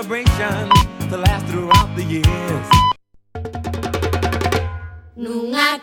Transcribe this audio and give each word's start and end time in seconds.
celebration 0.00 0.70
to 1.10 1.16
last 1.18 1.44
throughout 1.46 1.94
the 1.94 2.02
years. 2.02 2.68
Nunha 5.14 5.78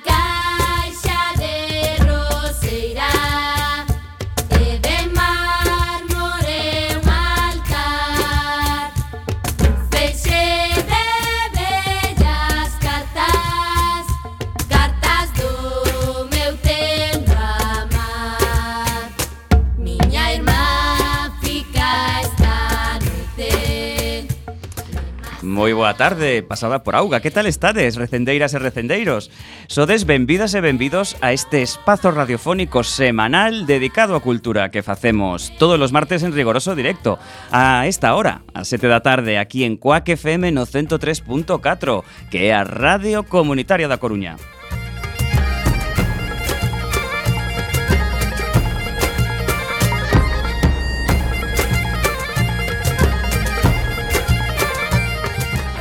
boa 25.78 25.94
tarde, 25.94 26.42
pasada 26.42 26.84
por 26.84 26.96
auga 26.96 27.22
Que 27.22 27.30
tal 27.30 27.46
estades, 27.46 27.96
recendeiras 27.96 28.54
e 28.54 28.60
recendeiros? 28.60 29.30
Sodes 29.70 30.10
benvidas 30.10 30.58
e 30.58 30.60
benvidos 30.60 31.16
a 31.22 31.32
este 31.32 31.62
espazo 31.62 32.10
radiofónico 32.10 32.82
semanal 32.82 33.70
dedicado 33.70 34.18
á 34.18 34.20
cultura 34.20 34.74
que 34.74 34.82
facemos 34.82 35.54
todos 35.62 35.78
os 35.78 35.94
martes 35.94 36.26
en 36.26 36.34
rigoroso 36.34 36.74
directo 36.74 37.22
a 37.54 37.86
esta 37.86 38.18
hora, 38.18 38.42
a 38.58 38.66
7 38.66 38.90
da 38.90 39.06
tarde 39.06 39.38
aquí 39.38 39.64
en 39.64 39.78
Cuac 39.78 40.10
FM 40.10 40.50
no 40.50 40.66
103.4 40.66 42.02
que 42.34 42.50
é 42.50 42.58
a 42.58 42.66
Radio 42.66 43.22
Comunitaria 43.22 43.86
da 43.86 44.02
Coruña 44.02 44.42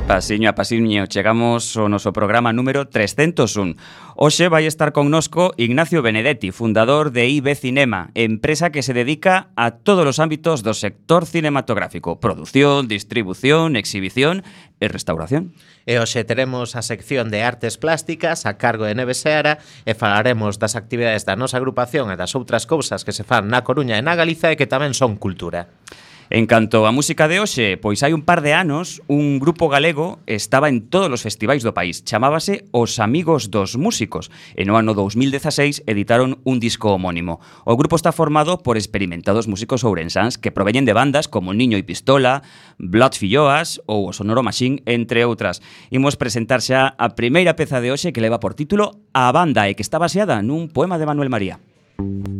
Pasiño 0.08 0.48
a 0.48 0.56
pasiño 0.56 1.04
chegamos 1.04 1.76
ao 1.76 1.92
noso 1.92 2.16
programa 2.16 2.56
número 2.56 2.88
301. 2.88 3.76
Hoxe 4.16 4.48
vai 4.48 4.64
estar 4.64 4.96
connosco 4.96 5.52
Ignacio 5.60 6.00
Benedetti, 6.00 6.48
fundador 6.48 7.12
de 7.12 7.28
IB 7.28 7.52
Cinema, 7.52 8.08
empresa 8.16 8.72
que 8.72 8.80
se 8.80 8.96
dedica 8.96 9.52
a 9.52 9.84
todos 9.84 10.08
os 10.08 10.16
ámbitos 10.16 10.64
do 10.64 10.72
sector 10.72 11.28
cinematográfico, 11.28 12.24
produción, 12.24 12.88
distribución, 12.88 13.76
exhibición 13.76 14.48
e 14.80 14.88
restauración. 14.88 15.52
E 15.84 16.00
hoxe 16.00 16.25
teremos 16.25 16.72
a 16.72 16.80
sección 16.80 17.28
de 17.28 17.44
artes 17.44 17.76
plásticas 17.76 18.48
a 18.48 18.56
cargo 18.56 18.88
de 18.88 18.96
Neves 18.96 19.20
Seara 19.20 19.60
e 19.84 19.92
falaremos 19.92 20.56
das 20.56 20.72
actividades 20.72 21.28
da 21.28 21.36
nosa 21.36 21.60
agrupación 21.60 22.08
e 22.08 22.16
das 22.16 22.32
outras 22.32 22.64
cousas 22.64 23.04
que 23.04 23.12
se 23.12 23.28
fan 23.28 23.52
na 23.52 23.60
Coruña 23.60 24.00
e 24.00 24.02
na 24.02 24.16
Galiza 24.16 24.48
e 24.48 24.56
que 24.56 24.64
tamén 24.64 24.96
son 24.96 25.20
cultura. 25.20 25.69
En 26.30 26.44
canto 26.44 26.84
á 26.84 26.92
música 26.92 27.24
de 27.24 27.40
hoxe, 27.40 27.80
pois 27.80 28.04
hai 28.04 28.12
un 28.12 28.20
par 28.20 28.44
de 28.44 28.52
anos 28.52 29.00
un 29.08 29.40
grupo 29.40 29.72
galego 29.72 30.20
estaba 30.28 30.68
en 30.68 30.84
todos 30.84 31.08
os 31.08 31.24
festivais 31.24 31.64
do 31.64 31.72
país. 31.72 32.04
Chamábase 32.04 32.68
Os 32.68 33.00
Amigos 33.00 33.48
dos 33.48 33.80
Músicos 33.80 34.28
e 34.52 34.68
no 34.68 34.76
ano 34.76 34.92
2016 34.92 35.88
editaron 35.88 36.36
un 36.44 36.60
disco 36.60 36.92
homónimo. 36.92 37.40
O 37.64 37.80
grupo 37.80 37.96
está 37.96 38.12
formado 38.12 38.60
por 38.60 38.76
experimentados 38.76 39.48
músicos 39.48 39.88
ourensáns 39.88 40.36
que 40.36 40.52
proveñen 40.52 40.84
de 40.84 40.92
bandas 40.92 41.32
como 41.32 41.56
Niño 41.56 41.80
e 41.80 41.88
Pistola, 41.88 42.44
Blood 42.76 43.16
Filloas 43.16 43.80
ou 43.88 44.12
o 44.12 44.12
Sonoro 44.12 44.44
Machine, 44.44 44.84
entre 44.84 45.24
outras. 45.24 45.64
Imos 45.88 46.20
presentar 46.20 46.60
xa 46.60 46.92
a 46.92 47.16
primeira 47.16 47.56
peza 47.56 47.80
de 47.80 47.88
hoxe 47.88 48.12
que 48.12 48.20
leva 48.20 48.36
por 48.36 48.52
título 48.52 49.00
A 49.16 49.32
Banda 49.32 49.64
e 49.64 49.72
que 49.72 49.80
está 49.80 49.96
baseada 49.96 50.44
nun 50.44 50.68
poema 50.68 51.00
de 51.00 51.08
Manuel 51.08 51.32
María. 51.32 51.56
Música 51.96 52.38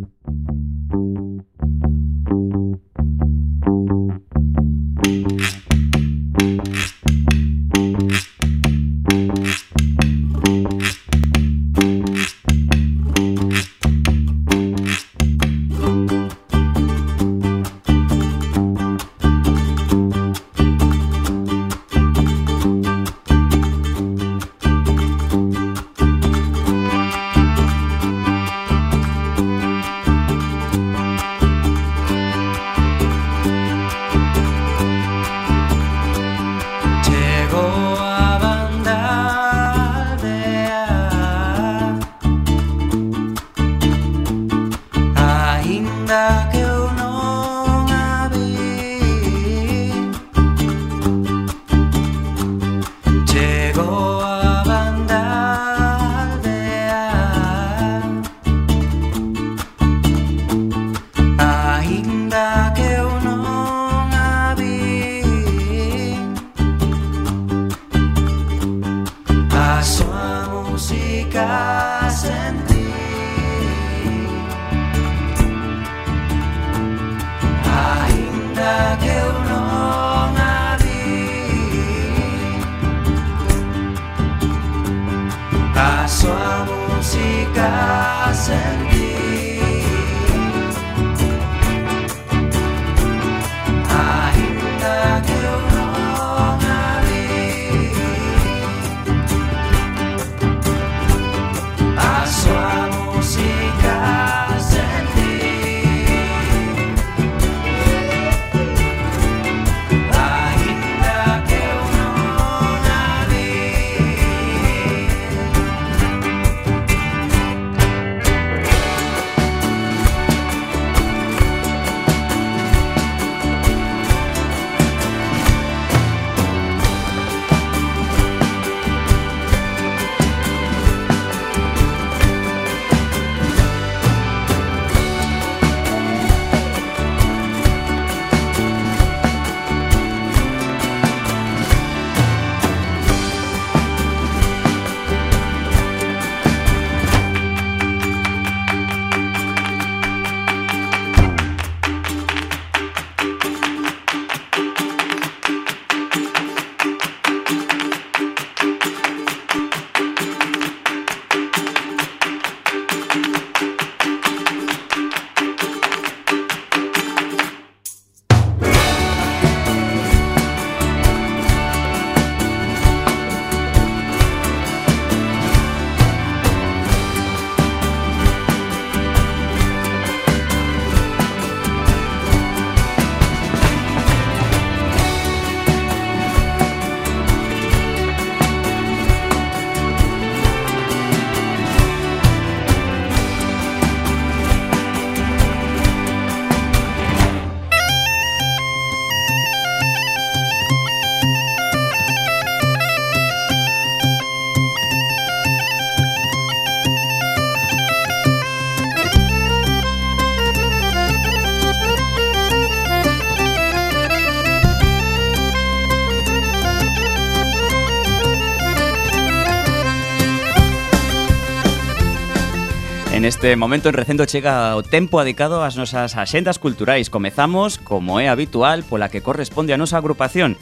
Neste 223.29 223.57
momento 223.57 223.91
en 223.91 223.93
Recendo 223.93 224.25
chega 224.25 224.75
o 224.75 224.81
tempo 224.81 225.21
adicado 225.21 225.61
ás 225.61 225.77
nosas 225.77 226.17
axendas 226.17 226.57
culturais. 226.57 227.13
Comezamos, 227.13 227.77
como 227.77 228.25
é 228.25 228.33
habitual, 228.33 228.89
pola 228.89 229.13
que 229.13 229.21
corresponde 229.21 229.77
a 229.77 229.77
nosa 229.77 230.01
agrupación. 230.01 230.57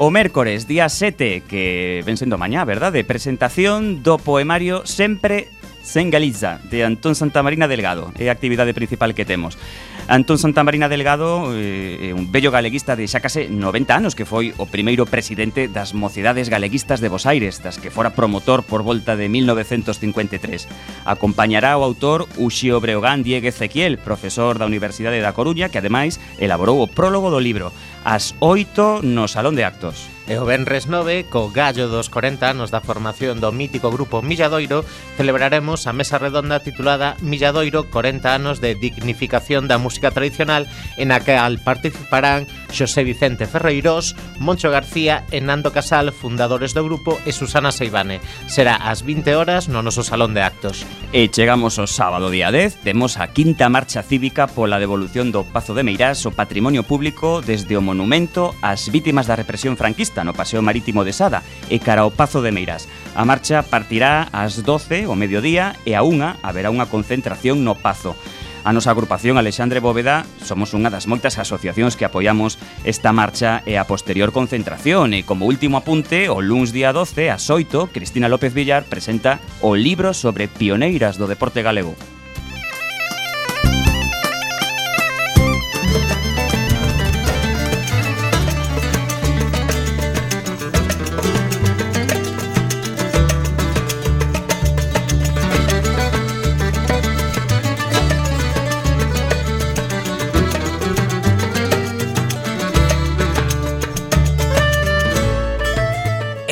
O 0.00 0.08
mércores, 0.08 0.64
día 0.64 0.88
7, 0.88 1.44
que 1.44 2.00
ven 2.08 2.16
sendo 2.16 2.40
mañá, 2.40 2.64
verdade? 2.64 3.04
Presentación 3.04 4.00
do 4.00 4.16
poemario 4.16 4.88
Sempre 4.88 5.52
sen 5.84 6.08
Galiza, 6.08 6.56
de 6.72 6.88
Antón 6.88 7.12
Santa 7.12 7.44
Marina 7.44 7.68
Delgado. 7.68 8.08
É 8.16 8.32
a 8.32 8.34
actividade 8.34 8.72
principal 8.72 9.12
que 9.12 9.28
temos. 9.28 9.60
Antón 10.08 10.38
Santamarina 10.38 10.88
Delgado 10.88 11.50
é 11.50 12.10
eh, 12.10 12.14
un 12.14 12.30
bello 12.30 12.54
galeguista 12.54 12.94
de 12.94 13.10
xa 13.10 13.18
case 13.18 13.50
90 13.50 13.90
anos 13.90 14.14
que 14.14 14.22
foi 14.22 14.54
o 14.54 14.70
primeiro 14.70 15.02
presidente 15.02 15.66
das 15.66 15.98
mocidades 15.98 16.46
Galeguistas 16.46 17.02
de 17.02 17.10
Bos 17.10 17.26
Aires, 17.26 17.58
das 17.58 17.82
que 17.82 17.90
fora 17.90 18.14
promotor 18.14 18.62
por 18.62 18.86
volta 18.86 19.18
de 19.18 19.26
1953. 19.26 20.70
Acompañará 21.02 21.74
o 21.74 21.82
autor 21.82 22.30
Uxío 22.38 22.78
Breogán 22.78 23.26
Diego 23.26 23.50
Ezequiel, 23.50 23.98
profesor 23.98 24.62
da 24.62 24.70
Universidade 24.70 25.18
da 25.18 25.34
Coruña, 25.34 25.74
que 25.74 25.82
ademais 25.82 26.22
elaborou 26.38 26.78
o 26.78 26.86
prólogo 26.86 27.26
do 27.26 27.42
libro 27.42 27.74
As 28.06 28.38
oito 28.38 29.02
no 29.02 29.26
Salón 29.26 29.58
de 29.58 29.66
Actos. 29.66 30.15
E 30.26 30.42
o 30.42 30.44
Benres 30.44 30.90
9, 30.90 31.30
co 31.30 31.54
Gallo 31.54 31.86
dos 31.86 32.10
40 32.10 32.50
anos 32.50 32.74
da 32.74 32.82
formación 32.82 33.38
do 33.38 33.54
mítico 33.54 33.94
grupo 33.94 34.26
Milladoiro, 34.26 34.82
celebraremos 35.14 35.86
a 35.86 35.94
mesa 35.94 36.18
redonda 36.18 36.58
titulada 36.58 37.14
Milladoiro 37.22 37.86
40 37.86 38.34
anos 38.34 38.58
de 38.58 38.74
dignificación 38.74 39.70
da 39.70 39.78
música 39.78 40.10
tradicional, 40.10 40.66
en 40.98 41.14
a 41.14 41.22
que 41.22 41.38
al 41.38 41.62
participarán 41.62 42.50
Xosé 42.70 43.04
Vicente 43.04 43.46
Ferreirós, 43.46 44.16
Moncho 44.38 44.70
García 44.70 45.24
e 45.30 45.40
Nando 45.40 45.72
Casal, 45.72 46.12
fundadores 46.12 46.74
do 46.74 46.84
grupo, 46.84 47.18
e 47.24 47.32
Susana 47.32 47.72
Seibane. 47.72 48.20
Será 48.46 48.76
ás 48.76 49.02
20 49.02 49.34
horas 49.34 49.68
no 49.68 49.82
noso 49.82 50.02
salón 50.02 50.34
de 50.34 50.42
actos. 50.42 50.84
E 51.14 51.28
chegamos 51.30 51.78
ao 51.78 51.86
sábado 51.86 52.30
día 52.30 52.50
10, 52.50 52.82
temos 52.82 53.16
a 53.16 53.30
quinta 53.30 53.70
marcha 53.70 54.02
cívica 54.02 54.46
pola 54.46 54.82
devolución 54.82 55.30
do 55.30 55.46
Pazo 55.46 55.74
de 55.74 55.86
Meirás 55.86 56.24
o 56.26 56.34
patrimonio 56.34 56.82
público 56.82 57.40
desde 57.42 57.78
o 57.78 57.84
monumento 57.84 58.54
ás 58.62 58.90
vítimas 58.90 59.26
da 59.30 59.38
represión 59.38 59.78
franquista 59.78 60.24
no 60.24 60.34
Paseo 60.34 60.62
Marítimo 60.62 61.06
de 61.06 61.14
Sada 61.14 61.42
e 61.70 61.78
cara 61.78 62.02
ao 62.02 62.14
Pazo 62.14 62.42
de 62.42 62.52
Meirás. 62.52 62.88
A 63.14 63.24
marcha 63.24 63.62
partirá 63.64 64.28
ás 64.34 64.60
12 64.60 65.06
o 65.06 65.14
mediodía 65.14 65.78
e 65.88 65.94
a 65.94 66.04
unha 66.04 66.36
haberá 66.42 66.68
unha 66.68 66.90
concentración 66.90 67.64
no 67.64 67.78
Pazo. 67.78 68.18
A 68.66 68.74
nosa 68.74 68.90
agrupación 68.90 69.38
Alexandre 69.38 69.78
Bóveda 69.78 70.26
somos 70.42 70.74
unha 70.74 70.90
das 70.90 71.06
moitas 71.06 71.38
asociacións 71.38 71.94
que 71.94 72.02
apoiamos 72.02 72.58
esta 72.82 73.14
marcha 73.14 73.62
e 73.62 73.78
a 73.78 73.86
posterior 73.86 74.34
concentración. 74.34 75.14
E 75.14 75.22
como 75.22 75.46
último 75.46 75.78
apunte, 75.78 76.26
o 76.26 76.42
luns 76.42 76.74
día 76.74 76.90
12 76.90 77.30
a 77.30 77.38
8, 77.38 77.94
Cristina 77.94 78.26
López 78.26 78.50
Villar 78.58 78.82
presenta 78.90 79.38
o 79.62 79.78
libro 79.78 80.10
sobre 80.10 80.50
pioneiras 80.50 81.14
do 81.14 81.30
deporte 81.30 81.62
galego. 81.62 81.94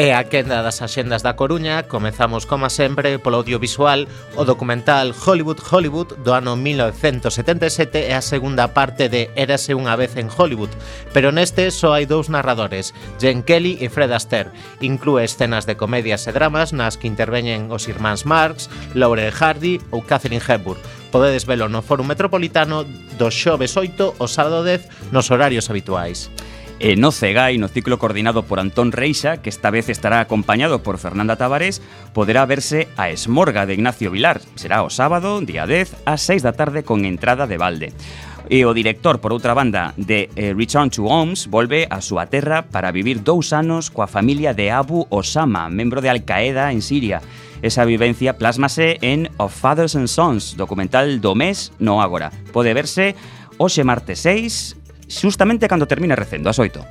e 0.04 0.12
a 0.12 0.28
quenda 0.28 0.60
das 0.60 0.84
axendas 0.84 1.24
da 1.24 1.32
Coruña 1.32 1.88
comezamos, 1.88 2.44
como 2.44 2.68
sempre, 2.68 3.16
polo 3.16 3.40
audiovisual 3.40 4.04
o 4.36 4.44
documental 4.44 5.16
Hollywood 5.16 5.64
Hollywood 5.64 6.20
do 6.20 6.36
ano 6.36 6.60
1977 6.60 8.12
é 8.12 8.12
a 8.12 8.20
segunda 8.20 8.76
parte 8.76 9.08
de 9.08 9.32
Érase 9.32 9.72
unha 9.72 9.96
vez 9.96 10.12
en 10.20 10.28
Hollywood. 10.28 10.68
Pero 11.16 11.32
neste 11.32 11.72
só 11.72 11.96
hai 11.96 12.04
dous 12.04 12.28
narradores 12.28 12.92
Jen 13.16 13.40
Kelly 13.48 13.80
e 13.80 13.88
Fred 13.88 14.12
Astaire. 14.12 14.52
Inclúe 14.84 15.24
escenas 15.24 15.64
de 15.64 15.80
comedias 15.80 16.28
e 16.28 16.36
dramas 16.36 16.76
nas 16.76 17.00
que 17.00 17.08
interveñen 17.08 17.72
os 17.72 17.88
irmáns 17.88 18.28
Marx 18.28 18.68
Laurel 18.92 19.32
Hardy 19.32 19.80
ou 19.88 20.04
Catherine 20.04 20.44
Hepburn. 20.44 20.84
Podedes 21.08 21.48
velo 21.48 21.72
no 21.72 21.80
Fórum 21.80 22.04
Metropolitano 22.04 22.84
do 23.16 23.32
xoves 23.32 23.72
8 23.72 24.20
ao 24.20 24.28
sábado 24.28 24.60
10 24.68 25.14
nos 25.16 25.32
horarios 25.32 25.72
habituais. 25.72 26.28
E 26.80 26.96
no 26.96 27.12
Cegai, 27.12 27.56
no 27.56 27.68
ciclo 27.68 27.98
coordinado 27.98 28.44
por 28.44 28.58
Antón 28.58 28.90
Reixa, 28.90 29.38
que 29.38 29.48
esta 29.48 29.70
vez 29.70 29.88
estará 29.88 30.20
acompañado 30.20 30.82
por 30.82 30.98
Fernanda 30.98 31.36
Tavares, 31.36 31.80
poderá 32.12 32.44
verse 32.46 32.88
a 32.96 33.10
Esmorga 33.10 33.64
de 33.64 33.74
Ignacio 33.74 34.10
Vilar. 34.10 34.40
Será 34.56 34.82
o 34.82 34.90
sábado, 34.90 35.40
día 35.40 35.66
10, 35.66 36.04
a 36.04 36.18
6 36.18 36.42
da 36.42 36.52
tarde 36.52 36.82
con 36.82 37.06
entrada 37.06 37.46
de 37.46 37.56
balde. 37.56 37.92
E 38.52 38.68
o 38.68 38.76
director, 38.76 39.24
por 39.24 39.32
outra 39.32 39.56
banda, 39.56 39.96
de 39.96 40.28
eh, 40.36 40.52
Return 40.52 40.92
to 40.92 41.08
Homs 41.08 41.48
volve 41.48 41.88
a 41.88 42.04
súa 42.04 42.28
terra 42.28 42.68
para 42.68 42.92
vivir 42.92 43.24
dous 43.24 43.56
anos 43.56 43.88
coa 43.88 44.04
familia 44.04 44.52
de 44.52 44.68
Abu 44.68 45.08
Osama, 45.08 45.72
membro 45.72 46.04
de 46.04 46.12
Al-Qaeda 46.12 46.68
en 46.68 46.84
Siria. 46.84 47.24
Esa 47.64 47.88
vivencia 47.88 48.36
plásmase 48.36 49.00
en 49.00 49.32
Of 49.40 49.56
Fathers 49.56 49.96
and 49.96 50.12
Sons, 50.12 50.60
documental 50.60 51.24
do 51.24 51.32
mes, 51.32 51.72
no 51.80 52.04
agora. 52.04 52.28
Pode 52.52 52.76
verse 52.76 53.16
hoxe 53.56 53.80
martes 53.80 54.20
6 54.28 54.83
xustamente 55.08 55.68
cando 55.68 55.88
termina 55.88 56.16
recendo, 56.16 56.50
as 56.50 56.58
oito. 56.58 56.84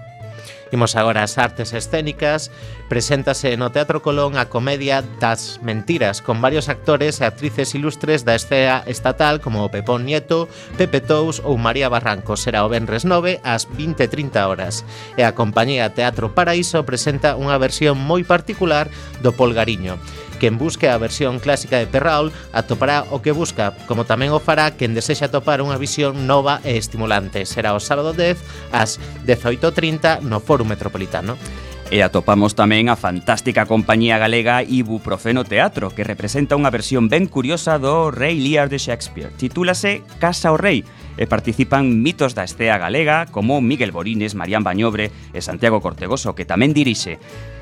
Imos 0.74 0.98
agora 0.98 1.22
ás 1.22 1.38
artes 1.38 1.70
escénicas. 1.77 2.50
Preséntase 2.89 3.53
no 3.62 3.70
Teatro 3.70 4.01
Colón 4.01 4.41
a 4.41 4.50
comedia 4.50 5.05
Das 5.22 5.62
Mentiras, 5.62 6.25
con 6.25 6.41
varios 6.41 6.65
actores 6.65 7.22
e 7.22 7.29
actrices 7.29 7.77
ilustres 7.77 8.25
da 8.25 8.34
escena 8.34 8.82
estatal 8.89 9.38
como 9.38 9.70
Pepón 9.70 10.01
Nieto, 10.01 10.50
Pepe 10.74 10.98
Tous 10.98 11.46
ou 11.46 11.62
María 11.62 11.93
Barranco. 11.93 12.34
Será 12.34 12.65
o 12.65 12.74
Benres 12.74 13.05
9 13.05 13.38
ás 13.46 13.70
20.30 13.70 14.50
horas. 14.50 14.82
E 15.13 15.22
a 15.22 15.38
compañía 15.38 15.93
Teatro 15.93 16.34
Paraíso 16.34 16.82
presenta 16.89 17.38
unha 17.38 17.62
versión 17.62 18.01
moi 18.01 18.25
particular 18.25 18.89
do 19.22 19.29
Polgariño. 19.29 20.01
Quen 20.43 20.57
busque 20.57 20.89
a 20.89 20.97
versión 20.97 21.39
clásica 21.39 21.79
de 21.79 21.88
Perrault 21.88 22.35
atopará 22.51 23.05
o 23.15 23.23
que 23.23 23.31
busca, 23.31 23.79
como 23.88 24.03
tamén 24.03 24.35
o 24.35 24.43
fará 24.43 24.75
quen 24.75 24.91
desexa 24.91 25.31
atopar 25.31 25.63
unha 25.63 25.79
visión 25.79 26.27
nova 26.27 26.59
e 26.67 26.75
estimulante. 26.75 27.47
Será 27.47 27.71
o 27.71 27.79
sábado 27.79 28.12
10 28.12 28.43
ás 28.75 29.00
18.30 29.23 30.19
no 30.19 30.43
Foro 30.43 30.67
Metropolitano. 30.67 31.39
E 31.88 32.03
atopamos 32.03 32.59
tamén 32.59 32.91
a 32.91 33.00
fantástica 33.00 33.63
compañía 33.63 34.19
galega 34.19 34.67
Ibuprofeno 34.67 35.47
Teatro, 35.47 35.95
que 35.95 36.03
representa 36.03 36.59
unha 36.59 36.75
versión 36.75 37.07
ben 37.07 37.31
curiosa 37.31 37.79
do 37.79 38.12
Rei 38.12 38.35
Lear 38.35 38.67
de 38.67 38.83
Shakespeare. 38.83 39.31
Titúlase 39.39 40.03
Casa 40.19 40.51
o 40.51 40.59
Rei 40.59 40.83
e 41.15 41.23
participan 41.23 42.03
mitos 42.03 42.35
da 42.35 42.43
estea 42.43 42.75
galega 42.75 43.31
como 43.31 43.63
Miguel 43.63 43.95
Borines, 43.95 44.35
Marián 44.35 44.67
Bañobre 44.67 45.07
e 45.31 45.39
Santiago 45.39 45.79
Cortegoso, 45.79 46.35
que 46.35 46.43
tamén 46.43 46.75
dirixe. 46.75 47.15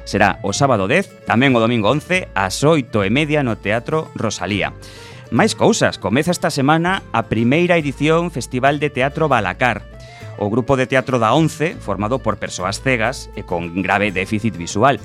Será 0.04 0.40
o 0.42 0.52
sábado 0.52 0.88
10, 0.90 1.26
tamén 1.30 1.54
o 1.54 1.64
domingo 1.64 1.90
11, 1.90 2.32
ás 2.34 2.62
8 2.64 3.06
e 3.06 3.10
media 3.14 3.46
no 3.46 3.58
Teatro 3.58 4.10
Rosalía. 4.18 4.74
Máis 5.32 5.56
cousas, 5.56 5.96
comeza 5.96 6.36
esta 6.36 6.52
semana 6.52 7.08
a 7.16 7.32
primeira 7.32 7.80
edición 7.80 8.36
Festival 8.36 8.84
de 8.84 8.92
Teatro 8.92 9.32
Balacar, 9.32 9.88
o 10.42 10.50
grupo 10.50 10.76
de 10.76 10.90
teatro 10.90 11.22
da 11.22 11.38
11, 11.38 11.78
formado 11.78 12.20
por 12.20 12.42
persoas 12.42 12.82
cegas 12.82 13.30
e 13.38 13.46
con 13.46 13.80
grave 13.86 14.12
déficit 14.12 14.58
visual. 14.58 14.98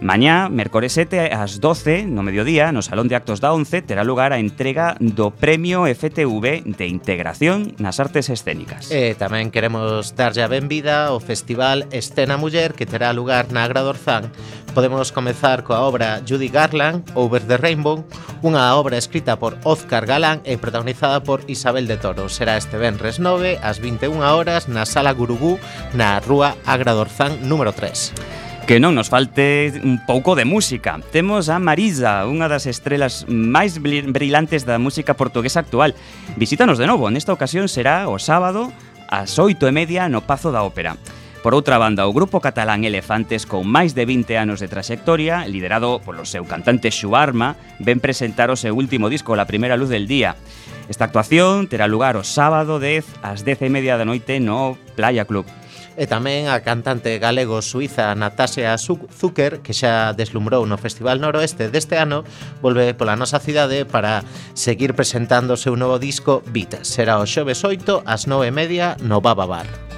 Mañá, 0.00 0.48
mércores 0.48 0.96
7 0.96 1.28
ás 1.28 1.60
12 1.60 2.08
no 2.08 2.24
mediodía, 2.24 2.72
no 2.72 2.80
Salón 2.80 3.12
de 3.12 3.20
Actos 3.20 3.44
da 3.44 3.52
11, 3.52 3.84
terá 3.84 4.00
lugar 4.00 4.32
a 4.32 4.40
entrega 4.40 4.96
do 4.96 5.28
Premio 5.28 5.84
FTV 5.84 6.64
de 6.64 6.88
Integración 6.88 7.76
nas 7.76 8.00
Artes 8.00 8.32
Escénicas. 8.32 8.88
E 8.88 9.12
tamén 9.12 9.52
queremos 9.52 10.16
darlle 10.16 10.40
a 10.40 10.48
benvida 10.48 11.12
ao 11.12 11.20
Festival 11.20 11.84
Escena 11.92 12.40
Muller 12.40 12.72
que 12.72 12.88
terá 12.88 13.12
lugar 13.12 13.52
na 13.52 13.60
Agra 13.60 13.84
Dorzán. 13.84 14.32
Podemos 14.72 15.12
comezar 15.12 15.68
coa 15.68 15.84
obra 15.84 16.24
Judy 16.24 16.48
Garland, 16.48 17.04
Over 17.12 17.44
the 17.44 17.60
Rainbow, 17.60 18.00
unha 18.40 18.72
obra 18.80 18.96
escrita 18.96 19.36
por 19.36 19.60
Óscar 19.68 20.08
Galán 20.08 20.40
e 20.48 20.56
protagonizada 20.56 21.20
por 21.20 21.44
Isabel 21.44 21.84
de 21.84 22.00
Toro. 22.00 22.32
Será 22.32 22.56
este 22.56 22.80
venres 22.80 23.20
9 23.20 23.60
ás 23.60 23.76
21 23.84 24.16
horas 24.24 24.64
na 24.64 24.88
Sala 24.88 25.12
Gurugú 25.12 25.60
na 25.92 26.24
Rúa 26.24 26.56
Agra 26.64 26.96
Dorzán 26.96 27.44
número 27.44 27.76
3 27.76 28.40
que 28.70 28.78
non 28.78 28.94
nos 28.94 29.10
falte 29.10 29.82
un 29.82 29.98
pouco 30.06 30.38
de 30.38 30.46
música. 30.46 31.02
Temos 31.10 31.50
a 31.50 31.58
Marisa, 31.58 32.22
unha 32.30 32.46
das 32.46 32.70
estrelas 32.70 33.26
máis 33.26 33.82
brillantes 33.82 34.62
da 34.62 34.78
música 34.78 35.18
portuguesa 35.18 35.58
actual. 35.58 35.98
Visítanos 36.38 36.78
de 36.78 36.86
novo, 36.86 37.10
nesta 37.10 37.34
ocasión 37.34 37.66
será 37.66 38.06
o 38.06 38.22
sábado 38.22 38.70
ás 39.10 39.34
oito 39.42 39.66
e 39.66 39.74
media 39.74 40.06
no 40.06 40.22
Pazo 40.22 40.54
da 40.54 40.62
Ópera. 40.62 40.94
Por 41.42 41.58
outra 41.58 41.82
banda, 41.82 42.06
o 42.06 42.14
grupo 42.14 42.38
catalán 42.38 42.86
Elefantes, 42.86 43.42
con 43.42 43.66
máis 43.66 43.98
de 43.98 44.06
20 44.06 44.38
anos 44.38 44.62
de 44.62 44.70
traxectoria, 44.70 45.50
liderado 45.50 45.98
polo 45.98 46.22
seu 46.22 46.46
cantante 46.46 46.94
Xuarma, 46.94 47.58
ven 47.82 47.98
presentar 47.98 48.54
o 48.54 48.60
seu 48.60 48.78
último 48.78 49.10
disco, 49.10 49.34
La 49.34 49.50
Primera 49.50 49.74
Luz 49.74 49.90
del 49.90 50.06
Día. 50.06 50.38
Esta 50.86 51.10
actuación 51.10 51.66
terá 51.66 51.90
lugar 51.90 52.14
o 52.14 52.22
sábado 52.22 52.78
10 52.78 53.18
ás 53.26 53.42
10 53.42 53.66
e 53.66 53.70
media 53.74 53.98
da 53.98 54.06
noite 54.06 54.38
no 54.38 54.78
Playa 54.94 55.26
Club 55.26 55.42
e 56.00 56.08
tamén 56.08 56.48
a 56.48 56.64
cantante 56.64 57.20
galego-suiza 57.20 58.16
Natasia 58.16 58.80
Zucker, 58.80 59.60
que 59.60 59.76
xa 59.76 60.16
deslumbrou 60.16 60.64
no 60.64 60.80
Festival 60.80 61.20
Noroeste 61.20 61.68
deste 61.68 62.00
ano, 62.00 62.24
volve 62.64 62.96
pola 62.96 63.20
nosa 63.20 63.36
cidade 63.36 63.84
para 63.84 64.24
seguir 64.56 64.96
presentando 64.96 65.52
o 65.52 65.60
seu 65.60 65.76
novo 65.76 66.00
disco 66.00 66.40
Beat. 66.48 66.88
Será 66.88 67.20
o 67.20 67.28
xoves 67.28 67.60
8 67.60 68.08
ás 68.08 68.24
9 68.24 68.48
e 68.48 68.52
media 68.56 68.96
no 69.04 69.20
Baba 69.20 69.44
Bar. 69.44 69.89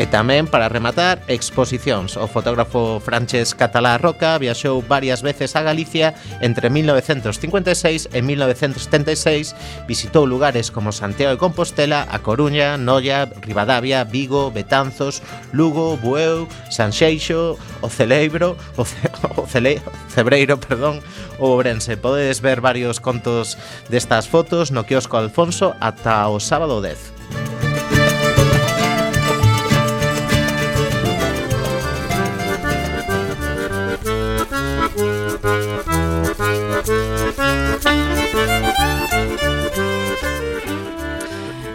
E 0.00 0.08
tamén, 0.08 0.48
para 0.48 0.72
rematar, 0.72 1.20
exposicións. 1.28 2.16
O 2.16 2.24
fotógrafo 2.24 3.04
Frances 3.04 3.52
Catalá 3.52 4.00
Roca 4.00 4.40
viaxou 4.40 4.80
varias 4.80 5.20
veces 5.20 5.52
a 5.52 5.60
Galicia 5.60 6.16
entre 6.40 6.72
1956 6.72 8.08
e 8.08 8.20
1976, 8.24 9.52
visitou 9.84 10.24
lugares 10.24 10.72
como 10.72 10.88
Santiago 10.88 11.36
de 11.36 11.42
Compostela, 11.44 12.08
A 12.08 12.24
Coruña, 12.24 12.80
Noia, 12.80 13.28
Rivadavia, 13.44 14.08
Vigo, 14.08 14.48
Betanzos, 14.48 15.20
Lugo, 15.52 16.00
Bueu, 16.00 16.48
Sanxeixo, 16.72 17.60
O 17.84 17.92
Celeibro, 17.92 18.56
O, 18.80 18.88
Ce 18.88 19.04
o 19.36 19.44
Cele 19.44 19.84
Cebreiro, 20.08 20.56
perdón, 20.56 21.04
o 21.36 21.52
Ourense. 21.52 22.00
Podedes 22.00 22.40
ver 22.40 22.64
varios 22.64 23.04
contos 23.04 23.60
destas 23.92 24.24
fotos 24.32 24.72
no 24.72 24.88
quiosco 24.88 25.20
Alfonso 25.20 25.76
ata 25.76 26.24
o 26.32 26.40
sábado 26.40 26.80
10. 26.80 27.19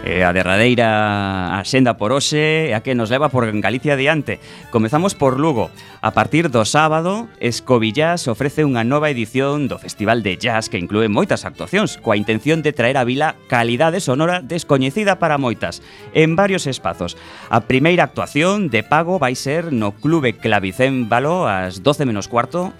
eh, 0.06 0.22
a 0.22 0.32
derradeira 0.32 1.58
a 1.58 1.64
senda 1.66 1.98
por 1.98 2.14
hoxe 2.14 2.70
e 2.70 2.72
a 2.78 2.80
que 2.86 2.94
nos 2.94 3.10
leva 3.10 3.26
por 3.28 3.50
Galicia 3.58 3.98
adiante. 3.98 4.38
Comezamos 4.70 5.18
por 5.18 5.42
Lugo. 5.42 5.74
A 5.98 6.14
partir 6.14 6.54
do 6.54 6.62
sábado, 6.62 7.26
Escobillás 7.42 8.30
ofrece 8.30 8.62
unha 8.62 8.86
nova 8.86 9.10
edición 9.10 9.66
do 9.66 9.82
Festival 9.82 10.22
de 10.22 10.38
Jazz 10.38 10.70
que 10.70 10.78
inclúe 10.78 11.10
moitas 11.10 11.42
actuacións, 11.42 11.98
coa 11.98 12.14
intención 12.14 12.62
de 12.62 12.70
traer 12.70 12.94
a 12.94 13.04
vila 13.04 13.34
calidade 13.50 13.98
sonora 13.98 14.38
descoñecida 14.46 15.18
para 15.18 15.42
moitas, 15.42 15.82
en 16.14 16.38
varios 16.38 16.70
espazos. 16.70 17.18
A 17.50 17.66
primeira 17.66 18.06
actuación 18.06 18.70
de 18.70 18.86
pago 18.86 19.18
vai 19.18 19.34
ser 19.34 19.74
no 19.74 19.90
Clube 19.98 20.38
Clavicémbalo 20.38 21.50
ás 21.50 21.82
12 21.82 22.06
menos 22.06 22.30
cuarto 22.30 22.70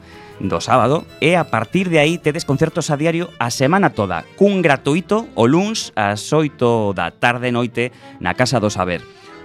do 0.41 0.61
sábado 0.61 1.07
e 1.21 1.35
a 1.35 1.49
partir 1.49 1.89
de 1.89 1.99
aí 1.99 2.19
tedes 2.19 2.45
concertos 2.45 2.91
a 2.91 2.97
diario 2.97 3.33
a 3.41 3.49
semana 3.51 3.91
toda, 3.91 4.25
cun 4.37 4.61
gratuito 4.61 5.29
o 5.35 5.49
luns 5.49 5.93
ás 5.97 6.33
8 6.33 6.93
da 6.93 7.13
tarde 7.13 7.53
noite 7.53 7.93
na 8.21 8.37
Casa 8.37 8.61
do 8.61 8.69
Saber. 8.69 9.01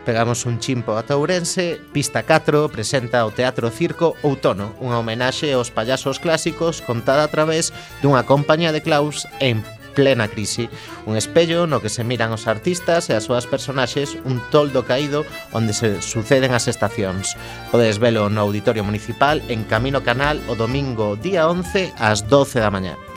Pegamos 0.06 0.46
un 0.50 0.58
chimpo 0.58 0.98
a 0.98 1.06
Ourense, 1.14 1.78
Pista 1.94 2.24
4 2.24 2.70
presenta 2.74 3.22
o 3.26 3.30
Teatro 3.30 3.70
Circo 3.70 4.18
Outono, 4.26 4.74
unha 4.82 4.98
homenaxe 4.98 5.54
aos 5.54 5.70
payasos 5.70 6.18
clásicos 6.18 6.82
contada 6.82 7.22
a 7.22 7.30
través 7.30 7.70
dunha 8.02 8.26
compañía 8.26 8.74
de 8.74 8.82
claus 8.82 9.30
en 9.38 9.62
plena 9.94 10.28
crise, 10.28 10.70
un 11.06 11.18
espello 11.18 11.68
no 11.68 11.82
que 11.82 11.90
se 11.90 12.04
miran 12.04 12.32
os 12.32 12.48
artistas 12.48 13.10
e 13.10 13.14
as 13.14 13.28
súas 13.28 13.46
personaxes, 13.46 14.18
un 14.24 14.40
toldo 14.50 14.88
caído 14.88 15.28
onde 15.52 15.76
se 15.76 16.00
suceden 16.02 16.56
as 16.56 16.72
estacións. 16.72 17.36
Podes 17.70 18.00
velo 18.00 18.32
no 18.32 18.42
Auditorio 18.42 18.88
Municipal 18.88 19.44
en 19.52 19.68
Camino 19.68 20.02
Canal 20.02 20.40
o 20.48 20.56
domingo 20.56 21.20
día 21.20 21.52
11 21.52 21.94
ás 22.00 22.26
12 22.26 22.64
da 22.64 22.72
mañá. 22.72 23.11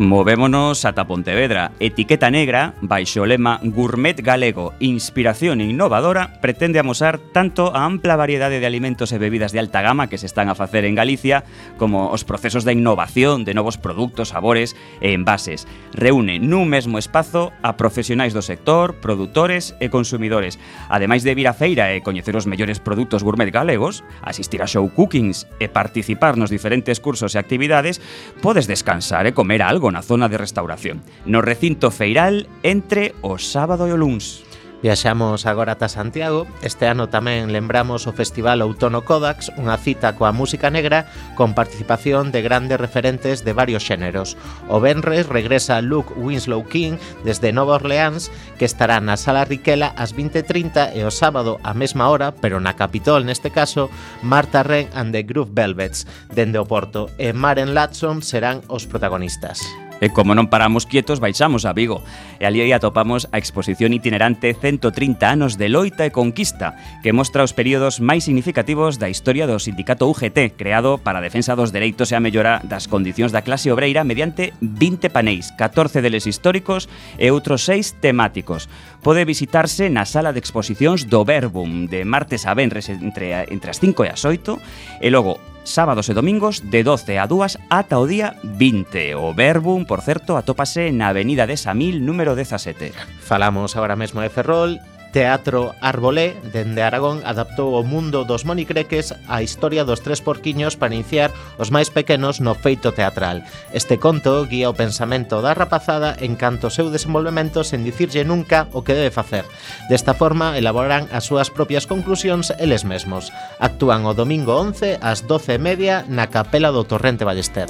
Movémonos 0.00 0.86
ata 0.86 1.04
Pontevedra. 1.04 1.72
Etiqueta 1.78 2.32
Negra, 2.32 2.72
baixo 2.80 3.20
o 3.20 3.28
lema 3.28 3.60
Gourmet 3.60 4.16
Galego, 4.16 4.72
inspiración 4.80 5.60
innovadora, 5.60 6.40
pretende 6.40 6.80
amosar 6.80 7.20
tanto 7.20 7.76
a 7.76 7.84
ampla 7.84 8.16
variedade 8.16 8.64
de 8.64 8.64
alimentos 8.64 9.12
e 9.12 9.20
bebidas 9.20 9.52
de 9.52 9.60
alta 9.60 9.84
gama 9.84 10.08
que 10.08 10.16
se 10.16 10.24
están 10.24 10.48
a 10.48 10.56
facer 10.56 10.88
en 10.88 10.96
Galicia, 10.96 11.44
como 11.76 12.08
os 12.08 12.24
procesos 12.24 12.64
de 12.64 12.72
innovación 12.72 13.44
de 13.44 13.52
novos 13.52 13.76
produtos, 13.76 14.32
sabores 14.32 14.72
e 15.04 15.12
envases. 15.12 15.68
Reúne 15.92 16.40
nun 16.40 16.72
mesmo 16.72 16.96
espazo 16.96 17.52
a 17.60 17.76
profesionais 17.76 18.32
do 18.32 18.40
sector, 18.40 19.04
produtores 19.04 19.76
e 19.84 19.92
consumidores. 19.92 20.56
Ademais 20.88 21.28
de 21.28 21.36
vir 21.36 21.44
a 21.44 21.52
feira 21.52 21.92
e 21.92 22.00
coñecer 22.00 22.40
os 22.40 22.48
mellores 22.48 22.80
produtos 22.80 23.20
gourmet 23.20 23.52
galegos, 23.52 24.00
asistir 24.24 24.64
a 24.64 24.70
show 24.70 24.88
cookings 24.88 25.44
e 25.60 25.68
participar 25.68 26.40
nos 26.40 26.48
diferentes 26.48 27.04
cursos 27.04 27.36
e 27.36 27.38
actividades, 27.38 28.00
podes 28.40 28.64
descansar 28.64 29.28
e 29.28 29.36
comer 29.36 29.60
algo 29.60 29.89
con 29.90 29.96
a 29.96 30.02
zona 30.02 30.28
de 30.28 30.38
restauración, 30.38 31.02
no 31.26 31.42
recinto 31.42 31.90
feiral 31.90 32.46
entre 32.62 33.12
o 33.26 33.42
sábado 33.42 33.90
e 33.90 33.92
o 33.92 33.98
luns. 33.98 34.46
Viaxamos 34.82 35.44
agora 35.44 35.76
ata 35.76 35.92
Santiago. 35.92 36.48
Este 36.64 36.88
ano 36.88 37.12
tamén 37.12 37.52
lembramos 37.52 38.08
o 38.08 38.16
Festival 38.16 38.64
Outono 38.64 39.04
Kodax, 39.04 39.52
unha 39.60 39.76
cita 39.76 40.16
coa 40.16 40.32
música 40.32 40.72
negra 40.72 41.04
con 41.36 41.52
participación 41.52 42.32
de 42.32 42.40
grandes 42.40 42.80
referentes 42.80 43.44
de 43.44 43.52
varios 43.52 43.84
xéneros. 43.84 44.40
O 44.72 44.80
Benres 44.80 45.28
regresa 45.28 45.84
Luke 45.84 46.16
Winslow 46.16 46.64
King 46.64 46.96
desde 47.28 47.52
Nova 47.52 47.76
Orleans, 47.76 48.32
que 48.56 48.64
estará 48.64 49.04
na 49.04 49.20
Sala 49.20 49.44
Riquela 49.44 49.92
ás 50.00 50.16
20.30 50.16 50.96
e 50.96 51.04
o 51.04 51.12
sábado 51.12 51.60
á 51.60 51.76
mesma 51.76 52.08
hora, 52.08 52.32
pero 52.32 52.56
na 52.56 52.72
Capitol 52.72 53.28
neste 53.28 53.52
caso, 53.52 53.92
Marta 54.24 54.64
Ren 54.64 54.88
and 54.96 55.12
the 55.12 55.28
Groove 55.28 55.52
Velvets, 55.52 56.08
dende 56.32 56.56
o 56.56 56.64
Porto, 56.64 57.12
e 57.20 57.36
Maren 57.36 57.76
Latson 57.76 58.24
serán 58.24 58.64
os 58.72 58.88
protagonistas. 58.88 59.60
E 60.00 60.08
como 60.08 60.32
non 60.32 60.48
paramos 60.48 60.88
quietos, 60.88 61.20
baixamos 61.20 61.68
a 61.68 61.76
Vigo. 61.76 62.00
E 62.40 62.48
ali 62.48 62.64
aí 62.64 62.72
atopamos 62.72 63.28
a 63.30 63.36
exposición 63.36 63.92
itinerante 63.92 64.56
130 64.56 65.20
anos 65.28 65.60
de 65.60 65.68
loita 65.68 66.08
e 66.08 66.10
conquista, 66.10 66.74
que 67.04 67.12
mostra 67.12 67.44
os 67.44 67.52
períodos 67.52 68.00
máis 68.00 68.24
significativos 68.24 68.96
da 68.96 69.12
historia 69.12 69.44
do 69.44 69.60
sindicato 69.60 70.08
UGT, 70.08 70.56
creado 70.56 70.96
para 70.96 71.20
a 71.20 71.24
defensa 71.24 71.52
dos 71.52 71.68
dereitos 71.68 72.08
e 72.10 72.16
a 72.16 72.24
mellora 72.24 72.64
das 72.64 72.88
condicións 72.88 73.28
da 73.28 73.44
clase 73.44 73.68
obreira 73.68 74.00
mediante 74.08 74.56
20 74.64 75.12
paneis, 75.12 75.52
14 75.60 76.00
deles 76.00 76.24
históricos 76.24 76.88
e 77.20 77.28
outros 77.28 77.68
6 77.68 78.00
temáticos. 78.00 78.72
Pode 79.04 79.28
visitarse 79.28 79.92
na 79.92 80.08
sala 80.08 80.32
de 80.32 80.40
exposicións 80.40 81.04
do 81.04 81.28
Verbum, 81.28 81.84
de 81.84 82.08
martes 82.08 82.48
a 82.48 82.56
venres 82.56 82.88
entre, 82.88 83.36
entre 83.52 83.68
as 83.68 83.76
5 83.76 84.00
e 84.04 84.08
as 84.08 84.24
8, 84.24 85.04
e 85.04 85.12
logo 85.12 85.36
sábados 85.70 86.10
e 86.10 86.14
domingos 86.14 86.60
de 86.66 86.82
12 86.82 87.16
a 87.18 87.26
2 87.26 87.58
ata 87.70 87.96
o 87.98 88.06
día 88.06 88.36
20. 88.42 89.14
O 89.14 89.32
Verbum, 89.32 89.86
por 89.86 90.02
certo, 90.02 90.36
atópase 90.36 90.90
na 90.90 91.14
Avenida 91.14 91.46
de 91.46 91.56
Samil, 91.56 92.02
número 92.02 92.34
17. 92.34 92.92
Falamos 93.22 93.78
agora 93.78 93.94
mesmo 93.94 94.20
de 94.20 94.28
Ferrol 94.28 94.82
Teatro 95.12 95.74
Arbolé, 95.80 96.36
dende 96.54 96.82
Aragón, 96.86 97.26
adaptou 97.26 97.74
o 97.74 97.82
mundo 97.82 98.22
dos 98.22 98.46
monicreques 98.46 99.10
á 99.26 99.42
historia 99.42 99.82
dos 99.82 100.06
tres 100.06 100.22
porquiños 100.22 100.78
para 100.78 100.94
iniciar 100.94 101.34
os 101.58 101.74
máis 101.74 101.90
pequenos 101.90 102.38
no 102.38 102.54
feito 102.54 102.94
teatral. 102.94 103.42
Este 103.74 103.98
conto 103.98 104.46
guía 104.46 104.70
o 104.70 104.78
pensamento 104.78 105.42
da 105.42 105.50
rapazada 105.50 106.14
en 106.22 106.38
canto 106.38 106.70
seu 106.70 106.94
desenvolvemento 106.94 107.66
sen 107.66 107.82
dicirlle 107.82 108.22
nunca 108.22 108.70
o 108.70 108.86
que 108.86 108.94
debe 108.94 109.10
facer. 109.10 109.42
Desta 109.90 110.14
forma, 110.14 110.54
elaboran 110.54 111.10
as 111.10 111.26
súas 111.26 111.50
propias 111.50 111.90
conclusións 111.90 112.54
eles 112.62 112.86
mesmos. 112.86 113.34
Actúan 113.58 114.06
o 114.06 114.14
domingo 114.14 114.54
11 114.54 115.02
ás 115.02 115.26
12 115.26 115.58
media 115.58 116.06
na 116.06 116.30
Capela 116.30 116.70
do 116.70 116.86
Torrente 116.86 117.26
Ballester. 117.26 117.66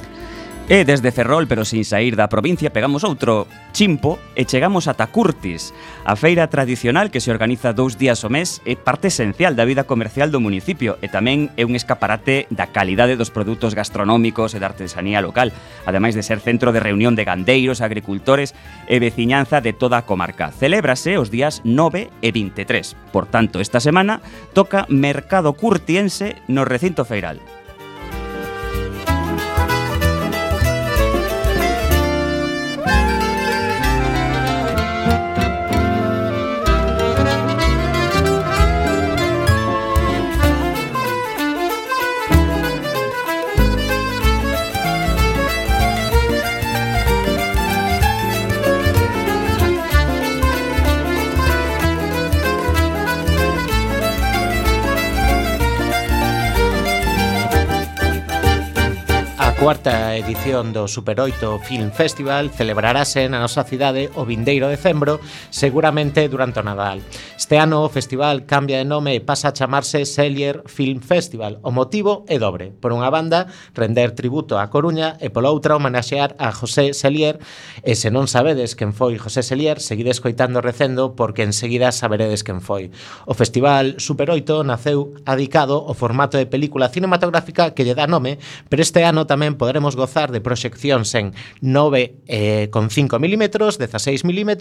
E 0.71 0.87
desde 0.87 1.11
Ferrol, 1.11 1.51
pero 1.51 1.67
sin 1.67 1.83
sair 1.83 2.15
da 2.15 2.31
provincia, 2.31 2.71
pegamos 2.71 3.03
outro 3.03 3.43
chimpo 3.75 4.23
e 4.39 4.47
chegamos 4.47 4.87
ata 4.87 5.11
Curtis, 5.11 5.75
a 6.07 6.15
feira 6.15 6.47
tradicional 6.47 7.11
que 7.11 7.19
se 7.19 7.27
organiza 7.27 7.75
dous 7.75 7.99
días 7.99 8.23
ao 8.23 8.31
mes 8.31 8.63
é 8.63 8.79
parte 8.79 9.11
esencial 9.11 9.51
da 9.51 9.67
vida 9.67 9.83
comercial 9.83 10.31
do 10.31 10.39
municipio 10.39 10.95
e 11.03 11.11
tamén 11.11 11.51
é 11.59 11.67
un 11.67 11.75
escaparate 11.75 12.47
da 12.47 12.71
calidade 12.71 13.19
dos 13.19 13.35
produtos 13.35 13.75
gastronómicos 13.75 14.55
e 14.55 14.63
da 14.63 14.71
artesanía 14.71 15.19
local, 15.19 15.51
ademais 15.83 16.15
de 16.15 16.23
ser 16.23 16.39
centro 16.39 16.71
de 16.71 16.79
reunión 16.79 17.19
de 17.19 17.27
gandeiros, 17.27 17.83
agricultores 17.83 18.55
e 18.87 18.95
veciñanza 19.03 19.59
de 19.59 19.75
toda 19.75 19.99
a 19.99 20.07
comarca. 20.07 20.55
Celébrase 20.55 21.19
os 21.19 21.27
días 21.27 21.59
9 21.67 22.07
e 22.23 22.31
23. 22.31 22.95
Por 23.11 23.27
tanto, 23.27 23.59
esta 23.59 23.83
semana 23.83 24.23
toca 24.55 24.87
Mercado 24.87 25.51
Curtiense 25.51 26.39
no 26.47 26.63
recinto 26.63 27.03
feiral. 27.03 27.43
cuarta 59.61 60.17
edición 60.17 60.73
do 60.73 60.87
Super 60.87 61.21
8 61.21 61.61
Film 61.61 61.93
Festival 61.93 62.49
celebrarase 62.49 63.29
na 63.29 63.37
nosa 63.37 63.61
cidade 63.61 64.09
o 64.17 64.25
vindeiro 64.25 64.65
decembro, 64.65 65.21
seguramente 65.53 66.25
durante 66.25 66.57
o 66.57 66.65
Nadal. 66.65 66.97
Este 67.37 67.61
ano 67.61 67.85
o 67.85 67.93
festival 67.93 68.49
cambia 68.49 68.81
de 68.81 68.89
nome 68.89 69.13
e 69.13 69.21
pasa 69.21 69.53
a 69.53 69.55
chamarse 69.55 70.01
Sellier 70.09 70.65
Film 70.65 71.05
Festival. 71.05 71.61
O 71.61 71.69
motivo 71.69 72.25
é 72.25 72.41
dobre. 72.41 72.73
Por 72.73 72.89
unha 72.89 73.13
banda, 73.13 73.53
render 73.77 74.17
tributo 74.17 74.57
a 74.57 74.65
Coruña 74.73 75.21
e 75.21 75.29
pola 75.29 75.53
outra 75.53 75.77
homenaxear 75.77 76.33
a 76.41 76.49
José 76.49 76.97
Sellier. 76.97 77.37
E 77.85 77.93
se 77.93 78.09
non 78.09 78.25
sabedes 78.25 78.73
quen 78.73 78.97
foi 78.97 79.21
José 79.21 79.45
Sellier, 79.45 79.77
seguide 79.77 80.09
escoitando 80.09 80.57
recendo 80.65 81.13
porque 81.13 81.45
enseguida 81.45 81.93
saberedes 81.93 82.41
quen 82.41 82.65
foi. 82.65 82.89
O 83.29 83.37
festival 83.37 84.01
Super 84.01 84.33
8 84.33 84.65
naceu 84.65 85.13
adicado 85.29 85.85
ao 85.85 85.93
formato 85.93 86.41
de 86.41 86.49
película 86.49 86.89
cinematográfica 86.89 87.77
que 87.77 87.85
lle 87.85 87.93
dá 87.93 88.09
nome, 88.09 88.41
pero 88.65 88.81
este 88.81 89.05
ano 89.05 89.29
tamén 89.29 89.50
tamén 89.51 89.59
poderemos 89.59 89.99
gozar 89.99 90.31
de 90.31 90.39
proxeccións 90.39 91.11
en 91.19 91.35
9,5 91.59 92.23
eh, 92.31 92.71
mm, 92.71 93.43
16 93.51 94.23
mm, 94.23 94.51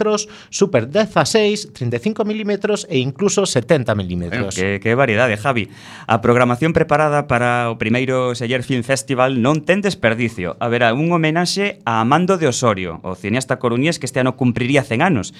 super 0.51 0.91
16, 0.91 1.71
35 1.71 2.27
mm 2.27 2.53
e 2.91 2.99
incluso 2.99 3.47
70 3.47 3.95
mm. 3.95 4.19
Bueno, 4.27 4.49
que, 4.51 4.83
que 4.83 4.99
variedade, 4.99 5.39
Javi. 5.39 5.71
A 6.11 6.19
programación 6.19 6.75
preparada 6.75 7.31
para 7.31 7.71
o 7.71 7.79
primeiro 7.79 8.35
Seller 8.35 8.67
Film 8.67 8.83
Festival 8.83 9.39
non 9.39 9.63
ten 9.63 9.79
desperdicio. 9.79 10.59
Haberá 10.59 10.91
un 10.91 11.15
homenaxe 11.15 11.79
a 11.87 12.03
Amando 12.03 12.35
de 12.35 12.51
Osorio, 12.51 12.99
o 13.07 13.15
cineasta 13.15 13.63
coruñés 13.63 14.03
que 14.03 14.11
este 14.11 14.19
ano 14.19 14.35
cumpriría 14.35 14.83
100 14.83 15.07
anos 15.07 15.31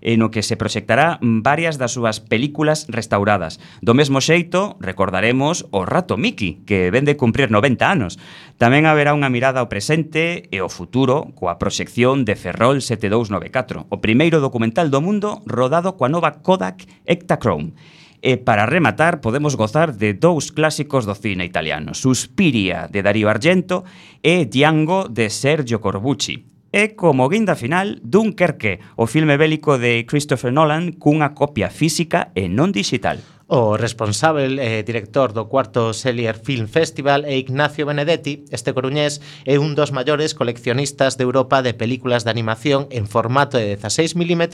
e 0.00 0.16
no 0.16 0.30
que 0.30 0.46
se 0.46 0.58
proxectará 0.58 1.18
varias 1.22 1.78
das 1.78 1.94
súas 1.94 2.18
películas 2.22 2.86
restauradas. 2.88 3.60
Do 3.80 3.94
mesmo 3.94 4.20
xeito, 4.20 4.76
recordaremos 4.78 5.66
o 5.70 5.84
Rato 5.84 6.16
Miki, 6.16 6.62
que 6.66 6.90
vende 6.90 7.16
cumprir 7.16 7.50
90 7.50 7.84
anos. 7.86 8.18
Tamén 8.58 8.86
haberá 8.86 9.14
unha 9.14 9.32
mirada 9.32 9.62
ao 9.62 9.70
presente 9.70 10.46
e 10.50 10.58
ao 10.58 10.70
futuro 10.70 11.34
coa 11.34 11.58
proxección 11.58 12.26
de 12.26 12.34
Ferrol 12.34 12.82
7294, 12.82 13.86
o 13.88 13.96
primeiro 14.02 14.38
documental 14.42 14.90
do 14.90 15.02
mundo 15.02 15.42
rodado 15.46 15.94
coa 15.94 16.10
nova 16.10 16.42
Kodak 16.42 16.86
Ektachrome. 17.06 17.74
E 18.18 18.34
para 18.34 18.66
rematar, 18.66 19.22
podemos 19.22 19.54
gozar 19.54 19.94
de 19.94 20.10
dous 20.10 20.50
clásicos 20.50 21.06
do 21.06 21.14
cine 21.14 21.46
italiano, 21.46 21.94
Suspiria, 21.94 22.90
de 22.90 23.02
Darío 23.02 23.30
Argento, 23.30 23.86
e 24.22 24.50
Django, 24.50 25.06
de 25.06 25.30
Sergio 25.30 25.78
Corbucci 25.78 26.57
é 26.72 26.88
como 26.88 27.28
guinda 27.28 27.56
final 27.56 27.96
Dunkerque, 28.02 28.80
o 28.96 29.06
filme 29.06 29.36
bélico 29.36 29.78
de 29.78 30.04
Christopher 30.04 30.52
Nolan 30.52 30.92
cunha 31.00 31.32
copia 31.32 31.70
física 31.72 32.28
e 32.36 32.48
non 32.48 32.72
digital. 32.72 33.37
O 33.50 33.78
responsável 33.78 34.60
e 34.60 34.60
eh, 34.60 34.82
director 34.84 35.32
do 35.32 35.48
cuarto 35.48 35.96
Sellier 35.96 36.36
Film 36.36 36.68
Festival 36.68 37.24
é 37.24 37.40
Ignacio 37.40 37.88
Benedetti, 37.88 38.44
este 38.52 38.76
coruñés 38.76 39.24
é 39.48 39.56
un 39.56 39.72
dos 39.72 39.88
maiores 39.88 40.36
coleccionistas 40.36 41.16
de 41.16 41.24
Europa 41.24 41.64
de 41.64 41.72
películas 41.72 42.28
de 42.28 42.30
animación 42.36 42.92
en 42.92 43.08
formato 43.08 43.56
de 43.56 43.80
16 43.80 44.20
mm 44.20 44.44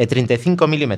e 0.00 0.08
35 0.08 0.64
mm. 0.64 0.94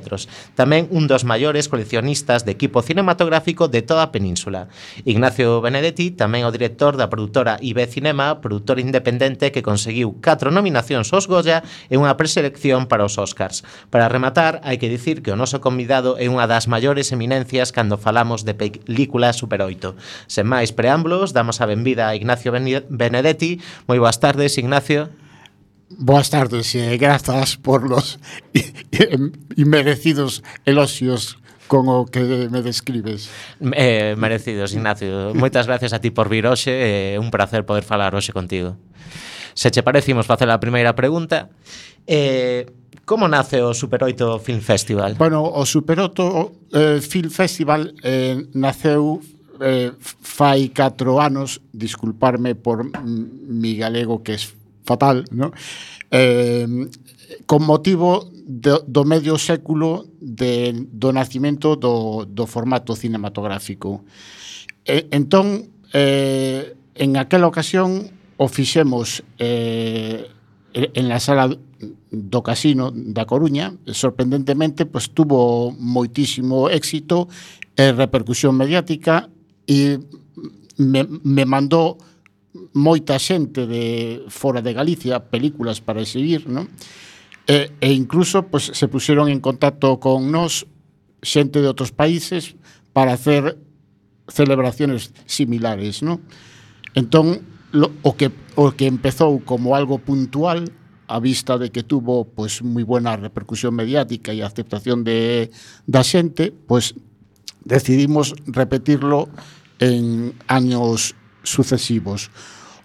Tamén 0.55 0.87
un 0.95 1.11
dos 1.11 1.27
maiores 1.27 1.67
coleccionistas 1.67 2.47
de 2.47 2.55
equipo 2.55 2.79
cinematográfico 2.79 3.67
de 3.67 3.83
toda 3.83 4.07
a 4.07 4.15
península. 4.15 4.71
Ignacio 5.03 5.59
Benedetti 5.59 6.15
tamén 6.15 6.47
é 6.47 6.47
o 6.47 6.55
director 6.55 6.95
da 6.95 7.11
produtora 7.11 7.59
IB 7.59 7.83
Cinema, 7.83 8.39
produtor 8.39 8.79
independente 8.79 9.51
que 9.51 9.59
conseguiu 9.59 10.15
4 10.23 10.55
nominacións 10.55 11.11
aos 11.11 11.27
Goya 11.27 11.67
e 11.91 11.99
unha 11.99 12.15
preselección 12.15 12.87
para 12.87 13.03
os 13.03 13.19
Oscars. 13.19 13.67
Para 13.91 14.07
rematar, 14.07 14.63
hai 14.63 14.79
que 14.79 14.87
dicir 14.87 15.19
que 15.19 15.35
o 15.35 15.39
noso 15.39 15.59
convidado 15.59 16.15
é 16.15 16.31
unha 16.31 16.47
das 16.47 16.71
maiores 16.71 17.11
eminencias 17.11 17.40
referencias 17.41 17.71
cando 17.71 17.97
falamos 17.97 18.45
de 18.45 18.53
película 18.53 19.33
Super 19.33 19.61
8. 19.61 19.95
Sen 20.29 20.45
máis 20.45 20.69
preámbulos, 20.71 21.33
damos 21.33 21.57
a 21.61 21.65
benvida 21.65 22.09
a 22.09 22.15
Ignacio 22.15 22.53
Benedetti. 22.53 23.57
Moi 23.89 23.97
boas 23.97 24.21
tardes, 24.21 24.57
Ignacio. 24.61 25.09
Boas 25.91 26.29
tardes 26.29 26.71
e 26.77 26.95
grazas 26.95 27.57
por 27.57 27.83
los 27.83 28.21
inmerecidos 29.57 30.45
elogios 30.63 31.41
con 31.67 31.89
o 31.89 32.05
que 32.05 32.47
me 32.51 32.61
describes. 32.61 33.27
Eh, 33.59 34.15
merecidos, 34.15 34.77
Ignacio. 34.77 35.33
Moitas 35.33 35.65
gracias 35.65 35.91
a 35.91 35.99
ti 35.99 36.13
por 36.13 36.29
vir 36.29 36.45
hoxe, 36.45 36.71
é 36.71 37.15
eh, 37.15 37.19
un 37.19 37.33
placer 37.33 37.65
poder 37.65 37.83
falar 37.83 38.13
hoxe 38.13 38.31
contigo. 38.31 38.77
Se 39.57 39.67
che 39.73 39.83
parecimos 39.83 40.29
facer 40.29 40.47
a 40.47 40.61
primeira 40.63 40.95
pregunta, 40.95 41.51
eh, 42.07 42.71
Como 43.05 43.27
nace 43.27 43.61
o 43.61 43.73
Super 43.73 44.03
8 44.03 44.39
Film 44.39 44.61
Festival? 44.61 45.15
Bueno, 45.15 45.43
o 45.43 45.65
Super 45.65 45.99
8 45.99 46.51
eh, 46.73 46.99
Film 47.01 47.29
Festival 47.29 47.93
eh, 48.03 48.47
naceu 48.53 49.21
eh, 49.59 49.91
fai 49.99 50.69
4 50.69 51.19
anos, 51.19 51.61
disculparme 51.71 52.55
por 52.55 52.85
mi 53.03 53.75
galego 53.75 54.23
que 54.23 54.33
é 54.33 54.39
fatal, 54.83 55.25
¿no? 55.31 55.51
eh, 56.11 56.67
con 57.45 57.63
motivo 57.63 58.29
do, 58.45 58.83
do 58.85 59.05
medio 59.05 59.37
século 59.39 60.05
de, 60.19 60.75
do 60.91 61.15
nacimento 61.15 61.75
do, 61.75 62.27
do 62.27 62.45
formato 62.45 62.95
cinematográfico. 62.95 64.03
E, 64.83 65.07
entón, 65.15 65.71
eh, 65.93 66.75
en 66.95 67.15
aquela 67.15 67.47
ocasión, 67.47 68.11
o 68.35 68.47
fixemos 68.51 69.23
eh, 69.39 70.27
en 70.73 71.09
la 71.09 71.19
sala 71.19 71.49
do 72.11 72.41
Casino 72.43 72.91
da 72.91 73.25
Coruña, 73.25 73.75
sorprendentemente, 73.87 74.85
pues, 74.85 75.11
tuvo 75.11 75.71
moitísimo 75.75 76.69
éxito 76.69 77.27
e 77.75 77.91
repercusión 77.91 78.55
mediática 78.55 79.31
e 79.67 79.99
me, 80.77 81.07
me 81.07 81.43
mandou 81.47 81.99
moita 82.75 83.19
xente 83.19 83.67
de 83.67 84.23
fora 84.27 84.59
de 84.61 84.75
Galicia 84.75 85.31
películas 85.31 85.79
para 85.79 86.03
exhibir, 86.03 86.47
non? 86.47 86.67
E, 87.47 87.71
e 87.79 87.89
incluso 87.91 88.47
pues, 88.47 88.71
se 88.71 88.87
puseron 88.87 89.27
en 89.27 89.39
contacto 89.39 89.99
con 89.99 90.31
nós 90.31 90.67
xente 91.23 91.59
de 91.59 91.67
outros 91.67 91.91
países 91.91 92.55
para 92.91 93.15
hacer 93.15 93.55
celebraciones 94.27 95.11
similares, 95.27 96.03
non? 96.03 96.23
Entón, 96.95 97.43
lo, 97.71 97.91
o, 98.01 98.15
que, 98.15 98.31
o 98.55 98.71
que 98.71 98.87
empezou 98.87 99.39
como 99.43 99.75
algo 99.75 99.97
puntual 99.99 100.71
a 101.07 101.19
vista 101.19 101.57
de 101.57 101.71
que 101.71 101.83
tuvo 101.83 102.23
pues 102.23 102.63
moi 102.63 102.87
buena 102.87 103.19
repercusión 103.19 103.75
mediática 103.75 104.31
e 104.31 104.39
aceptación 104.43 105.03
de 105.03 105.51
da 105.83 106.07
xente, 106.07 106.55
pues 106.55 106.95
decidimos 107.67 108.31
repetirlo 108.47 109.27
en 109.79 110.31
años 110.47 111.15
sucesivos. 111.43 112.31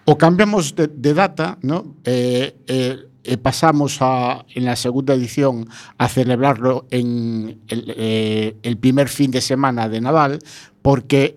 O 0.03 0.17
cambiamos 0.17 0.75
de, 0.75 0.87
de 0.87 1.13
data, 1.13 1.57
¿no? 1.61 1.95
Eh, 2.03 2.55
eh, 2.67 3.07
e 3.27 3.35
pasamos 3.35 3.99
a, 3.99 4.47
en 4.55 4.63
la 4.63 4.79
segunda 4.79 5.11
edición 5.11 5.67
a 5.99 6.07
celebrarlo 6.07 6.87
en 6.91 7.59
el, 7.67 7.91
eh, 7.91 8.55
el 8.63 8.77
primer 8.79 9.11
fin 9.11 9.31
de 9.31 9.43
semana 9.43 9.91
de 9.91 9.99
Nadal, 9.99 10.39
porque 10.79 11.35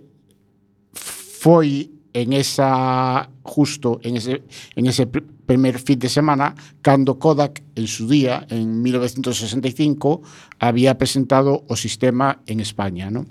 foi 0.95 1.91
en 2.13 2.33
esa 2.33 3.31
justo 3.43 4.01
en 4.03 4.17
ese 4.17 4.43
en 4.77 4.87
ese 4.87 5.07
primer 5.07 5.79
fin 5.79 5.99
de 5.99 6.09
semana 6.09 6.55
cando 6.83 7.19
Kodak 7.19 7.63
en 7.75 7.87
su 7.87 8.09
día 8.09 8.47
en 8.51 8.83
1965 8.83 10.23
había 10.59 10.99
presentado 10.99 11.65
o 11.69 11.77
sistema 11.77 12.43
en 12.47 12.61
España, 12.61 13.11
¿no? 13.11 13.27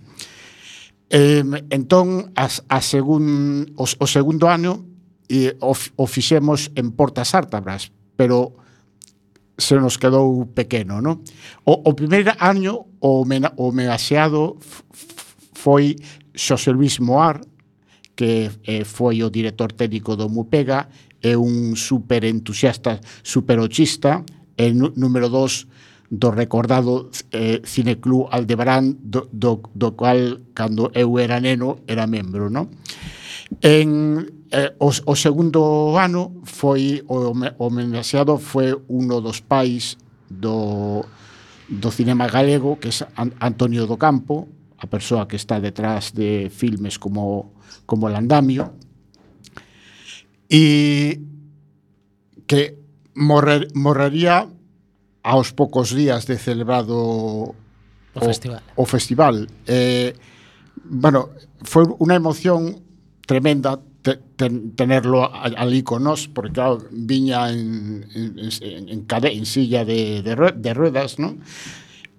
Eh, 1.09 1.43
entón 1.71 2.31
as, 2.35 2.61
a 2.69 2.81
segun, 2.85 3.73
o, 3.75 3.83
o 3.83 4.05
segundo 4.05 4.45
ano 4.45 4.85
eh, 5.25 5.57
o, 5.59 5.73
o 5.73 6.05
fixemos 6.05 6.69
en 6.75 6.91
Portas 6.93 7.33
Ártabras, 7.33 7.91
pero 8.15 8.53
se 9.59 9.75
nos 9.75 9.97
quedou 9.97 10.47
pequeno, 10.53 11.01
¿no? 11.01 11.21
O, 11.65 11.81
o 11.81 11.91
primeiro 11.93 12.31
año 12.39 12.87
o, 12.99 13.25
mena, 13.25 13.53
o 13.57 13.69
homenaxeado 13.69 14.57
foi 15.53 15.99
Xosé 16.33 16.71
Luis 16.71 16.99
Moar, 17.03 17.41
que 18.19 18.51
eh, 18.67 18.83
foi 18.83 19.23
o 19.23 19.31
director 19.31 19.71
técnico 19.71 20.19
do 20.19 20.27
Mupega, 20.27 20.91
é 21.23 21.39
un 21.39 21.79
super 21.79 22.27
entusiasta, 22.27 22.99
super 23.23 23.63
ochista, 23.63 24.27
e 24.59 24.75
número 24.75 25.31
dos 25.31 25.71
do 26.11 26.27
recordado 26.27 27.07
eh, 27.31 27.63
Cineclub 27.63 28.27
Aldebarán, 28.27 28.99
do, 28.99 29.31
do, 29.31 29.63
do 29.71 29.95
cual, 29.95 30.43
cando 30.51 30.91
eu 30.91 31.15
era 31.15 31.39
neno, 31.39 31.87
era 31.87 32.11
membro, 32.11 32.51
non? 32.51 32.67
En, 33.63 34.27
eh, 34.51 34.75
o, 34.83 34.91
o 34.91 35.15
segundo 35.15 35.95
ano 35.95 36.43
foi 36.43 36.99
o 37.07 37.31
homenaxeado 37.55 38.35
foi 38.35 38.75
uno 38.91 39.23
dos 39.23 39.39
pais 39.39 39.95
do, 40.27 41.07
do 41.71 41.87
cinema 41.87 42.27
galego 42.27 42.75
que 42.83 42.91
é 42.91 43.07
Antonio 43.39 43.87
do 43.87 43.95
Campo 43.95 44.59
a 44.77 44.85
persoa 44.87 45.25
que 45.25 45.35
está 45.35 45.59
detrás 45.59 46.11
de 46.11 46.49
filmes 46.49 46.97
como 46.97 47.58
como 47.85 48.09
el 48.09 48.15
andamio, 48.15 48.73
e 50.49 51.21
que 52.49 52.81
morrer, 53.13 53.69
morrería 53.77 54.49
aos 55.21 55.53
poucos 55.53 55.93
días 55.93 56.25
de 56.25 56.41
celebrado 56.41 56.97
o, 56.97 57.55
o 58.15 58.19
festival. 58.19 58.61
O 58.75 58.85
festival. 58.85 59.35
Eh, 59.69 60.17
bueno, 60.89 61.29
foi 61.61 61.85
unha 62.01 62.17
emoción 62.17 62.81
tremenda 63.29 63.77
te, 64.01 64.17
ten, 64.35 64.73
tenerlo 64.73 65.27
ali 65.29 65.83
con 65.83 66.03
nos, 66.03 66.27
porque 66.27 66.53
claro, 66.53 66.81
viña 66.89 67.51
en, 67.51 68.05
en, 68.15 68.89
en, 68.89 69.01
cade, 69.05 69.35
en 69.35 69.45
silla 69.45 69.85
de, 69.85 70.23
de, 70.23 70.33
de 70.55 70.71
ruedas, 70.73 71.19
¿no? 71.19 71.37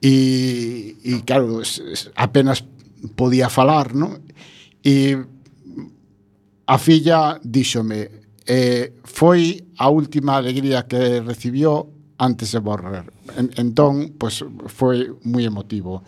E, 0.00 0.96
e 1.02 1.12
claro, 1.24 1.60
apenas 2.16 2.64
podía 3.16 3.48
falar, 3.48 3.96
¿no? 3.96 4.20
E 4.84 5.24
A 6.70 6.78
filla 6.78 7.34
díxome, 7.42 8.22
eh, 8.46 8.94
foi 9.02 9.58
a 9.82 9.90
última 9.90 10.36
alegría 10.38 10.86
que 10.86 11.18
recibió 11.18 11.90
antes 12.16 12.52
de 12.52 12.60
morrer. 12.60 13.10
En, 13.34 13.50
entón, 13.58 14.14
pues, 14.14 14.46
foi 14.70 15.10
moi 15.26 15.42
emotivo. 15.42 16.06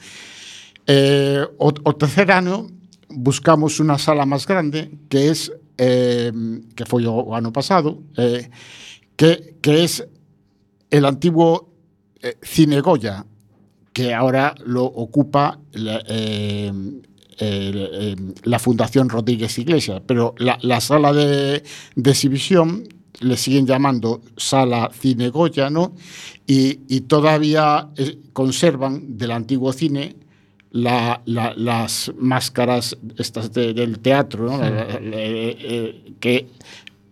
Eh, 0.87 1.43
o, 1.59 1.67
o 1.67 1.93
tercer 1.99 2.31
ano 2.31 2.71
buscamos 3.11 3.83
unha 3.83 3.99
sala 3.99 4.23
máis 4.23 4.47
grande 4.47 5.03
que 5.11 5.19
é 5.27 5.35
eh, 5.83 6.31
que 6.79 6.87
foi 6.87 7.11
o, 7.11 7.11
o 7.11 7.35
ano 7.35 7.51
pasado 7.51 8.07
eh, 8.15 8.47
que, 9.19 9.59
que 9.59 9.83
é 9.83 9.87
el 10.95 11.05
antiguo 11.11 11.75
eh, 12.23 12.39
Cinegoya 12.39 13.27
que 13.93 14.15
ahora 14.15 14.55
lo 14.65 14.87
ocupa 14.87 15.59
la, 15.75 16.03
eh, 16.07 16.73
eh, 17.39 18.17
la 18.45 18.59
Fundación 18.59 19.09
Rodríguez 19.09 19.59
Iglesias, 19.59 20.03
pero 20.07 20.35
la, 20.39 20.59
la 20.63 20.81
sala 20.81 21.13
de, 21.13 21.63
de, 21.97 22.11
exhibición 22.11 22.85
le 23.21 23.37
siguen 23.37 23.67
llamando 23.67 24.21
Sala 24.37 24.91
Cine 24.93 25.29
Goya, 25.29 25.71
¿no? 25.71 25.95
Y, 26.47 26.81
y 26.89 27.03
todavía 27.03 27.89
eh, 27.97 28.19
conservan 28.33 29.17
del 29.17 29.31
antiguo 29.31 29.73
cine 29.73 30.17
la, 30.73 31.21
la, 31.27 31.53
las 31.55 32.13
máscaras 32.19 32.97
estas 33.19 33.53
de, 33.53 33.75
del 33.75 33.99
teatro, 33.99 34.47
¿no? 34.47 34.57
Sí. 34.57 34.65
Eh, 34.65 35.57
eh, 35.61 36.15
que 36.19 36.49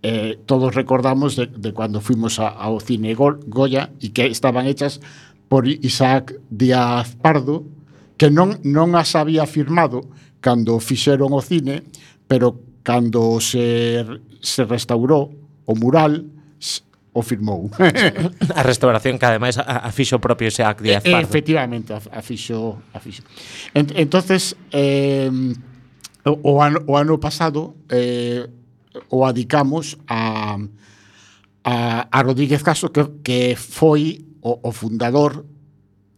eh, 0.03 0.39
todos 0.47 0.75
recordamos 0.75 1.37
de, 1.37 1.47
de, 1.47 1.73
cuando 1.73 2.01
fuimos 2.01 2.39
a, 2.39 2.55
Go 2.69 3.39
Goya 3.47 3.91
y 4.01 4.11
que 4.11 4.27
estaban 4.27 4.67
hechas 4.67 5.01
por 5.49 5.69
Isaac 5.69 6.35
Díaz 6.49 7.17
Pardo, 7.17 7.65
que 8.21 8.29
non, 8.29 8.61
non 8.69 8.93
as 9.01 9.17
había 9.17 9.49
firmado 9.49 10.05
cando 10.45 10.77
fixeron 10.77 11.33
o 11.33 11.41
cine, 11.41 11.89
pero 12.29 12.53
cando 12.85 13.41
se, 13.41 14.05
se 14.45 14.69
restaurou 14.69 15.33
o 15.65 15.73
mural, 15.73 16.29
o 17.17 17.25
firmou. 17.25 17.73
a 17.81 18.61
restauración 18.61 19.17
que 19.17 19.25
ademais 19.25 19.57
a, 19.57 19.89
a 19.89 19.91
fixo 19.91 20.21
propio 20.21 20.53
ese 20.53 20.61
Act 20.61 20.85
Díaz 20.85 21.01
Pardo. 21.01 21.25
Efectivamente, 21.25 21.97
a, 21.97 22.01
a 22.13 22.21
fixo, 22.21 22.85
a 22.93 23.01
fixo. 23.01 23.25
En, 23.73 23.89
entonces, 23.97 24.53
eh, 24.69 25.33
o, 26.29 26.61
ano, 26.61 26.85
o 26.85 27.01
ano 27.01 27.17
pasado 27.17 27.73
eh, 27.89 28.45
o 29.09 29.25
adicamos 29.25 29.97
a, 30.05 30.61
a, 31.65 31.75
a 32.05 32.19
Rodríguez 32.21 32.61
Caso, 32.61 32.93
que, 32.93 33.09
que 33.25 33.57
foi 33.57 34.29
o, 34.45 34.61
o 34.61 34.71
fundador 34.77 35.49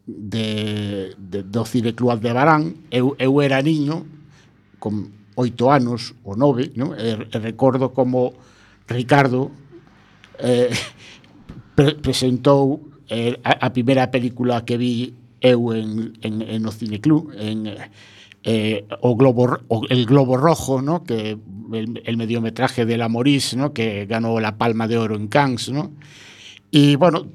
de, 0.07 1.15
de, 1.19 1.43
do 1.43 1.65
Cineclub 1.65 2.21
de 2.21 2.33
Barán, 2.33 2.75
eu, 2.91 3.15
eu 3.19 3.41
era 3.41 3.63
niño, 3.63 4.07
con 4.79 5.15
oito 5.37 5.71
anos 5.71 6.15
ou 6.27 6.37
nove, 6.37 6.75
non? 6.75 6.93
E, 6.99 7.29
e 7.31 7.37
recordo 7.39 7.95
como 7.95 8.35
Ricardo 8.89 9.55
eh, 10.39 10.75
pre 11.77 11.97
presentou 11.97 12.93
eh, 13.09 13.39
a, 13.47 13.67
a 13.67 13.69
primeira 13.71 14.11
película 14.11 14.67
que 14.67 14.77
vi 14.77 15.15
eu 15.43 15.75
en, 15.75 16.15
en, 16.23 16.43
en 16.43 16.61
o 16.67 16.73
Cineclub, 16.73 17.35
en 17.35 17.67
eh, 18.45 18.87
o 19.01 19.17
globo 19.17 19.59
o, 19.69 19.83
el 19.89 20.07
globo 20.07 20.37
rojo, 20.37 20.83
¿no? 20.83 21.05
que 21.05 21.39
el, 21.73 22.03
el 22.05 22.17
mediometraje 22.17 22.87
de 22.87 22.97
la 22.97 23.09
Morís, 23.09 23.57
¿no? 23.57 23.73
que 23.73 24.07
ganó 24.07 24.39
la 24.41 24.59
Palma 24.59 24.89
de 24.89 24.99
Oro 24.99 25.17
en 25.17 25.29
Cannes, 25.29 25.71
¿no? 25.71 25.93
Y 26.71 26.97
bueno, 26.97 27.27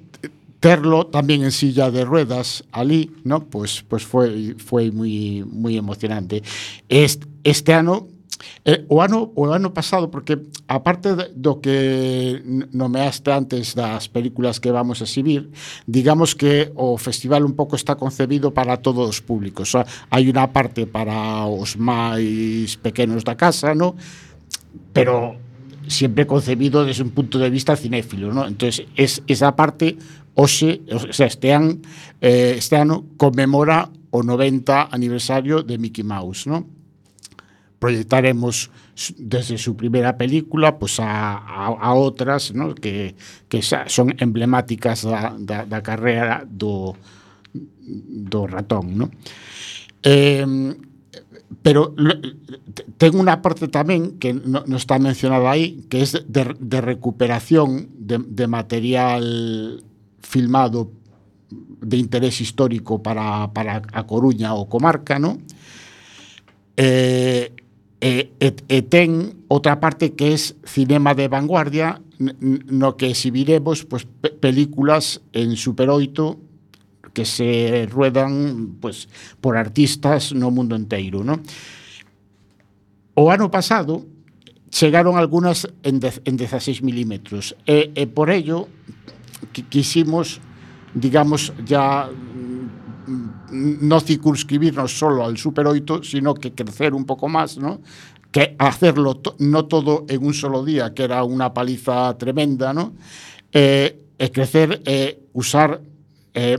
terlo 0.59 1.07
tamén 1.07 1.45
en 1.45 1.53
silla 1.53 1.93
de 1.93 2.05
ruedas 2.05 2.65
ali, 2.73 3.13
¿no? 3.23 3.45
Pues 3.45 3.85
pues 3.85 4.01
foi 4.01 4.57
foi 4.57 4.89
moi 4.89 5.45
moi 5.45 5.77
emocionante. 5.77 6.41
Este, 6.89 7.25
este 7.45 7.73
ano 7.73 8.17
Eh, 8.65 8.85
o 8.87 9.01
ano 9.01 9.31
o 9.33 9.49
ano 9.49 9.73
pasado 9.73 10.11
porque 10.11 10.37
aparte 10.67 11.33
do 11.33 11.57
que 11.57 12.41
nomeaste 12.69 13.33
antes 13.33 13.73
das 13.73 14.09
películas 14.09 14.59
que 14.59 14.69
vamos 14.69 15.01
a 15.01 15.05
exhibir, 15.09 15.49
digamos 15.87 16.35
que 16.35 16.71
o 16.75 16.97
festival 17.01 17.45
un 17.45 17.57
pouco 17.57 17.75
está 17.75 17.95
concebido 17.95 18.53
para 18.53 18.77
todos 18.77 19.09
os 19.09 19.19
públicos. 19.25 19.73
O 19.73 19.81
sea, 19.81 19.83
hai 20.13 20.29
unha 20.29 20.45
parte 20.53 20.85
para 20.85 21.47
os 21.49 21.79
máis 21.81 22.77
pequenos 22.77 23.25
da 23.25 23.33
casa, 23.33 23.73
¿no? 23.73 23.97
Pero 24.93 25.39
siempre 25.87 26.27
concebido 26.27 26.83
desde 26.83 27.01
un 27.01 27.15
punto 27.15 27.39
de 27.39 27.49
vista 27.49 27.79
cinéfilo, 27.79 28.33
¿no? 28.33 28.45
Entonces, 28.45 28.85
es 28.99 29.23
esa 29.25 29.55
parte 29.55 29.97
hoxe, 30.37 30.85
o 30.93 31.11
sea, 31.11 31.25
este, 31.25 31.49
an, 31.49 31.81
eh, 32.21 32.55
este 32.57 32.77
ano 32.77 33.09
conmemora 33.17 33.89
o 34.13 34.21
90 34.21 34.93
aniversario 34.93 35.65
de 35.65 35.81
Mickey 35.81 36.05
Mouse, 36.05 36.45
non? 36.45 36.77
proyectaremos 37.79 38.69
desde 39.17 39.57
su 39.57 39.75
primera 39.75 40.17
película 40.17 40.79
pues 40.79 40.99
a, 40.99 41.37
a, 41.37 41.73
a 41.77 41.89
outras 41.93 42.53
¿no? 42.53 42.73
que, 42.73 43.13
que 43.49 43.61
son 43.61 44.17
emblemáticas 44.17 45.05
da, 45.05 45.37
da, 45.37 45.65
da 45.65 45.85
carreira 45.85 46.41
do, 46.49 46.97
do 47.53 48.49
ratón. 48.49 48.97
¿no? 48.97 49.05
Eh, 50.01 50.45
pero 51.61 51.93
ten 52.97 53.11
unha 53.15 53.39
parte 53.39 53.71
tamén 53.71 54.19
que 54.19 54.35
non 54.35 54.67
no 54.67 54.77
está 54.77 54.99
mencionada 54.99 55.47
aí, 55.47 55.85
que 55.87 56.03
é 56.03 56.07
de, 56.07 56.43
de 56.59 56.79
recuperación 56.83 57.87
de, 57.95 58.19
de 58.19 58.45
material 58.51 59.23
filmado 60.27 60.91
de 61.49 61.95
interés 61.95 62.41
histórico 62.41 62.99
para, 62.99 63.47
para 63.55 63.81
a 63.93 64.03
Coruña 64.03 64.51
ou 64.53 64.67
comarca, 64.67 65.15
no? 65.15 65.39
E, 66.75 67.55
e, 68.03 68.35
e, 68.37 68.49
e 68.67 68.77
ten 68.85 69.47
outra 69.47 69.79
parte 69.79 70.11
que 70.13 70.35
é 70.35 70.37
cinema 70.37 71.15
de 71.15 71.31
vanguardia 71.31 72.03
no 72.19 72.99
que 72.99 73.09
exhibiremos 73.15 73.87
pues, 73.87 74.05
películas 74.43 75.23
en 75.31 75.55
Super 75.55 75.89
8 75.89 77.13
que 77.15 77.25
se 77.25 77.87
ruedan 77.89 78.77
pues, 78.77 79.09
por 79.41 79.57
artistas 79.57 80.33
no 80.33 80.51
mundo 80.51 80.75
inteiro. 80.75 81.23
¿no? 81.23 81.41
O 83.15 83.31
ano 83.31 83.49
pasado 83.49 84.05
chegaron 84.69 85.17
algunas 85.17 85.65
en, 85.81 85.99
de, 85.99 86.13
en 86.25 86.37
16 86.37 86.83
milímetros 86.83 87.55
e, 87.65 87.89
e 87.95 88.05
por 88.05 88.29
ello 88.29 88.69
quisimos, 89.69 90.39
digamos, 90.93 91.53
ya 91.65 92.09
mm, 92.09 93.87
no 93.87 93.99
circunscribirnos 93.99 94.97
solo 94.97 95.25
al 95.25 95.37
Super 95.37 95.67
8, 95.67 96.01
sino 96.03 96.33
que 96.33 96.53
crecer 96.53 96.93
un 96.93 97.05
poco 97.05 97.27
más, 97.27 97.57
¿no? 97.57 97.81
Que 98.31 98.55
hacerlo 98.59 99.15
to 99.15 99.35
no 99.39 99.65
todo 99.65 100.05
en 100.09 100.25
un 100.25 100.33
solo 100.33 100.65
día, 100.65 100.93
que 100.93 101.03
era 101.03 101.23
una 101.23 101.53
paliza 101.53 102.17
tremenda, 102.17 102.73
¿no? 102.73 102.93
Eh, 103.51 104.03
eh, 104.19 104.31
crecer, 104.31 104.81
eh, 104.85 105.19
usar 105.33 105.79
eh, 106.33 106.57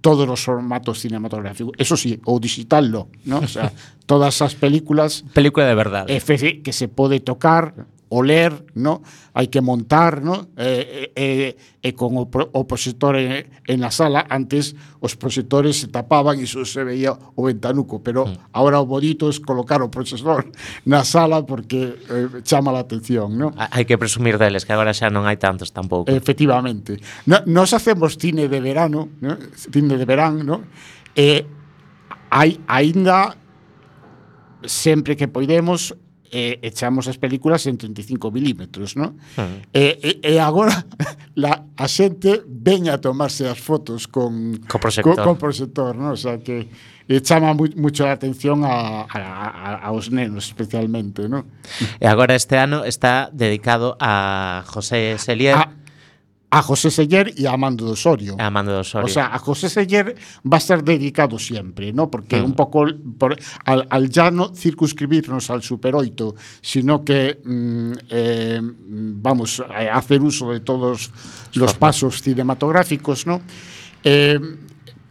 todos 0.00 0.26
los 0.26 0.40
formatos 0.40 1.00
cinematográficos. 1.00 1.72
Eso 1.78 1.96
sí, 1.96 2.20
o 2.24 2.40
digitallo, 2.40 3.08
¿no? 3.24 3.38
O 3.38 3.46
sea, 3.46 3.72
todas 4.06 4.34
esas 4.34 4.54
películas... 4.54 5.24
Película 5.32 5.66
de 5.66 5.74
verdad. 5.74 6.06
que 6.06 6.72
se 6.72 6.88
puede 6.88 7.20
tocar, 7.20 7.86
oler, 8.08 8.64
no? 8.74 9.02
hai 9.36 9.46
que 9.52 9.60
montar, 9.60 10.24
no? 10.24 10.48
e, 10.56 11.12
eh, 11.14 11.52
e 11.84 11.90
con 11.92 12.16
o, 12.16 12.24
o 12.26 12.60
proxector 12.64 13.16
en, 13.20 13.46
en 13.68 13.78
a 13.84 13.92
sala, 13.92 14.24
antes 14.28 14.74
os 14.98 15.14
proxectores 15.14 15.84
se 15.84 15.88
tapaban 15.92 16.40
e 16.40 16.46
só 16.48 16.64
se 16.64 16.82
veía 16.82 17.12
o 17.12 17.40
ventanuco, 17.44 18.00
pero 18.00 18.26
mm. 18.26 18.52
agora 18.56 18.80
o 18.80 18.86
bonito 18.88 19.28
é 19.28 19.34
colocar 19.44 19.84
o 19.84 19.92
proxector 19.92 20.48
na 20.88 21.04
sala 21.04 21.44
porque 21.44 22.00
eh, 22.08 22.42
chama 22.42 22.72
a 22.74 22.80
atención. 22.80 23.36
No? 23.36 23.52
Ah, 23.54 23.68
hai 23.70 23.84
que 23.84 24.00
presumir 24.00 24.40
deles, 24.40 24.64
que 24.64 24.72
agora 24.72 24.96
xa 24.96 25.12
non 25.12 25.28
hai 25.28 25.36
tantos 25.36 25.70
tampouco. 25.70 26.08
Efectivamente. 26.08 26.98
No, 27.28 27.44
nos 27.44 27.76
hacemos 27.76 28.16
cine 28.16 28.48
de 28.48 28.58
verano, 28.58 29.12
no? 29.20 29.36
cine 29.54 30.00
de 30.00 30.06
verán, 30.08 30.42
no? 30.42 30.64
e 31.12 31.44
hai 32.32 32.60
aínda 32.66 33.36
sempre 34.64 35.16
que 35.16 35.28
poidemos 35.28 35.94
eh, 36.30 36.58
echamos 36.62 37.08
as 37.08 37.16
películas 37.16 37.66
en 37.66 37.76
35 37.76 38.30
milímetros, 38.30 38.96
non? 38.96 39.16
Uh. 39.36 39.40
Ah. 39.40 39.56
E, 39.72 40.20
e, 40.22 40.36
e 40.36 40.42
agora 40.42 40.74
la, 41.42 41.68
a 41.76 41.86
xente 41.86 42.42
ven 42.44 42.88
a 42.88 43.00
tomarse 43.00 43.48
as 43.48 43.60
fotos 43.60 44.06
con 44.06 44.58
co 44.68 44.78
proxector, 44.78 45.16
co, 45.16 45.24
con 45.24 45.36
proxector 45.38 45.92
non? 45.96 46.12
O 46.12 46.20
sea 46.20 46.38
que 46.40 46.68
e 47.08 47.24
chama 47.24 47.56
mu 47.56 47.64
mucho 47.80 48.04
a 48.04 48.12
atención 48.12 48.60
a, 48.68 49.08
a, 49.08 49.18
a, 49.18 49.88
aos 49.88 50.12
nenos 50.12 50.44
especialmente, 50.44 51.24
non? 51.24 51.48
E 51.96 52.04
agora 52.04 52.36
este 52.36 52.60
ano 52.60 52.84
está 52.84 53.32
dedicado 53.32 53.96
a 53.96 54.60
José 54.68 55.16
Selier. 55.16 55.56
A, 55.56 55.72
a 56.50 56.62
José 56.62 56.90
Seller 56.90 57.34
e 57.36 57.46
a 57.46 57.52
Amando 57.52 57.84
de 57.84 57.92
Osorio. 57.92 58.34
a 58.38 58.48
Mando 58.50 58.72
do 58.72 58.80
Osorio. 58.80 59.04
O 59.04 59.08
sea, 59.08 59.26
a 59.34 59.38
José 59.38 59.68
Seller 59.68 60.16
va 60.50 60.56
a 60.56 60.60
ser 60.60 60.82
dedicado 60.82 61.38
siempre, 61.38 61.92
¿no? 61.92 62.10
Porque 62.10 62.40
Mm. 62.40 62.44
un 62.44 62.54
poco 62.54 62.86
por, 63.18 63.36
al, 63.66 63.86
al 63.90 64.08
ya 64.08 64.30
no 64.30 64.54
circunscribirnos 64.54 65.50
al 65.50 65.62
Super 65.62 65.94
8, 65.94 66.34
sino 66.62 67.04
que 67.04 67.38
mm, 67.44 67.92
eh, 68.08 68.60
vamos 68.62 69.60
a 69.60 69.92
hacer 69.96 70.22
uso 70.22 70.50
de 70.52 70.60
todos 70.60 71.10
los 71.54 71.74
pasos 71.74 72.22
cinematográficos, 72.22 73.26
¿no? 73.26 73.42
Eh, 74.02 74.40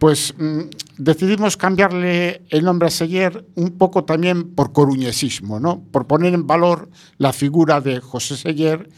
pues 0.00 0.34
mm, 0.38 0.60
decidimos 0.98 1.56
cambiarle 1.56 2.42
el 2.50 2.64
nombre 2.64 2.88
a 2.88 2.90
Seller 2.90 3.46
un 3.54 3.78
poco 3.78 4.02
también 4.04 4.54
por 4.56 4.72
coruñesismo, 4.72 5.60
¿no? 5.60 5.82
Por 5.92 6.06
poner 6.08 6.34
en 6.34 6.46
valor 6.48 6.88
la 7.16 7.32
figura 7.32 7.80
de 7.80 8.00
José 8.00 8.36
Seller, 8.36 8.88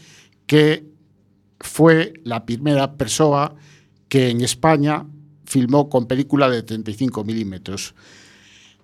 que 0.47 0.89
fue 1.63 2.13
la 2.23 2.45
primera 2.45 2.93
persona 2.95 3.53
que 4.07 4.29
en 4.29 4.41
España 4.41 5.05
filmó 5.45 5.89
con 5.89 6.05
película 6.07 6.49
de 6.49 6.63
35 6.63 7.23
milímetros. 7.23 7.93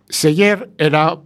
Seyer 0.09 0.69
era 0.77 1.19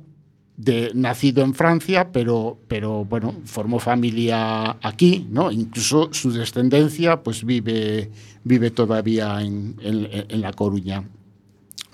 nacido 0.94 1.44
en 1.44 1.54
Francia, 1.56 2.12
pero, 2.12 2.60
pero 2.68 3.04
bueno, 3.06 3.34
formó 3.46 3.80
familia 3.80 4.78
aquí, 4.82 5.26
¿no? 5.30 5.52
Incluso 5.52 6.10
su 6.14 6.32
descendencia 6.32 7.24
pues 7.24 7.44
vive, 7.44 8.12
vive 8.44 8.70
todavía 8.72 9.42
en, 9.42 9.76
en- 9.82 10.42
La 10.42 10.54
Coruña. 10.54 11.04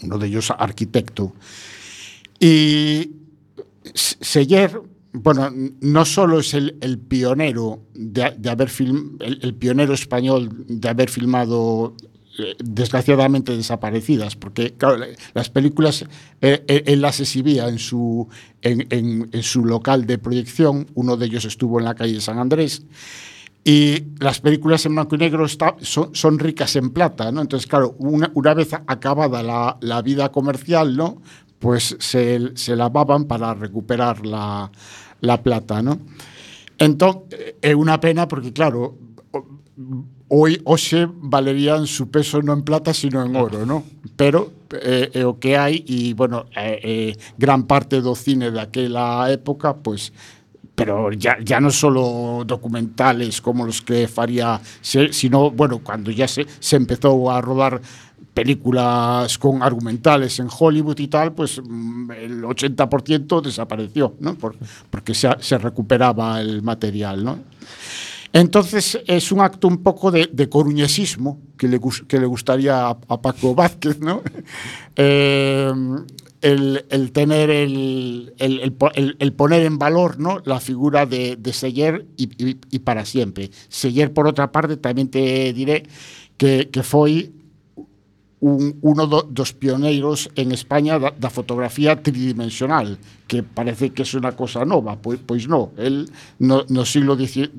Uno 0.04 0.18
de 0.18 0.28
ellos 0.28 0.52
arquitecto. 0.58 1.34
Y 2.40 3.12
Seller, 3.94 4.82
bueno, 5.22 5.50
no 5.82 6.06
solo 6.06 6.40
es 6.40 6.54
el, 6.54 7.00
pionero 7.08 7.82
de, 7.94 8.24
haber 8.50 8.72
el, 9.20 9.54
pionero 9.56 9.94
español 9.94 10.66
de 10.68 10.90
haber 10.90 11.10
filmado 11.10 11.96
eh, 12.40 12.56
desgraciadamente 12.64 13.56
desaparecidas, 13.56 14.36
porque 14.36 14.76
las 15.34 15.50
películas 15.50 16.04
eh, 16.42 16.64
eh, 16.68 16.84
él 16.86 17.02
las 17.02 17.20
exhibía 17.20 17.68
en 17.68 17.80
su, 17.80 18.28
en 18.62 19.44
su 19.44 19.66
local 19.66 20.06
de 20.06 20.18
proyección, 20.18 20.88
uno 20.94 21.18
de 21.18 21.26
ellos 21.26 21.46
estuvo 21.46 21.80
en 21.80 21.86
la 21.86 21.96
calle 21.96 22.22
San 22.22 22.40
Andrés, 22.40 22.84
y 23.68 24.04
las 24.20 24.40
películas 24.40 24.86
en 24.86 24.96
blanco 24.96 25.16
y 25.16 25.18
negro 25.18 25.46
está- 25.46 25.76
son, 25.82 26.16
son 26.16 26.40
ricas 26.40 26.78
en 26.78 26.92
plata, 26.92 27.34
¿no? 27.34 27.42
Entonces, 27.42 27.68
claro, 27.68 27.98
una, 28.00 28.32
una 28.34 28.54
vez 28.54 28.72
acabada 28.74 29.44
la, 29.44 29.78
la 29.82 30.02
vida 30.02 30.32
comercial, 30.32 30.96
¿no? 30.96 31.22
Pues 31.60 31.98
se, 32.00 32.56
se 32.56 32.78
lavaban 32.78 33.26
para 33.26 33.54
recuperar 33.54 34.26
la, 34.26 34.72
La 35.22 35.42
Plata, 35.42 35.82
¿no? 35.82 36.00
Entón, 36.78 37.26
é 37.62 37.74
unha 37.74 37.98
pena 37.98 38.30
porque, 38.30 38.54
claro, 38.54 38.94
hoy 40.30 40.62
hoxe 40.64 41.10
valerían 41.10 41.88
su 41.88 42.12
peso 42.14 42.42
non 42.46 42.62
en 42.62 42.68
plata, 42.68 42.94
sino 42.94 43.26
en 43.26 43.34
oro, 43.34 43.66
¿no? 43.66 43.82
Pero 44.14 44.68
eh, 44.78 45.10
é 45.10 45.24
o 45.26 45.42
que 45.42 45.58
hai 45.58 45.82
e, 45.88 46.14
bueno, 46.14 46.46
eh, 46.54 46.78
eh, 46.84 47.12
gran 47.34 47.66
parte 47.66 47.98
do 48.04 48.14
cine 48.14 48.54
daquela 48.54 49.26
época, 49.34 49.74
pues, 49.74 50.14
pero 50.78 51.10
ya, 51.10 51.42
ya 51.42 51.58
non 51.58 51.74
solo 51.74 52.46
documentales 52.46 53.42
como 53.42 53.66
los 53.66 53.82
que 53.82 54.06
faría, 54.06 54.62
sino, 54.86 55.50
bueno, 55.50 55.82
cuando 55.82 56.14
ya 56.14 56.30
se, 56.30 56.46
se 56.46 56.78
empezou 56.78 57.34
a 57.34 57.42
rodar 57.42 57.82
películas 58.42 59.38
con 59.40 59.64
argumentales 59.64 60.38
en 60.40 60.48
Hollywood 60.48 61.00
y 61.00 61.08
tal, 61.08 61.34
pues 61.34 61.60
mm, 61.64 62.12
el 62.12 62.44
80% 62.44 63.42
desapareció, 63.42 64.14
¿no? 64.20 64.36
Por- 64.36 64.56
porque 64.92 65.14
se, 65.16 65.28
se 65.40 65.58
recuperaba 65.58 66.40
el 66.40 66.62
material, 66.62 67.24
¿no? 67.24 67.40
Entonces 68.34 69.00
es 69.08 69.32
un 69.32 69.40
acto 69.42 69.68
un 69.68 69.82
poco 69.82 70.12
de, 70.12 70.30
de 70.32 70.48
coruñesismo 70.50 71.40
que 71.58 71.68
le, 71.68 71.80
que 72.08 72.20
le 72.20 72.26
gustaría 72.28 72.86
a, 72.88 72.90
a 73.08 73.22
Paco 73.22 73.56
Vázquez, 73.56 74.00
¿no? 74.00 74.22
Eh, 75.00 75.72
el, 76.42 76.86
el 76.90 77.12
tener 77.12 77.50
el, 77.52 78.34
el, 78.40 78.60
el 78.62 78.72
po- 78.74 78.92
el- 78.96 79.16
el 79.20 79.32
poner 79.34 79.64
en 79.64 79.78
valor 79.78 80.20
¿no? 80.20 80.40
la 80.46 80.60
figura 80.60 81.06
de, 81.06 81.36
de 81.36 81.54
Seller 81.54 82.06
y, 82.18 82.24
y- 82.44 82.58
y 82.72 82.80
para 82.80 83.06
siempre. 83.06 83.50
Seller, 83.70 84.12
por 84.14 84.28
otra 84.28 84.52
parte, 84.52 84.78
también 84.78 85.10
te 85.10 85.54
diré 85.54 85.84
que, 86.38 86.70
que 86.72 86.82
foi 86.84 87.30
un, 88.40 88.78
uno 88.82 89.08
do, 89.08 89.24
dos 89.24 89.54
pioneiros 89.54 90.30
en 90.36 90.52
España 90.52 91.00
da, 91.00 91.10
da 91.10 91.34
fotografía 91.34 91.98
tridimensional, 91.98 93.02
que 93.26 93.42
parece 93.42 93.90
que 93.90 94.06
é 94.06 94.10
unha 94.14 94.38
cosa 94.38 94.62
nova, 94.62 95.02
pois, 95.02 95.18
pois 95.18 95.50
no, 95.50 95.74
el 95.78 96.06
no, 96.38 96.62
no 96.70 96.86
siglo 96.86 97.18
XIX 97.18 97.50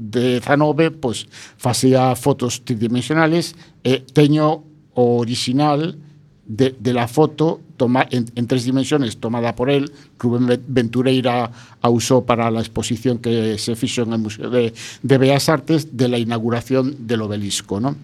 pois, 1.03 1.27
facía 1.59 2.15
fotos 2.15 2.63
tridimensionales 2.63 3.59
e 3.83 4.07
teño 4.07 4.63
o 4.95 5.19
original 5.19 5.99
de, 6.47 6.75
de 6.79 6.93
la 6.95 7.11
foto 7.11 7.61
toma, 7.77 8.07
en, 8.11 8.27
en 8.35 8.47
tres 8.47 8.65
dimensiones 8.65 9.19
tomada 9.19 9.55
por 9.55 9.71
él, 9.71 9.91
Rubén 10.19 10.61
Ventureira 10.67 11.51
a 11.81 11.89
usó 11.91 12.23
para 12.23 12.51
la 12.51 12.61
exposición 12.61 13.19
que 13.19 13.59
se 13.59 13.77
fixo 13.77 14.03
en 14.03 14.13
el 14.13 14.19
Museo 14.19 14.51
de, 14.51 14.75
de 15.03 15.19
Bellas 15.19 15.49
Artes 15.49 15.97
de 15.97 16.09
la 16.09 16.19
inauguración 16.19 17.07
del 17.07 17.23
obelisco, 17.23 17.81
¿no? 17.81 17.97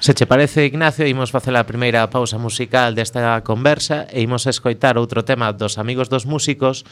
Se 0.00 0.14
che 0.14 0.26
parece, 0.26 0.66
Ignacio, 0.66 1.06
imos 1.06 1.32
facer 1.32 1.56
a 1.56 1.66
primeira 1.66 2.06
pausa 2.08 2.38
musical 2.38 2.94
desta 2.94 3.40
conversa 3.42 4.06
e 4.10 4.22
imos 4.22 4.46
escoitar 4.46 5.00
outro 5.00 5.24
tema 5.24 5.50
dos 5.50 5.80
amigos 5.80 6.08
dos 6.08 6.28
músicos. 6.28 6.84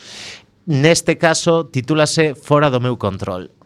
Neste 0.67 1.17
caso, 1.17 1.69
titúlase 1.73 2.35
Fora 2.35 2.71
do 2.71 2.81
meu 2.81 2.97
control. 2.97 3.60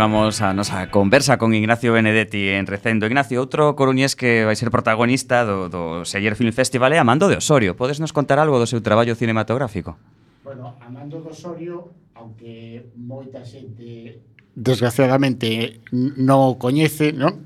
continuamos 0.00 0.40
a 0.40 0.54
nosa 0.54 0.88
conversa 0.88 1.36
con 1.36 1.52
Ignacio 1.52 1.92
Benedetti 1.92 2.48
en 2.48 2.64
Recendo. 2.64 3.04
Ignacio, 3.04 3.36
outro 3.36 3.76
coruñés 3.76 4.16
que 4.16 4.48
vai 4.48 4.56
ser 4.56 4.72
protagonista 4.72 5.44
do, 5.44 5.68
do 5.68 6.08
Seller 6.08 6.40
Film 6.40 6.56
Festival 6.56 6.96
é 6.96 6.98
Amando 6.98 7.28
de 7.28 7.36
Osorio. 7.36 7.76
Podes 7.76 8.00
nos 8.00 8.08
contar 8.08 8.40
algo 8.40 8.56
do 8.56 8.64
seu 8.64 8.80
traballo 8.80 9.12
cinematográfico? 9.12 10.00
Bueno, 10.40 10.80
Amando 10.80 11.20
de 11.20 11.28
Osorio, 11.28 11.92
aunque 12.16 12.88
moita 12.96 13.44
xente 13.44 14.24
desgraciadamente 14.56 15.84
non 15.92 16.48
o 16.48 16.56
coñece, 16.56 17.12
non? 17.12 17.44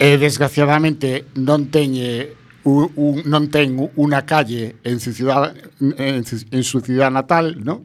E 0.00 0.16
desgraciadamente 0.16 1.28
non 1.36 1.68
teñe 1.68 2.32
un, 2.64 2.96
un, 2.96 3.28
non 3.28 3.52
ten 3.52 3.76
unha 4.00 4.24
calle 4.24 4.80
en 4.88 5.04
su 5.04 5.12
ciudad 5.12 5.52
en, 5.84 6.24
en 6.24 6.62
su 6.64 6.80
ciudad 6.80 7.12
natal, 7.12 7.60
non? 7.60 7.84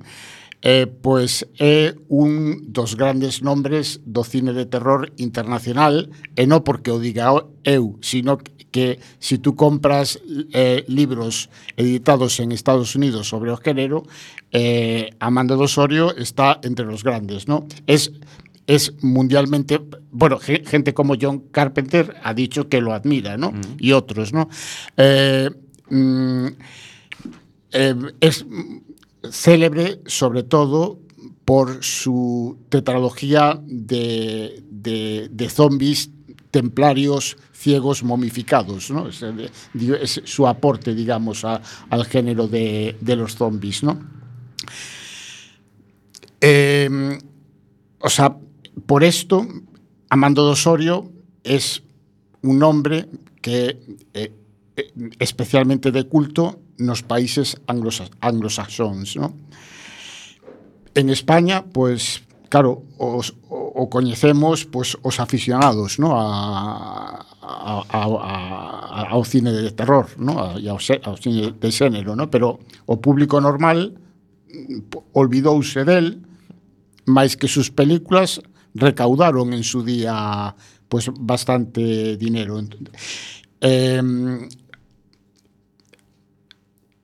eh, 0.61 0.87
pois 0.87 1.47
é 1.57 1.95
un 2.11 2.67
dos 2.67 2.95
grandes 2.95 3.41
nombres 3.41 4.03
do 4.03 4.23
cine 4.23 4.51
de 4.51 4.67
terror 4.67 5.07
internacional, 5.17 6.11
e 6.35 6.43
non 6.43 6.63
porque 6.67 6.91
o 6.91 6.99
diga 6.99 7.31
eu, 7.63 7.95
sino 8.03 8.39
que 8.71 8.99
si 9.19 9.39
tú 9.39 9.55
compras 9.55 10.19
eh, 10.53 10.85
libros 10.87 11.49
editados 11.77 12.39
en 12.39 12.51
Estados 12.51 12.95
Unidos 12.95 13.27
sobre 13.27 13.51
o 13.51 13.57
género, 13.57 14.03
eh, 14.51 15.15
Amanda 15.19 15.57
Osorio 15.57 16.15
está 16.15 16.59
entre 16.63 16.85
los 16.85 17.03
grandes, 17.03 17.47
¿no? 17.47 17.65
Es 17.87 18.11
es 18.69 18.93
mundialmente, 19.01 19.81
bueno, 20.11 20.37
gente 20.37 20.93
como 20.93 21.15
John 21.19 21.45
Carpenter 21.49 22.15
ha 22.21 22.35
dicho 22.35 22.69
que 22.69 22.81
lo 22.81 22.93
admira, 22.93 23.35
¿no? 23.35 23.51
Mm. 23.51 23.61
Y 23.79 23.93
otros, 23.93 24.31
¿no? 24.31 24.47
Eh, 24.95 25.49
mm, 25.89 26.47
eh, 27.71 27.95
es 28.21 28.45
célebre 29.31 30.01
sobre 30.05 30.43
todo 30.43 30.99
por 31.45 31.83
su 31.83 32.57
tetralogía 32.69 33.59
de, 33.65 34.63
de, 34.69 35.49
zombies 35.49 36.11
templarios 36.51 37.37
ciegos 37.53 38.03
momificados, 38.03 38.89
¿no? 38.91 39.09
Es, 39.09 39.21
eh, 39.23 39.49
es 40.01 40.21
su 40.25 40.47
aporte, 40.47 40.95
digamos, 40.95 41.43
a- 41.45 41.61
al 41.89 42.05
género 42.05 42.47
de, 42.47 42.95
de 43.01 43.15
los 43.15 43.35
zombies, 43.35 43.83
¿no? 43.83 43.99
Eh, 46.41 47.19
o 47.99 48.09
sea, 48.09 48.37
por 48.85 49.03
esto, 49.03 49.45
Amando 50.09 50.45
de 50.45 50.51
Osorio 50.53 51.11
es 51.43 51.83
un 52.41 52.63
hombre 52.63 53.07
que 53.41 53.79
eh, 54.13 54.31
eh, 54.75 54.91
especialmente 55.19 55.91
de 55.91 56.05
culto 56.05 56.61
nos 56.79 57.03
países 57.03 57.59
anglos, 57.67 58.01
anglosaxóns, 58.23 59.19
non? 59.19 59.35
En 60.95 61.11
España, 61.11 61.61
pois, 61.61 62.23
claro, 62.49 62.87
os, 62.97 63.35
o, 63.47 63.83
o 63.83 63.89
coñecemos 63.91 64.65
pois, 64.65 64.97
os 65.03 65.19
aficionados 65.19 65.99
no? 65.99 66.17
a, 66.17 67.23
a, 67.39 67.73
a, 67.85 68.01
a, 68.01 69.01
ao 69.13 69.23
cine 69.23 69.53
de 69.53 69.71
terror 69.71 70.09
no? 70.17 70.39
a, 70.39 70.57
e 70.57 70.67
ao, 70.67 70.79
ao 70.79 71.15
cine 71.15 71.53
de 71.53 71.69
xénero, 71.69 72.17
no? 72.17 72.31
pero 72.31 72.59
o 72.89 72.97
público 72.97 73.37
normal 73.39 73.93
mm, 73.93 75.13
olvidouse 75.13 75.85
del 75.85 76.25
máis 77.05 77.37
que 77.37 77.49
sus 77.49 77.69
películas 77.69 78.41
recaudaron 78.73 79.53
en 79.53 79.63
su 79.63 79.85
día 79.85 80.53
pois, 80.89 81.09
bastante 81.13 82.17
dinero. 82.17 82.61
Eh, 83.61 84.01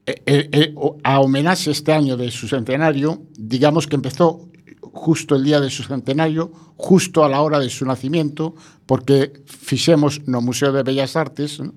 eh, 0.05 0.21
eh, 0.25 0.49
eh, 0.51 0.75
a 1.03 1.19
homenaxe 1.19 1.71
este 1.71 1.91
año 1.91 2.15
de 2.15 2.29
su 2.29 2.47
centenario, 2.47 3.23
digamos 3.37 3.87
que 3.87 3.95
empezó 3.95 4.49
justo 4.81 5.35
el 5.35 5.43
día 5.43 5.59
de 5.59 5.69
su 5.69 5.83
centenario, 5.83 6.51
justo 6.77 7.25
a 7.25 7.29
la 7.29 7.41
hora 7.41 7.59
de 7.59 7.69
su 7.69 7.85
nacimiento, 7.85 8.55
porque 8.85 9.43
fixemos 9.45 10.21
no 10.27 10.41
Museo 10.41 10.71
de 10.71 10.83
Bellas 10.83 11.15
Artes 11.15 11.59
¿no? 11.59 11.73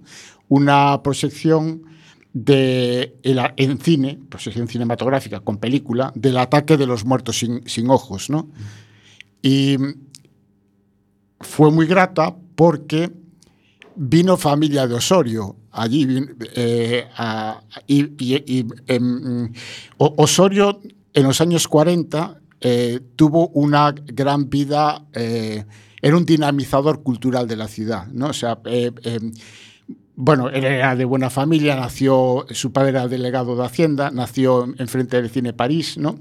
unha 0.48 1.00
proxección 1.04 1.84
de 2.32 3.16
en 3.24 3.78
cine, 3.80 4.20
proyección 4.28 4.68
cinematográfica 4.68 5.40
con 5.40 5.56
película, 5.56 6.12
del 6.14 6.36
ataque 6.36 6.76
de 6.76 6.86
los 6.86 7.04
muertos 7.04 7.40
sin, 7.40 7.90
ojos. 7.90 8.28
Y 9.42 9.76
fue 11.40 11.70
muy 11.70 11.86
grata 11.86 12.36
porque 12.54 13.12
vino 13.98 14.36
familia 14.36 14.86
de 14.86 14.94
Osorio 14.94 15.56
allí 15.72 16.06
eh, 16.54 17.06
y, 17.86 18.66
em, 18.86 19.52
Osorio 19.98 20.80
en 21.12 21.22
los 21.24 21.40
años 21.40 21.66
40 21.66 22.40
eh, 22.60 23.00
tuvo 23.16 23.48
una 23.48 23.92
gran 23.92 24.48
vida, 24.48 25.04
eh, 25.12 25.64
era 26.00 26.16
un 26.16 26.24
dinamizador 26.24 27.02
cultural 27.02 27.46
de 27.48 27.56
la 27.56 27.68
ciudad, 27.68 28.06
¿no? 28.08 28.28
O 28.28 28.32
sea, 28.32 28.58
em, 28.64 29.32
bueno, 30.14 30.48
era 30.48 30.96
de 30.96 31.04
buena 31.04 31.30
familia, 31.30 31.76
nació, 31.76 32.46
su 32.50 32.72
padre 32.72 32.90
era 32.90 33.08
delegado 33.08 33.56
de 33.56 33.64
Hacienda, 33.64 34.10
nació 34.10 34.64
enfrente 34.78 35.20
del 35.20 35.30
Cine 35.30 35.52
París, 35.52 35.98
¿no? 35.98 36.18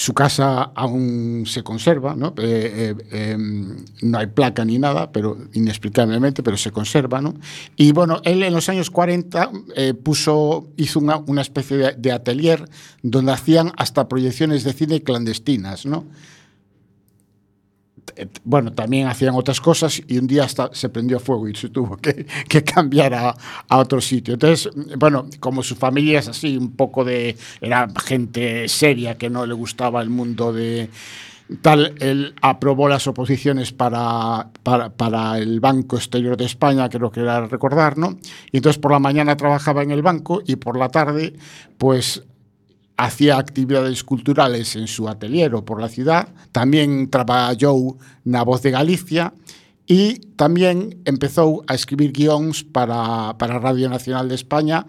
Su 0.00 0.14
casa 0.14 0.62
aún 0.74 1.44
se 1.46 1.62
conserva, 1.62 2.14
¿no? 2.16 2.32
Eh, 2.38 2.94
eh, 3.10 3.36
no 4.00 4.18
hay 4.18 4.28
placa 4.28 4.64
ni 4.64 4.78
nada, 4.78 5.12
pero 5.12 5.36
inexplicablemente, 5.52 6.42
pero 6.42 6.56
se 6.56 6.70
conserva, 6.70 7.20
¿no? 7.20 7.34
Y 7.76 7.92
bueno, 7.92 8.22
él 8.24 8.42
en 8.42 8.54
los 8.54 8.70
años 8.70 8.88
40 8.88 9.50
eh, 9.76 9.92
puso, 9.92 10.70
hizo 10.78 11.00
una, 11.00 11.18
una 11.18 11.42
especie 11.42 11.76
de, 11.76 11.92
de 11.98 12.12
atelier 12.12 12.66
donde 13.02 13.32
hacían 13.32 13.72
hasta 13.76 14.08
proyecciones 14.08 14.64
de 14.64 14.72
cine 14.72 15.02
clandestinas, 15.02 15.84
¿no? 15.84 16.06
Eh, 18.20 18.28
bueno, 18.44 18.72
también 18.72 19.06
hacían 19.06 19.34
otras 19.34 19.62
cosas 19.62 20.02
y 20.06 20.18
un 20.18 20.26
día 20.26 20.44
hasta 20.44 20.68
se 20.74 20.90
prendió 20.90 21.18
fuego 21.18 21.48
y 21.48 21.54
se 21.54 21.70
tuvo 21.70 21.96
que, 21.96 22.26
que 22.48 22.62
cambiar 22.62 23.14
a, 23.14 23.34
otro 23.70 24.00
sitio. 24.00 24.34
Entonces, 24.34 24.70
bueno, 24.98 25.26
como 25.40 25.62
su 25.62 25.74
familia 25.74 26.18
es 26.18 26.28
así, 26.28 26.56
un 26.56 26.72
poco 26.72 27.02
de... 27.04 27.36
Era 27.62 27.88
gente 28.04 28.68
seria 28.68 29.16
que 29.16 29.30
no 29.30 29.46
le 29.46 29.54
gustaba 29.54 30.02
el 30.02 30.10
mundo 30.10 30.52
de... 30.52 30.90
Tal, 31.62 31.94
él 31.98 32.34
aprobó 32.42 32.88
las 32.88 33.06
oposiciones 33.08 33.72
para, 33.72 34.50
para, 34.62 34.90
para 34.90 35.38
el 35.38 35.58
Banco 35.58 35.96
Exterior 35.96 36.36
de 36.36 36.44
España, 36.44 36.88
creo 36.88 37.10
que 37.10 37.20
era 37.20 37.46
recordar, 37.46 37.98
¿no? 37.98 38.18
Y 38.52 38.58
entonces 38.58 38.78
por 38.78 38.92
la 38.92 39.00
mañana 39.00 39.36
trabajaba 39.36 39.82
en 39.82 39.90
el 39.90 40.02
banco 40.02 40.42
y 40.46 40.56
por 40.56 40.78
la 40.78 40.90
tarde, 40.90 41.34
pues 41.76 42.22
hacía 43.00 43.38
actividades 43.38 44.04
culturales 44.04 44.76
en 44.76 44.86
su 44.86 45.08
ateliero 45.08 45.64
por 45.64 45.80
la 45.80 45.88
ciudad, 45.88 46.28
tamén 46.52 47.08
traballou 47.08 47.96
na 48.28 48.44
Voz 48.44 48.60
de 48.60 48.76
Galicia 48.76 49.32
e 49.88 50.20
tamén 50.36 51.00
empezou 51.08 51.64
a 51.64 51.72
escribir 51.72 52.12
guións 52.12 52.60
para, 52.60 53.32
para 53.40 53.56
Radio 53.56 53.88
Nacional 53.88 54.28
de 54.28 54.36
España 54.36 54.84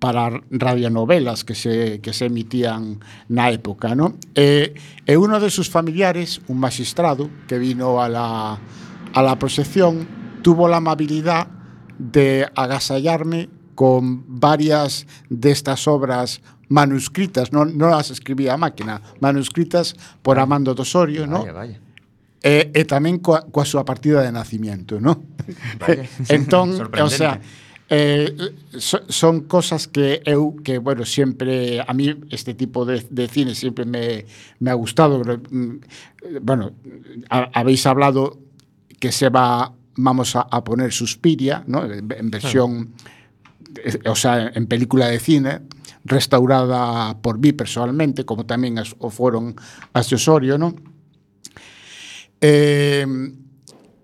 para 0.00 0.32
radionovelas 0.48 1.44
que 1.44 1.52
se, 1.52 2.00
que 2.00 2.16
se 2.16 2.32
emitían 2.32 3.04
na 3.28 3.52
época. 3.52 3.92
¿no? 3.92 4.16
E, 4.32 4.72
e 5.04 5.20
uno 5.20 5.36
de 5.36 5.52
sus 5.52 5.68
familiares, 5.68 6.40
un 6.48 6.56
magistrado 6.56 7.28
que 7.44 7.60
vino 7.60 8.00
a 8.00 8.08
la, 8.08 8.56
a 8.56 9.20
la 9.20 9.36
proxección, 9.36 10.08
tuvo 10.40 10.64
la 10.64 10.80
amabilidad 10.80 11.52
de 12.00 12.48
agasallarme 12.56 13.52
con 13.76 14.24
varias 14.40 15.04
de 15.28 15.52
estas 15.52 15.84
obras 15.84 16.40
manuscritas, 16.70 17.50
non, 17.50 17.74
non 17.74 17.90
as 17.92 18.14
escribía 18.14 18.54
a 18.54 18.58
máquina, 18.58 19.02
manuscritas 19.18 19.98
por 20.22 20.38
ah. 20.38 20.46
Amando 20.46 20.72
Tosorio, 20.72 21.26
vaya, 21.26 21.34
non? 21.34 21.42
Vaya. 21.50 21.76
Eh, 22.40 22.70
eh, 22.70 22.70
e, 22.72 22.80
e 22.80 22.88
tamén 22.88 23.18
coa, 23.20 23.44
coa 23.50 23.66
súa 23.66 23.82
partida 23.82 24.22
de 24.22 24.30
nacimiento, 24.30 25.02
non? 25.02 25.18
entón, 26.30 26.78
o 26.78 27.10
sea, 27.10 27.42
eh, 27.90 28.30
so, 28.78 29.02
son 29.10 29.50
cosas 29.50 29.90
que 29.90 30.22
eu 30.22 30.54
que 30.62 30.78
bueno, 30.78 31.02
sempre 31.02 31.82
a 31.82 31.90
mí 31.90 32.14
este 32.30 32.54
tipo 32.54 32.86
de, 32.86 33.02
de 33.10 33.26
cine 33.26 33.58
sempre 33.58 33.82
me, 33.82 34.24
me 34.62 34.70
ha 34.70 34.78
gustado 34.78 35.18
mm, 35.26 36.38
bueno, 36.40 36.70
a, 37.28 37.50
habéis 37.50 37.82
hablado 37.90 38.38
que 39.02 39.10
se 39.10 39.28
va 39.28 39.74
vamos 39.96 40.36
a, 40.36 40.46
a 40.46 40.62
poner 40.62 40.92
Suspiria, 40.92 41.64
¿no? 41.66 41.82
en, 41.84 42.06
en 42.06 42.30
versión 42.30 42.94
claro. 43.74 44.12
o 44.12 44.14
sea, 44.14 44.52
en 44.54 44.66
película 44.66 45.08
de 45.08 45.18
cine, 45.18 45.60
restaurada 46.04 47.20
por 47.20 47.38
mí 47.38 47.52
personalmente, 47.52 48.24
como 48.24 48.46
tamén 48.46 48.80
as, 48.80 48.96
o 48.98 49.12
foron 49.12 49.54
as 49.92 50.08
de 50.08 50.16
Osorio, 50.16 50.56
non? 50.56 50.76
Eh, 52.40 53.04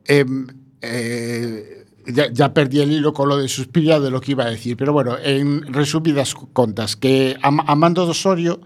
eh, 0.04 0.26
eh, 0.82 1.86
ya, 2.06 2.30
ya 2.30 2.52
perdí 2.52 2.80
el 2.80 2.92
hilo 2.92 3.12
con 3.12 3.28
lo 3.28 3.36
de 3.36 3.48
Suspiria 3.48 3.98
de 3.98 4.10
lo 4.10 4.20
que 4.20 4.32
iba 4.32 4.44
a 4.44 4.50
decir, 4.50 4.76
pero 4.76 4.92
bueno, 4.92 5.16
en 5.18 5.72
resumidas 5.72 6.34
contas, 6.52 6.96
que 6.96 7.36
Am 7.42 7.60
Amando 7.66 8.04
de 8.04 8.12
Osorio 8.12 8.60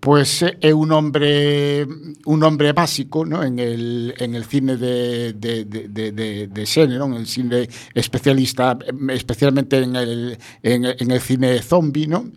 pues 0.00 0.42
é 0.42 0.56
eh, 0.62 0.72
un 0.72 0.92
hombre 0.92 1.86
un 2.24 2.42
hombre 2.42 2.72
básico 2.72 3.26
¿no? 3.26 3.44
en, 3.44 3.58
el, 3.58 4.14
en 4.16 4.34
el 4.34 4.44
cine 4.44 4.78
de, 4.78 5.34
de, 5.34 5.66
de, 5.66 5.88
de, 5.88 6.12
de, 6.12 6.46
de 6.48 6.88
¿no? 6.88 7.04
en 7.04 7.14
el 7.14 7.26
cine 7.26 7.68
especialista, 7.92 8.78
especialmente 9.10 9.76
en 9.76 9.94
el, 9.96 10.38
en, 10.62 10.86
en 10.86 11.10
el 11.10 11.20
cine 11.20 11.60
zombie, 11.60 12.06
¿no? 12.06 12.30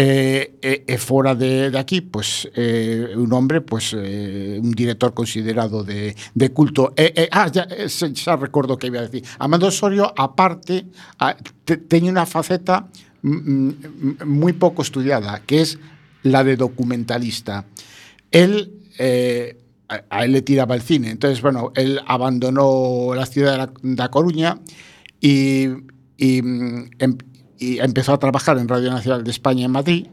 Eh, 0.00 0.60
e, 0.62 0.84
e 0.86 0.96
fora 0.96 1.34
de, 1.34 1.72
de 1.72 1.78
aquí, 1.78 2.02
pues 2.02 2.48
eh, 2.54 3.14
un 3.16 3.32
hombre, 3.32 3.60
pues 3.62 3.96
eh, 3.98 4.60
un 4.62 4.70
director 4.70 5.12
considerado 5.12 5.82
de, 5.82 6.14
de 6.34 6.52
culto. 6.52 6.94
Eh, 6.96 7.12
eh, 7.16 7.28
ah, 7.32 7.50
ya, 7.50 7.66
eh, 7.66 7.88
xa 7.88 8.36
recordo 8.36 8.78
que 8.78 8.86
iba 8.86 9.00
a 9.00 9.10
decir. 9.10 9.24
Amando 9.40 9.66
Osorio, 9.66 10.14
aparte, 10.16 10.86
a, 11.18 11.34
te, 11.66 11.82
teñe 11.82 12.14
unha 12.14 12.30
faceta 12.30 12.86
mm, 13.26 14.22
mm, 14.22 14.22
moi 14.22 14.54
pouco 14.54 14.86
estudiada, 14.86 15.42
que 15.42 15.66
es 15.66 15.82
la 16.22 16.46
de 16.46 16.54
documentalista. 16.54 17.66
Él, 18.30 18.70
eh, 19.02 19.58
a, 19.90 20.22
él 20.22 20.30
le 20.30 20.46
tiraba 20.46 20.78
el 20.78 20.82
cine, 20.86 21.10
entonces, 21.10 21.42
bueno, 21.42 21.74
él 21.74 21.98
abandonó 22.06 23.18
la 23.18 23.26
ciudad 23.26 23.50
de 23.50 23.58
la, 23.66 23.68
da 23.98 24.14
Coruña 24.14 24.62
y, 25.18 25.66
y, 26.14 26.38
mm, 26.38 27.02
em- 27.02 27.18
e 27.58 27.82
empezou 27.82 28.14
a 28.14 28.22
trabajar 28.22 28.58
en 28.58 28.70
Radio 28.70 28.90
Nacional 28.90 29.26
de 29.26 29.30
España 29.30 29.66
en 29.66 29.74
Madrid 29.74 30.06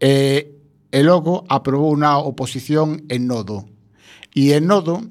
eh, 0.00 0.54
e 0.94 1.00
logo 1.02 1.42
aprobou 1.50 1.90
unha 1.90 2.22
oposición 2.22 3.02
en 3.10 3.26
Nodo. 3.26 3.66
E 4.30 4.54
en 4.54 4.70
Nodo 4.70 5.02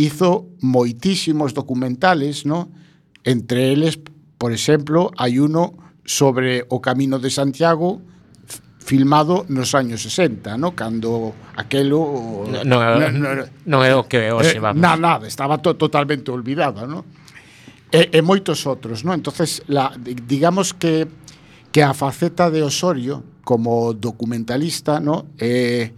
hizo 0.00 0.48
moitísimos 0.64 1.52
documentales, 1.52 2.48
no? 2.48 2.72
entre 3.20 3.72
eles, 3.72 4.00
por 4.40 4.52
exemplo, 4.52 5.12
hai 5.20 5.36
uno 5.36 5.76
sobre 6.08 6.64
o 6.72 6.80
Camino 6.80 7.20
de 7.20 7.28
Santiago 7.28 8.00
filmado 8.80 9.44
nos 9.50 9.74
años 9.74 10.00
60, 10.06 10.56
no? 10.56 10.72
cando 10.72 11.36
aquelo... 11.58 12.48
Non, 12.48 12.64
non, 12.64 13.12
non, 13.12 13.34
non 13.66 13.80
é 13.84 13.92
o 13.92 14.08
que 14.08 14.32
hoxe, 14.32 14.56
eh, 14.56 14.62
vamos. 14.62 14.80
Na, 14.80 14.96
nada, 14.96 15.28
estaba 15.28 15.60
to, 15.60 15.76
totalmente 15.76 16.32
olvidada, 16.32 16.88
no? 16.88 17.04
e, 17.92 18.10
e 18.12 18.20
moitos 18.22 18.66
outros, 18.66 19.04
no? 19.06 19.14
Entonces, 19.14 19.62
la, 19.66 19.94
digamos 19.98 20.74
que 20.74 21.06
que 21.76 21.82
a 21.82 21.92
faceta 21.92 22.50
de 22.50 22.62
Osorio 22.62 23.22
como 23.44 23.92
documentalista, 23.92 24.98
¿no? 24.98 25.26
Eh, 25.36 25.92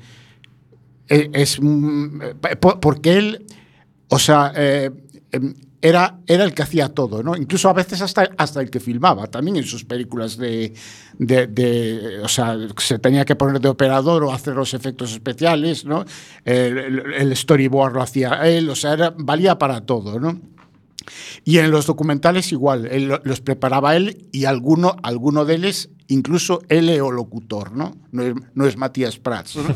es 1.09 1.61
mm, 1.63 2.21
eh, 2.51 2.57
po- 2.57 2.81
porque 2.81 3.13
él, 3.17 3.47
o 4.09 4.19
sea, 4.19 4.53
eh, 4.57 4.91
em, 5.31 5.55
era, 5.81 6.19
era 6.27 6.43
el 6.43 6.53
que 6.53 6.63
hacía 6.65 6.89
todo, 6.89 7.23
¿no? 7.23 7.37
Incluso 7.37 7.69
a 7.69 7.75
veces 7.75 8.03
hasta, 8.03 8.29
hasta 8.37 8.61
el 8.61 8.71
que 8.71 8.81
filmaba, 8.81 9.29
también 9.29 9.59
en 9.59 9.63
sus 9.63 9.85
películas 9.85 10.37
de, 10.37 10.73
o 12.25 12.29
sea, 12.29 12.57
se 12.79 12.99
tenía 12.99 13.25
que 13.25 13.37
poner 13.37 13.61
de 13.61 13.69
operador 13.69 14.25
o 14.25 14.33
hacer 14.33 14.57
los 14.57 14.75
efectos 14.75 15.13
especiales, 15.13 15.85
¿no? 15.85 16.05
El, 16.45 17.05
el- 17.15 17.37
storyboard 17.37 17.95
lo 17.95 18.03
hacía 18.03 18.33
él, 18.49 18.69
o 18.69 18.75
sea, 18.75 19.15
valía 19.17 19.57
para 19.59 19.83
todo, 19.83 20.19
¿no? 20.19 20.41
Y 21.45 21.59
en 21.59 21.71
los 21.71 21.87
documentales 21.87 22.53
igual, 22.53 22.87
él 22.87 23.09
lo- 23.09 23.21
los 23.25 23.41
preparaba 23.41 23.97
él 23.97 24.29
y 24.33 24.45
alguno, 24.45 24.97
alguno 25.03 25.45
de 25.45 25.55
ellos, 25.57 25.91
incluso 26.09 26.61
él 26.69 26.89
o 27.01 27.11
locutor, 27.11 27.73
¿no? 27.73 27.97
No 28.13 28.23
es, 28.23 28.35
no 28.55 28.67
es 28.67 28.77
Matías 28.77 29.19
Prats. 29.19 29.57
¿no? 29.57 29.75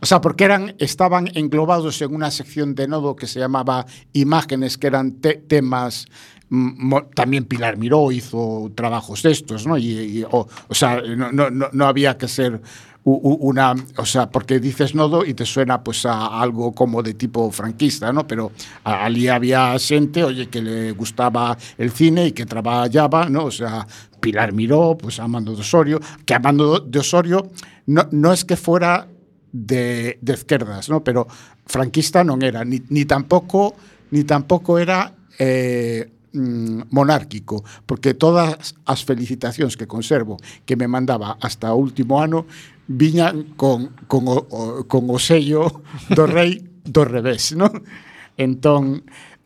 O 0.00 0.06
sea, 0.06 0.20
porque 0.20 0.44
eran, 0.44 0.74
estaban 0.78 1.28
englobados 1.34 2.00
en 2.02 2.14
una 2.14 2.30
sección 2.30 2.74
de 2.74 2.86
nodo 2.88 3.16
que 3.16 3.26
se 3.26 3.38
llamaba 3.40 3.86
Imágenes, 4.12 4.76
que 4.78 4.86
eran 4.88 5.12
te- 5.20 5.34
temas... 5.36 6.06
mm, 6.50 6.94
También 7.14 7.44
Pilar 7.44 7.76
Miró 7.78 8.12
hizo 8.12 8.70
trabajos 8.74 9.22
de 9.22 9.30
estos, 9.30 9.66
¿no? 9.66 9.78
Y, 9.78 9.92
y- 9.92 10.24
o, 10.30 10.46
o 10.68 10.74
sea, 10.74 11.00
no, 11.02 11.32
no, 11.32 11.48
no, 11.72 11.86
había 11.86 12.18
que 12.18 12.28
ser 12.28 12.60
una, 13.04 13.74
o 13.96 14.04
sea, 14.04 14.30
porque 14.30 14.60
dices 14.60 14.94
nodo 14.94 15.24
y 15.24 15.34
te 15.34 15.46
suena 15.46 15.82
pues 15.82 16.04
a 16.04 16.40
algo 16.40 16.72
como 16.72 17.02
de 17.02 17.14
tipo 17.14 17.50
franquista, 17.50 18.12
¿no? 18.12 18.26
Pero 18.26 18.52
allí 18.84 19.28
había 19.28 19.78
gente, 19.78 20.22
oye, 20.22 20.48
que 20.48 20.60
le 20.60 20.92
gustaba 20.92 21.56
el 21.78 21.90
cine 21.90 22.26
y 22.26 22.32
que 22.32 22.44
trabajaba, 22.44 23.28
¿no? 23.28 23.44
O 23.44 23.50
sea, 23.50 23.86
Pilar 24.20 24.52
Miró, 24.52 24.98
pues 24.98 25.18
Amando 25.18 25.54
de 25.54 25.62
Osorio, 25.62 26.00
que 26.26 26.34
Amando 26.34 26.80
de 26.80 26.98
Osorio 26.98 27.50
no, 27.86 28.06
no 28.10 28.32
es 28.32 28.44
que 28.44 28.56
fuera 28.56 29.08
de, 29.52 30.18
de 30.20 30.32
izquierdas, 30.32 30.88
¿no? 30.88 31.02
Pero 31.02 31.26
franquista 31.66 32.22
no 32.22 32.36
era, 32.40 32.64
ni, 32.64 32.82
ni 32.88 33.04
tampoco, 33.04 33.74
ni 34.10 34.24
tampoco 34.24 34.78
era 34.78 35.14
eh, 35.38 36.10
mm, 36.32 36.82
monárquico, 36.90 37.64
porque 37.86 38.14
todas 38.14 38.74
as 38.84 39.04
felicitacións 39.04 39.76
que 39.76 39.86
conservo 39.86 40.36
que 40.66 40.76
me 40.76 40.86
mandaba 40.86 41.38
hasta 41.40 41.72
último 41.74 42.20
ano 42.20 42.46
viñan 42.90 43.54
con, 43.56 43.94
con, 44.08 44.26
o, 44.26 44.84
con 44.90 45.06
do 45.06 46.26
rei 46.26 46.58
do 46.82 47.04
revés, 47.06 47.54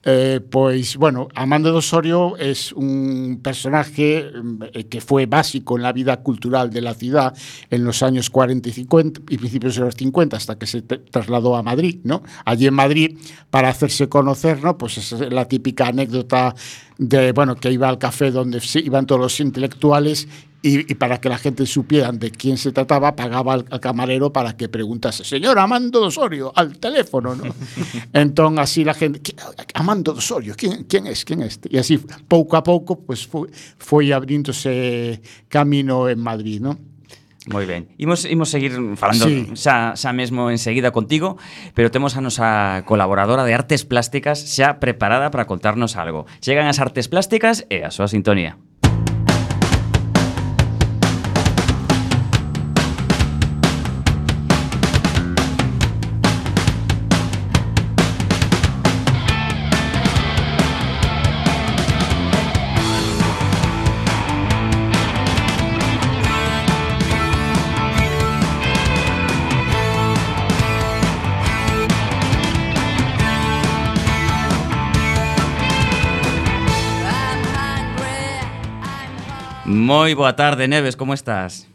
eh, 0.07 0.41
bueno, 0.99 1.29
Amando 1.35 1.73
de 1.73 1.79
Osorio 1.79 2.37
es 2.37 2.73
un 2.73 3.41
personaje 3.43 4.31
eh, 4.75 4.85
que 4.85 5.01
fue 5.01 5.27
básico 5.27 5.77
en 5.77 5.83
la 5.83 5.93
vida 5.93 6.19
cultural 6.19 6.71
de 6.71 6.83
la 6.83 6.95
ciudad 6.95 7.35
en 7.71 7.85
los 7.85 8.03
años 8.03 8.29
40 8.29 8.69
y 8.69 8.73
50 8.73 9.21
y 9.31 9.39
principios 9.39 9.77
de 9.77 9.81
los 9.83 9.95
50 9.95 10.37
hasta 10.37 10.59
que 10.59 10.67
se 10.67 10.83
trasladó 10.83 11.57
a 11.57 11.63
Madrid, 11.63 12.01
¿no? 12.05 12.23
Allí 12.45 12.67
en 12.67 12.75
Madrid, 12.75 13.19
para 13.51 13.69
hacerse 13.71 14.09
conocer, 14.09 14.63
¿no? 14.63 14.77
Pues 14.77 14.99
es 14.99 15.33
la 15.33 15.47
típica 15.49 15.89
anécdota 15.89 16.55
de, 16.99 17.33
bueno, 17.33 17.57
que 17.57 17.71
iba 17.73 17.89
al 17.89 17.99
café 17.99 18.31
donde 18.31 18.61
iban 18.85 19.07
todos 19.07 19.21
los 19.21 19.41
intelectuales 19.41 20.29
y, 20.63 20.91
y 20.91 20.95
para 20.95 21.21
que 21.21 21.29
la 21.29 21.37
gente 21.37 21.67
supiera 21.67 22.11
de 22.13 22.31
quién 22.31 22.57
se 22.57 22.73
trataba, 22.73 23.15
pagaba 23.15 23.53
al, 23.55 23.65
al 23.69 23.81
camarero 23.81 24.33
para 24.33 24.57
que 24.57 24.69
preguntase, 24.69 25.23
señor 25.25 25.59
Amando 25.59 26.01
de 26.01 26.07
Osorio, 26.07 26.53
al 26.55 26.79
teléfono, 26.79 27.35
¿no? 27.35 27.45
Entón, 28.15 28.59
así 28.59 28.83
la 28.85 28.95
gente, 28.95 29.21
"¿Qui- 29.21 29.35
Amando 29.75 30.13
de 30.13 30.19
Osorio, 30.19 30.55
¿quién, 30.57 30.85
quién 30.85 31.07
es, 31.07 31.25
quién 31.25 31.43
es? 31.43 31.61
E 31.71 31.79
así, 31.79 31.99
pouco 32.29 32.57
a 32.57 32.63
pouco, 32.63 32.97
pues 33.01 33.27
foi, 33.27 33.51
foi 33.77 34.13
abríndose 34.13 35.21
camino 35.49 36.09
en 36.09 36.21
Madrid, 36.21 36.61
¿no? 36.63 36.79
Moi 37.53 37.69
ben. 37.69 37.93
Imos, 38.01 38.25
imos 38.25 38.49
seguir 38.49 38.73
falando 38.97 39.29
sí. 39.29 39.53
xa, 39.53 39.93
xa 40.01 40.11
mesmo 40.17 40.49
enseguida 40.49 40.97
contigo, 40.97 41.37
pero 41.77 41.93
temos 41.93 42.17
a 42.17 42.25
nosa 42.25 42.83
colaboradora 42.89 43.45
de 43.45 43.53
artes 43.53 43.85
plásticas 43.85 44.41
xa 44.41 44.81
preparada 44.81 45.29
para 45.29 45.45
contarnos 45.45 46.01
algo. 46.01 46.25
Chegan 46.41 46.65
as 46.73 46.81
artes 46.81 47.13
plásticas 47.13 47.69
e 47.69 47.85
a 47.85 47.93
súa 47.93 48.09
sintonía. 48.09 48.57
Moi 79.95 80.11
boa 80.19 80.35
tarde, 80.35 80.67
Neves, 80.67 80.99
como 80.99 81.15
estás? 81.15 81.71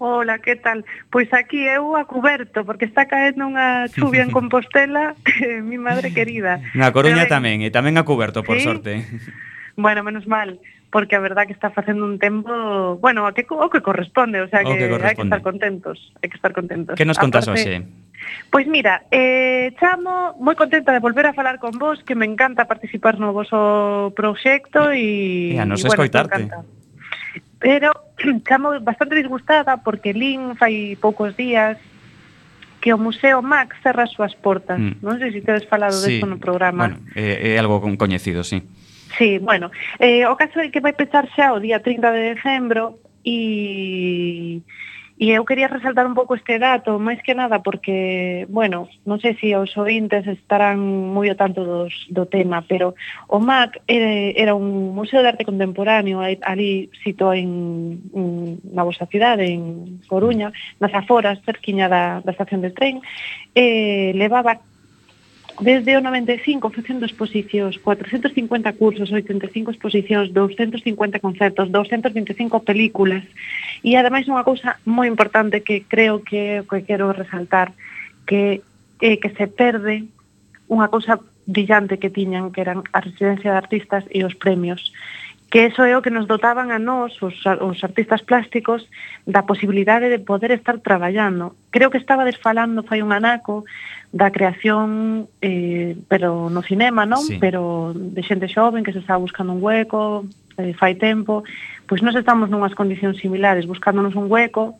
Hola, 0.00 0.40
que 0.40 0.56
tal? 0.56 0.80
Pois 1.12 1.28
aquí 1.36 1.60
eu 1.68 1.92
a 1.92 2.08
cuberto, 2.08 2.64
porque 2.64 2.88
está 2.88 3.04
caendo 3.04 3.44
unha 3.44 3.84
chuvia 3.92 4.24
en 4.24 4.32
Compostela, 4.36 5.12
eh, 5.44 5.60
mi 5.60 5.76
madre 5.76 6.08
querida. 6.08 6.64
Na 6.72 6.88
Coruña 6.88 7.28
Pero, 7.28 7.36
tamén, 7.36 7.60
e 7.60 7.68
tamén 7.68 8.00
a 8.00 8.08
cuberto, 8.08 8.40
por 8.40 8.56
¿sí? 8.56 8.64
sorte. 8.64 9.04
Bueno, 9.80 10.02
menos 10.04 10.26
mal, 10.26 10.60
porque 10.92 11.16
a 11.16 11.24
verdad 11.24 11.46
que 11.46 11.56
está 11.56 11.70
facendo 11.70 12.04
un 12.04 12.18
tempo, 12.18 12.98
bueno, 13.00 13.24
o 13.24 13.32
que, 13.32 13.46
o 13.48 13.70
que 13.70 13.80
corresponde, 13.80 14.40
o 14.44 14.48
sea 14.50 14.60
que, 14.60 14.76
o 14.76 14.98
que 14.98 15.06
hai 15.06 15.16
que 15.16 15.24
estar 15.24 15.40
contentos, 15.40 15.96
hai 16.20 16.28
que 16.28 16.36
estar 16.36 16.52
contentos. 16.52 16.96
Que 16.96 17.08
nos 17.08 17.16
contas 17.16 17.44
hoxe? 17.48 17.84
Pois 18.52 18.64
mira, 18.68 19.04
eh, 19.12 19.72
chamo 19.76 20.36
moi 20.40 20.56
contenta 20.56 20.96
de 20.96 21.00
volver 21.00 21.28
a 21.28 21.36
falar 21.36 21.60
con 21.60 21.76
vos, 21.76 22.00
que 22.04 22.16
me 22.16 22.24
encanta 22.24 22.68
participar 22.68 23.20
no 23.20 23.36
voso 23.36 24.12
proxecto 24.16 24.92
e... 24.92 25.56
E 25.56 25.60
a 25.60 25.64
nos 25.64 25.80
bueno, 25.84 25.96
escoitarte. 25.96 26.40
Me 26.40 26.48
encanta 26.48 26.79
pero 27.60 27.92
chamo 28.48 28.74
bastante 28.80 29.14
disgustada 29.14 29.76
porque 29.84 30.16
Lin 30.16 30.56
fai 30.56 30.96
poucos 30.98 31.36
días 31.36 31.78
que 32.80 32.96
o 32.96 32.98
Museo 32.98 33.44
Max 33.44 33.76
cerra 33.84 34.08
as 34.08 34.12
súas 34.16 34.34
portas. 34.34 34.80
Mm. 34.80 35.04
Non 35.04 35.20
sei 35.20 35.30
se 35.30 35.44
tedes 35.44 35.68
falado 35.68 35.94
sí. 35.94 36.16
desto 36.16 36.26
no 36.26 36.40
programa. 36.40 36.88
Bueno, 36.88 36.98
é, 37.12 37.54
é 37.54 37.60
algo 37.60 37.78
con 37.78 38.00
coñecido, 38.00 38.42
sí. 38.42 38.64
Sí, 39.20 39.38
bueno, 39.38 39.70
eh, 40.00 40.24
o 40.24 40.34
caso 40.34 40.64
é 40.64 40.72
que 40.72 40.80
vai 40.80 40.96
pechar 40.96 41.28
xa 41.36 41.52
o 41.52 41.60
día 41.60 41.84
30 41.84 42.08
de 42.10 42.22
decembro 42.34 42.96
e 43.20 44.64
E 45.20 45.36
eu 45.36 45.44
quería 45.44 45.68
resaltar 45.68 46.08
un 46.08 46.16
pouco 46.16 46.32
este 46.32 46.56
dato, 46.56 46.96
máis 46.96 47.20
que 47.20 47.36
nada 47.36 47.60
porque, 47.60 48.48
bueno, 48.48 48.88
non 49.04 49.20
sei 49.20 49.36
se 49.36 49.52
os 49.52 49.68
ointes 49.76 50.24
estarán 50.24 50.80
moi 50.80 51.28
o 51.28 51.36
tanto 51.36 51.60
dos, 51.60 51.92
do 52.08 52.24
tema, 52.24 52.64
pero 52.64 52.96
o 53.28 53.36
MAC 53.36 53.84
era 53.84 54.56
un 54.56 54.96
museo 54.96 55.20
de 55.20 55.28
arte 55.28 55.44
contemporáneo 55.44 56.24
ali 56.24 56.88
sito 57.04 57.36
en, 57.36 58.00
en 58.16 58.64
na 58.72 58.80
vosa 58.80 59.04
cidade, 59.12 59.44
en 59.52 60.00
Coruña, 60.08 60.56
nas 60.80 60.96
aforas, 60.96 61.36
cerquiña 61.44 61.92
da, 61.92 62.24
da 62.24 62.32
estación 62.32 62.64
de 62.64 62.72
tren, 62.72 63.04
e 63.52 64.16
levaba 64.16 64.64
desde 65.60 65.96
o 65.96 66.00
95 66.00 66.70
facendo 66.70 67.04
exposicións, 67.04 67.76
450 67.78 68.72
cursos, 68.74 69.12
85 69.12 69.70
exposicións, 69.70 70.32
250 70.32 71.20
concertos, 71.20 71.70
225 71.70 72.64
películas 72.64 73.24
e 73.84 73.96
ademais 73.96 74.24
unha 74.28 74.44
cousa 74.44 74.80
moi 74.88 75.04
importante 75.04 75.60
que 75.60 75.84
creo 75.84 76.24
que, 76.24 76.64
que 76.64 76.80
quero 76.88 77.12
resaltar 77.12 77.76
que 78.24 78.64
é 79.00 79.14
eh, 79.14 79.16
que 79.20 79.32
se 79.36 79.46
perde 79.48 80.08
unha 80.68 80.88
cousa 80.88 81.20
brillante 81.44 82.00
que 82.00 82.12
tiñan 82.12 82.52
que 82.52 82.64
eran 82.64 82.84
a 82.96 83.00
residencia 83.04 83.52
de 83.52 83.60
artistas 83.60 84.04
e 84.08 84.24
os 84.24 84.36
premios 84.36 84.92
que 85.50 85.66
eso 85.66 85.82
é 85.82 85.98
o 85.98 86.02
que 86.02 86.14
nos 86.14 86.30
dotaban 86.30 86.70
a 86.70 86.78
nós, 86.78 87.18
os, 87.26 87.34
os 87.42 87.78
artistas 87.82 88.22
plásticos, 88.22 88.86
da 89.26 89.42
posibilidade 89.42 90.06
de 90.06 90.22
poder 90.22 90.54
estar 90.54 90.78
traballando. 90.78 91.58
Creo 91.74 91.90
que 91.90 91.98
estaba 91.98 92.22
desfalando 92.22 92.86
fai 92.86 93.02
un 93.02 93.10
anaco 93.10 93.66
da 94.12 94.30
creación, 94.30 95.28
eh, 95.40 95.96
pero 96.08 96.50
no 96.50 96.62
cinema, 96.62 97.06
non? 97.06 97.22
Sí. 97.22 97.38
Pero 97.38 97.94
de 97.94 98.22
xente 98.26 98.50
xoven 98.50 98.82
que 98.82 98.92
se 98.92 98.98
está 98.98 99.14
buscando 99.14 99.54
un 99.54 99.62
hueco, 99.62 100.26
eh, 100.58 100.74
fai 100.74 100.98
tempo, 100.98 101.46
pois 101.86 102.02
nós 102.02 102.18
estamos 102.18 102.50
nunhas 102.50 102.74
condicións 102.74 103.22
similares, 103.22 103.70
buscándonos 103.70 104.18
un 104.18 104.26
hueco, 104.26 104.74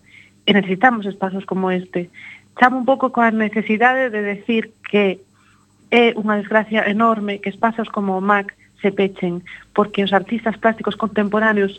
e 0.46 0.50
necesitamos 0.50 1.06
espazos 1.06 1.46
como 1.46 1.70
este. 1.70 2.10
Chamo 2.58 2.82
un 2.82 2.86
pouco 2.86 3.14
coa 3.14 3.30
necesidade 3.30 4.10
de 4.10 4.20
decir 4.22 4.74
que 4.90 5.22
é 5.90 6.14
unha 6.18 6.38
desgracia 6.38 6.86
enorme 6.86 7.38
que 7.38 7.50
espazos 7.50 7.86
como 7.86 8.18
o 8.18 8.22
MAC 8.22 8.54
se 8.82 8.90
pechen, 8.90 9.46
porque 9.74 10.02
os 10.02 10.10
artistas 10.10 10.58
plásticos 10.58 10.98
contemporáneos 10.98 11.78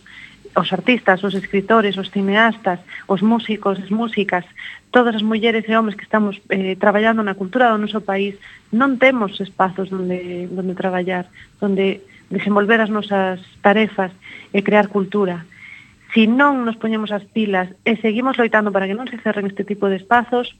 os 0.55 0.73
artistas, 0.73 1.23
os 1.23 1.33
escritores, 1.33 1.97
os 1.97 2.11
cineastas, 2.11 2.79
os 3.07 3.21
músicos, 3.21 3.79
as 3.79 3.89
músicas, 3.89 4.45
todas 4.91 5.15
as 5.15 5.23
mulleres 5.23 5.63
e 5.67 5.75
homes 5.75 5.95
que 5.95 6.03
estamos 6.03 6.41
eh, 6.49 6.75
traballando 6.75 7.23
na 7.23 7.35
cultura 7.35 7.71
do 7.71 7.79
noso 7.79 8.03
país, 8.03 8.35
non 8.75 8.99
temos 8.99 9.39
espazos 9.39 9.87
onde, 9.91 10.51
onde 10.51 10.75
traballar, 10.75 11.31
onde 11.63 12.03
desenvolver 12.27 12.83
as 12.83 12.91
nosas 12.91 13.39
tarefas 13.63 14.11
e 14.51 14.59
crear 14.63 14.91
cultura. 14.91 15.47
Si 16.11 16.27
non 16.27 16.67
nos 16.67 16.75
poñemos 16.75 17.15
as 17.15 17.23
pilas 17.23 17.71
e 17.87 17.95
seguimos 17.99 18.35
loitando 18.35 18.75
para 18.75 18.87
que 18.87 18.97
non 18.97 19.07
se 19.07 19.19
cerren 19.23 19.47
este 19.47 19.63
tipo 19.63 19.87
de 19.87 19.95
espazos, 19.95 20.51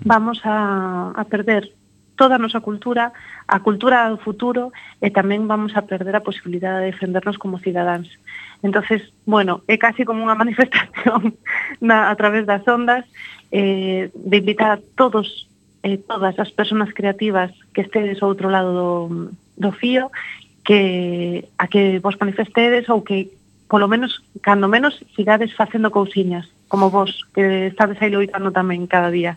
vamos 0.00 0.40
a, 0.48 1.12
a 1.12 1.22
perder 1.28 1.68
toda 2.16 2.36
a 2.36 2.42
nosa 2.42 2.60
cultura, 2.60 3.12
a 3.48 3.58
cultura 3.60 4.08
do 4.08 4.18
futuro 4.18 4.70
e 5.02 5.10
tamén 5.10 5.46
vamos 5.50 5.74
a 5.74 5.82
perder 5.82 6.14
a 6.16 6.26
posibilidade 6.26 6.86
de 6.86 6.90
defendernos 6.94 7.38
como 7.38 7.58
cidadáns. 7.58 8.08
Entonces, 8.62 9.12
bueno, 9.26 9.60
é 9.68 9.76
casi 9.76 10.06
como 10.06 10.22
unha 10.22 10.38
manifestación 10.42 11.34
na, 11.82 12.08
a 12.08 12.14
través 12.14 12.46
das 12.46 12.62
ondas 12.64 13.04
eh, 13.50 14.08
de 14.14 14.36
invitar 14.38 14.78
a 14.78 14.82
todos 14.96 15.50
eh, 15.84 16.00
todas 16.00 16.38
as 16.40 16.50
persoas 16.50 16.90
creativas 16.96 17.52
que 17.76 17.84
estedes 17.84 18.22
ao 18.22 18.32
outro 18.32 18.48
lado 18.48 18.72
do, 18.72 18.90
do 19.58 19.70
fío 19.70 20.08
que 20.64 21.44
a 21.60 21.68
que 21.68 22.00
vos 22.00 22.16
manifestedes 22.16 22.88
ou 22.88 23.04
que 23.04 23.28
polo 23.68 23.88
menos, 23.88 24.22
cando 24.40 24.68
menos, 24.68 24.96
sigades 25.16 25.52
facendo 25.52 25.90
cousiñas, 25.90 26.48
como 26.68 26.90
vos, 26.90 27.26
que 27.34 27.68
estades 27.68 28.00
aí 28.00 28.08
loitando 28.08 28.52
tamén 28.52 28.88
cada 28.88 29.10
día. 29.12 29.36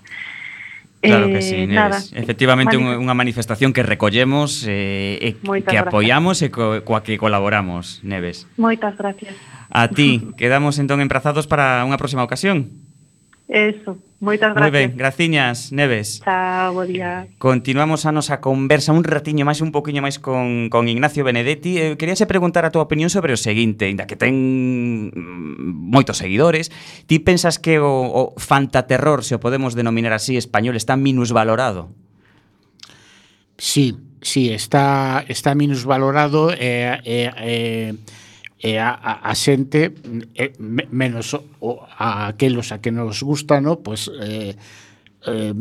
Claro 1.02 1.28
que 1.28 1.40
eh, 1.40 1.42
sí, 1.42 1.56
eh, 1.56 1.68
nada. 1.68 2.02
efectivamente 2.14 2.74
Manif 2.74 2.98
unha 2.98 3.14
manifestación 3.14 3.70
que 3.70 3.86
recollemos 3.86 4.66
eh, 4.66 5.22
e 5.22 5.30
Moitas 5.46 5.70
que 5.70 5.78
apoiamos 5.78 6.42
e 6.42 6.50
co, 6.50 6.82
coa 6.82 7.06
que 7.06 7.22
colaboramos, 7.22 8.02
Neves. 8.02 8.50
Moitas 8.58 8.98
gracias. 8.98 9.38
A 9.70 9.94
ti, 9.94 10.26
quedamos 10.42 10.82
entón 10.82 10.98
emprazados 11.04 11.46
para 11.46 11.86
unha 11.86 12.02
próxima 12.02 12.26
ocasión. 12.26 12.87
Eso, 13.48 13.96
moitas 14.20 14.52
gracias. 14.52 14.60
Moi 14.60 14.72
ben, 14.76 15.00
graciñas, 15.00 15.72
Neves. 15.72 16.20
Chao, 16.20 16.76
bo 16.76 16.84
día. 16.84 17.32
Continuamos 17.40 18.04
a 18.04 18.12
nosa 18.12 18.44
conversa 18.44 18.92
un 18.92 19.08
ratiño 19.08 19.48
máis, 19.48 19.64
un 19.64 19.72
poquinho 19.72 20.04
máis 20.04 20.20
con, 20.20 20.68
con 20.68 20.92
Ignacio 20.92 21.24
Benedetti. 21.24 21.80
Eh, 21.80 21.96
queríase 21.96 22.28
preguntar 22.28 22.68
a 22.68 22.76
túa 22.76 22.84
opinión 22.84 23.08
sobre 23.08 23.32
o 23.32 23.40
seguinte, 23.40 23.88
inda 23.88 24.04
que 24.04 24.20
ten 24.20 24.36
mm, 25.16 25.64
moitos 25.64 26.20
seguidores, 26.20 26.76
ti 27.08 27.24
pensas 27.24 27.56
que 27.56 27.80
o, 27.80 27.88
o 27.88 28.36
fantaterror, 28.36 29.24
se 29.24 29.40
o 29.40 29.44
podemos 29.44 29.80
denominar 29.80 30.12
así, 30.12 30.36
español, 30.36 30.76
está 30.76 31.00
minusvalorado? 31.00 31.88
Sí, 33.56 33.96
sí, 34.20 34.52
está, 34.52 35.24
está 35.32 35.56
minusvalorado 35.56 36.52
e... 36.52 36.60
Eh, 36.60 37.00
eh, 37.08 37.32
eh, 37.40 37.94
e 38.60 38.80
a, 38.82 38.90
a, 38.94 39.32
e, 40.36 40.54
me- 40.60 40.88
menos 40.92 41.34
o, 41.62 41.86
a 41.86 42.28
aquelos 42.28 42.72
a 42.74 42.82
que 42.82 42.92
nos 42.92 43.22
gusta, 43.24 43.62
no? 43.62 43.80
Pues 43.86 44.10
eh, 44.22 44.56
eh, 45.26 45.54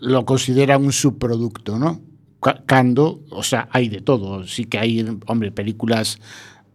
lo 0.00 0.24
consideran 0.24 0.84
un 0.84 0.92
subproducto, 0.92 1.78
¿no? 1.78 2.00
Ca- 2.40 2.62
Cando, 2.66 3.22
o 3.30 3.42
sea, 3.42 3.68
hai 3.70 3.88
de 3.88 4.02
todo, 4.02 4.42
sí 4.46 4.66
que 4.66 4.78
hai, 4.78 5.02
hombre, 5.26 5.50
películas 5.54 6.18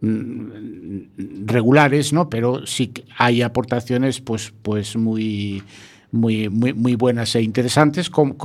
mm, 0.02 1.46
regulares, 1.46 2.14
¿no? 2.14 2.30
Pero 2.30 2.66
sí 2.66 2.88
que 2.88 3.06
hay 3.18 3.42
aportaciones 3.42 4.22
pues 4.22 4.54
pues 4.62 4.96
muy 4.96 5.64
muy 6.12 6.50
muy, 6.50 6.74
muy 6.74 6.96
buenas 6.96 7.36
e 7.36 7.42
interesantes 7.42 8.10
como 8.10 8.38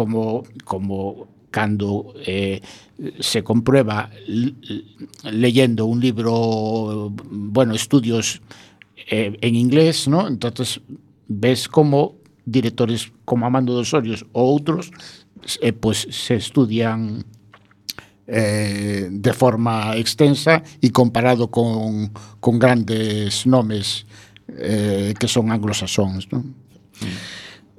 como 0.64 1.28
cando 1.52 2.14
eh, 2.26 2.60
se 3.20 3.44
comprueba 3.44 4.10
leyendo 5.30 5.86
un 5.86 6.00
libro 6.00 7.12
bueno 7.30 7.74
estudios 7.74 8.42
eh, 9.10 9.38
en 9.40 9.54
inglés 9.54 10.08
no 10.08 10.26
entonces 10.26 10.80
ves 11.28 11.68
como 11.68 12.16
directores 12.44 13.12
como 13.24 13.46
Amando 13.46 13.72
dos 13.72 13.94
Orios 13.94 14.26
o 14.32 14.42
outros 14.42 14.90
eh, 15.60 15.72
pues 15.72 16.08
se 16.10 16.34
estudian 16.34 17.22
de 18.24 19.32
forma 19.34 19.96
extensa 19.96 20.62
y 20.80 20.88
comparado 20.88 21.50
con, 21.50 22.14
con 22.40 22.58
grandes 22.58 23.44
nomes 23.46 24.06
eh, 24.58 25.14
que 25.18 25.28
son 25.28 25.50
anglosaxóns, 25.50 26.28
non? 26.28 26.54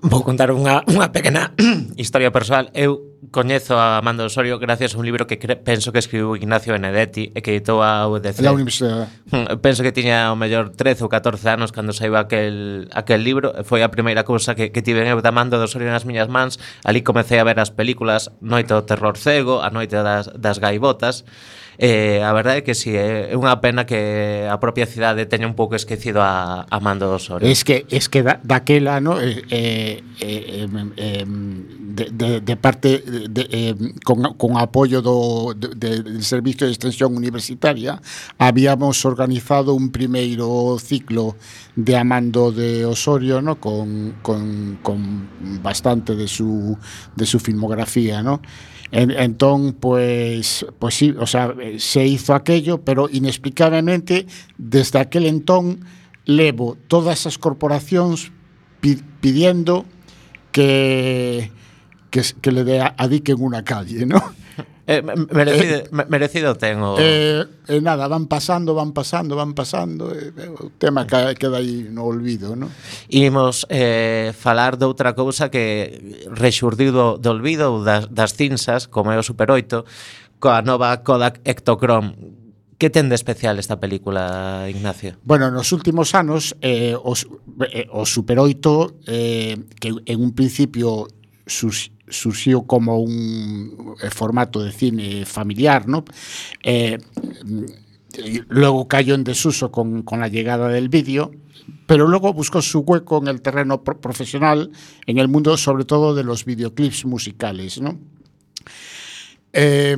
Vou 0.03 0.19
contar 0.19 0.51
unha, 0.51 0.83
unha 0.91 1.15
pequena 1.15 1.55
historia 1.95 2.27
personal. 2.27 2.67
Eu 2.75 3.15
coñezo 3.31 3.79
a 3.79 4.03
Amanda 4.03 4.27
Osorio 4.27 4.59
gracias 4.59 4.91
a 4.93 4.99
un 4.99 5.07
libro 5.07 5.23
que 5.31 5.39
penso 5.39 5.95
que 5.95 6.03
escribiu 6.03 6.35
Ignacio 6.35 6.75
Benedetti 6.75 7.31
e 7.31 7.39
que 7.39 7.55
editou 7.55 7.79
a 7.79 8.03
UDC. 8.11 8.43
La 8.43 8.51
universidade. 8.51 9.07
Mm, 9.31 9.63
penso 9.63 9.79
que 9.79 9.95
tiña 9.95 10.27
o 10.29 10.35
mellor 10.35 10.75
13 10.75 11.07
ou 11.07 11.09
14 11.09 11.55
anos 11.55 11.71
cando 11.71 11.95
saiu 11.95 12.19
aquel, 12.19 12.91
aquel 12.91 13.23
libro. 13.23 13.55
Foi 13.63 13.79
a 13.79 13.87
primeira 13.87 14.27
cousa 14.27 14.59
que, 14.59 14.75
que 14.75 14.83
tive 14.83 15.07
eu 15.07 15.23
da 15.23 15.31
Amanda 15.31 15.55
Osorio 15.55 15.87
nas 15.87 16.03
miñas 16.03 16.27
mans. 16.27 16.59
Ali 16.83 16.99
comecei 16.99 17.39
a 17.39 17.47
ver 17.47 17.63
as 17.63 17.71
películas 17.71 18.27
Noite 18.43 18.75
do 18.75 18.83
Terror 18.83 19.15
Cego, 19.15 19.63
A 19.63 19.71
Noite 19.71 19.95
das, 20.03 20.27
das 20.35 20.59
Gaivotas. 20.59 21.23
Eh, 21.77 22.21
a 22.21 22.33
verdade 22.33 22.59
é 22.59 22.61
que 22.61 22.75
si 22.75 22.93
sí, 22.93 22.97
é 22.97 23.33
unha 23.33 23.57
pena 23.57 23.89
que 23.89 24.45
a 24.45 24.61
propia 24.61 24.85
cidade 24.85 25.25
teña 25.25 25.49
un 25.49 25.57
pouco 25.57 25.73
esquecido 25.73 26.21
a, 26.21 26.69
a 26.69 26.77
Mando 26.77 27.09
do 27.09 27.17
Osorio. 27.17 27.49
Es 27.49 27.65
que 27.65 27.89
es 27.89 28.09
que 28.09 28.21
da, 28.21 28.37
daquela, 28.45 29.01
no, 29.01 29.17
eh, 29.17 29.41
eh, 29.49 30.03
eh, 30.21 30.67
eh, 30.97 31.25
de, 31.25 32.05
de, 32.13 32.41
de 32.41 32.55
parte 32.57 33.01
de, 33.01 33.47
eh, 33.49 33.75
con, 34.05 34.21
con 34.37 34.57
apoio 34.57 35.01
do 35.01 35.53
de, 35.57 36.01
de, 36.01 36.21
Servicio 36.21 36.67
de 36.67 36.73
Extensión 36.73 37.15
Universitaria 37.17 38.01
habíamos 38.37 39.05
organizado 39.05 39.73
un 39.73 39.91
primeiro 39.91 40.77
ciclo 40.79 41.35
de 41.75 41.97
Amando 41.97 42.51
de 42.51 42.85
Osorio, 42.85 43.41
no, 43.41 43.57
con 43.57 44.21
con 44.21 44.77
con 44.81 45.27
bastante 45.61 46.15
de 46.15 46.27
su 46.27 46.77
de 47.15 47.25
su 47.25 47.39
filmografía, 47.39 48.21
no? 48.21 48.41
En, 48.93 49.09
entón, 49.09 49.73
pues, 49.73 50.67
pues 50.77 50.93
sí, 50.93 51.15
o 51.17 51.25
sea, 51.25 51.55
se 51.79 52.05
hizo 52.05 52.35
aquello, 52.35 52.85
pero 52.85 53.09
inexplicablemente 53.09 54.27
desde 54.59 54.99
aquel 54.99 55.25
entón 55.25 55.81
levo 56.25 56.77
todas 56.87 57.25
as 57.25 57.41
corporacións 57.41 58.29
pi, 58.85 59.01
pidiendo 59.17 59.89
que 60.53 61.49
que, 62.13 62.21
que 62.21 62.51
le 62.53 62.61
de, 62.63 62.77
adiquen 62.77 63.41
unha 63.41 63.65
calle, 63.65 64.05
¿no? 64.05 64.21
Eh, 64.85 65.01
merecido, 65.31 65.75
eh, 65.77 66.05
merecido 66.09 66.55
ten 66.59 66.83
o... 66.83 66.99
Eh, 66.99 67.47
eh, 67.71 67.79
nada, 67.79 68.11
van 68.11 68.27
pasando, 68.27 68.75
van 68.75 68.91
pasando, 68.91 69.39
van 69.39 69.55
pasando 69.55 70.11
eh, 70.11 70.35
eh 70.35 70.51
O 70.59 70.75
tema 70.75 71.07
que 71.07 71.39
queda 71.39 71.63
aí 71.63 71.87
no 71.87 72.03
olvido 72.03 72.59
no? 72.59 72.67
Imos 73.07 73.63
eh, 73.71 74.35
falar 74.35 74.75
de 74.75 74.83
outra 74.83 75.15
cousa 75.15 75.47
que 75.47 76.27
rexurdiu 76.35 76.91
do, 76.91 77.15
do 77.15 77.31
olvido 77.31 77.79
das, 77.79 78.11
das 78.11 78.35
cinzas, 78.35 78.91
como 78.91 79.15
é 79.15 79.17
o 79.17 79.23
Super 79.23 79.55
8 79.55 79.87
Coa 80.43 80.59
nova 80.59 80.99
Kodak 80.99 81.39
Ectochrome 81.47 82.43
Que 82.75 82.91
ten 82.91 83.07
de 83.07 83.15
especial 83.15 83.63
esta 83.63 83.79
película, 83.79 84.67
Ignacio? 84.67 85.15
Bueno, 85.23 85.47
nos 85.47 85.71
últimos 85.71 86.11
anos 86.11 86.59
eh, 86.59 86.99
os, 86.99 87.23
eh, 87.71 87.87
o 87.87 88.03
Super 88.03 88.43
8 88.43 89.07
eh, 89.07 89.55
Que 89.79 89.95
en 90.03 90.19
un 90.19 90.35
principio 90.35 91.07
sus, 91.47 91.95
surxiu 92.13 92.65
como 92.65 92.99
un 92.99 93.95
eh, 94.01 94.09
formato 94.09 94.61
de 94.63 94.71
cine 94.71 95.25
familiar, 95.25 95.87
¿no? 95.87 96.05
Eh, 96.63 96.97
luego 98.47 98.87
cayó 98.87 99.15
en 99.15 99.23
desuso 99.23 99.71
con, 99.71 100.03
con 100.03 100.19
la 100.19 100.27
llegada 100.27 100.69
del 100.69 100.87
vídeo, 100.87 101.31
pero 101.87 102.07
luego 102.07 102.31
buscó 102.31 102.61
su 102.61 102.79
hueco 102.79 103.17
en 103.17 103.27
el 103.27 103.41
terreno 103.41 103.83
pro- 103.83 103.99
profesional, 103.99 104.69
en 105.07 105.17
el 105.17 105.27
mundo 105.27 105.57
sobre 105.57 105.85
todo 105.85 106.13
de 106.13 106.23
los 106.23 106.45
videoclips 106.45 107.05
musicales, 107.05 107.81
¿no? 107.81 107.99
Eh, 109.51 109.97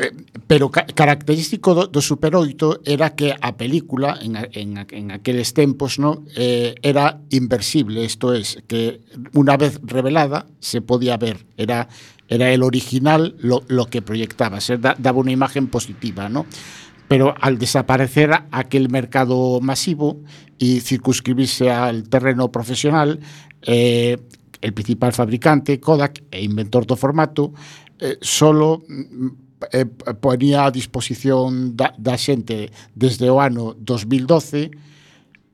Eh, 0.00 0.16
pero 0.48 0.72
ca 0.72 0.88
característico 0.88 1.76
do, 1.76 1.84
do 1.84 2.00
Super 2.00 2.32
8 2.32 2.88
era 2.88 3.12
que 3.12 3.36
a 3.36 3.52
película 3.60 4.16
en, 4.16 4.32
en, 4.56 4.80
en 4.80 5.12
aqueles 5.12 5.52
tempos 5.52 6.00
no 6.00 6.24
eh, 6.32 6.72
era 6.80 7.20
inversible, 7.28 8.00
isto 8.00 8.32
es, 8.32 8.64
que 8.64 9.04
unha 9.36 9.60
vez 9.60 9.76
revelada 9.84 10.48
se 10.56 10.80
podía 10.80 11.20
ver, 11.20 11.44
era 11.60 11.84
era 12.32 12.48
el 12.48 12.62
original 12.62 13.36
lo, 13.44 13.60
lo 13.68 13.92
que 13.92 14.00
proyectaba, 14.00 14.64
se 14.64 14.78
da, 14.80 14.96
daba 14.96 15.20
unha 15.20 15.36
imagen 15.36 15.68
positiva, 15.68 16.32
¿no? 16.32 16.48
Pero 17.04 17.34
al 17.36 17.60
desaparecer 17.60 18.32
aquel 18.54 18.88
mercado 18.88 19.60
masivo 19.60 20.24
y 20.56 20.80
circunscribirse 20.80 21.68
al 21.68 22.08
terreno 22.08 22.48
profesional, 22.48 23.20
eh, 23.66 24.16
el 24.62 24.72
principal 24.72 25.12
fabricante, 25.12 25.76
Kodak, 25.76 26.24
e 26.30 26.40
inventor 26.40 26.86
do 26.86 26.96
formato, 26.96 27.52
eh, 27.98 28.16
solo 28.22 28.86
mm, 28.88 29.49
eh, 29.72 29.84
ponía 30.20 30.64
a 30.64 30.70
disposición 30.70 31.76
da, 31.76 31.92
da 31.98 32.16
xente 32.16 32.70
desde 32.94 33.28
o 33.28 33.40
ano 33.40 33.76
2012 33.76 34.70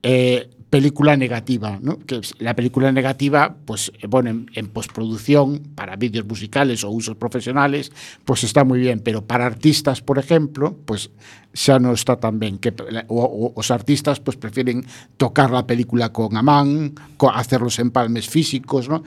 eh, 0.03 0.51
película 0.71 1.17
negativa, 1.17 1.79
¿no? 1.81 1.99
que 1.99 2.21
la 2.39 2.55
película 2.55 2.91
negativa, 2.93 3.57
pues 3.65 3.93
eh, 4.01 4.07
bueno, 4.09 4.31
en, 4.31 4.51
en, 4.55 4.67
postproducción, 4.69 5.63
para 5.75 5.97
vídeos 5.97 6.27
musicales 6.27 6.85
o 6.85 6.91
usos 6.91 7.17
profesionales, 7.17 7.93
pues 8.25 8.45
está 8.45 8.65
muy 8.65 8.81
bien, 8.81 9.01
pero 9.01 9.25
para 9.25 9.47
artistas, 9.47 10.03
por 10.03 10.19
ejemplo, 10.19 10.77
pues 10.85 11.11
xa 11.55 11.79
no 11.79 11.93
está 11.93 12.21
tan 12.21 12.39
ben 12.39 12.59
que, 12.59 12.75
o, 13.09 13.25
o, 13.25 13.53
os 13.57 13.71
artistas 13.71 14.21
pues 14.21 14.37
prefieren 14.37 14.85
tocar 15.17 15.51
la 15.51 15.67
película 15.67 16.13
con 16.13 16.37
a 16.37 16.43
man, 16.43 16.93
co, 17.17 17.31
hacer 17.31 17.63
los 17.63 17.79
empalmes 17.79 18.29
físicos, 18.29 18.89
¿no? 18.89 19.03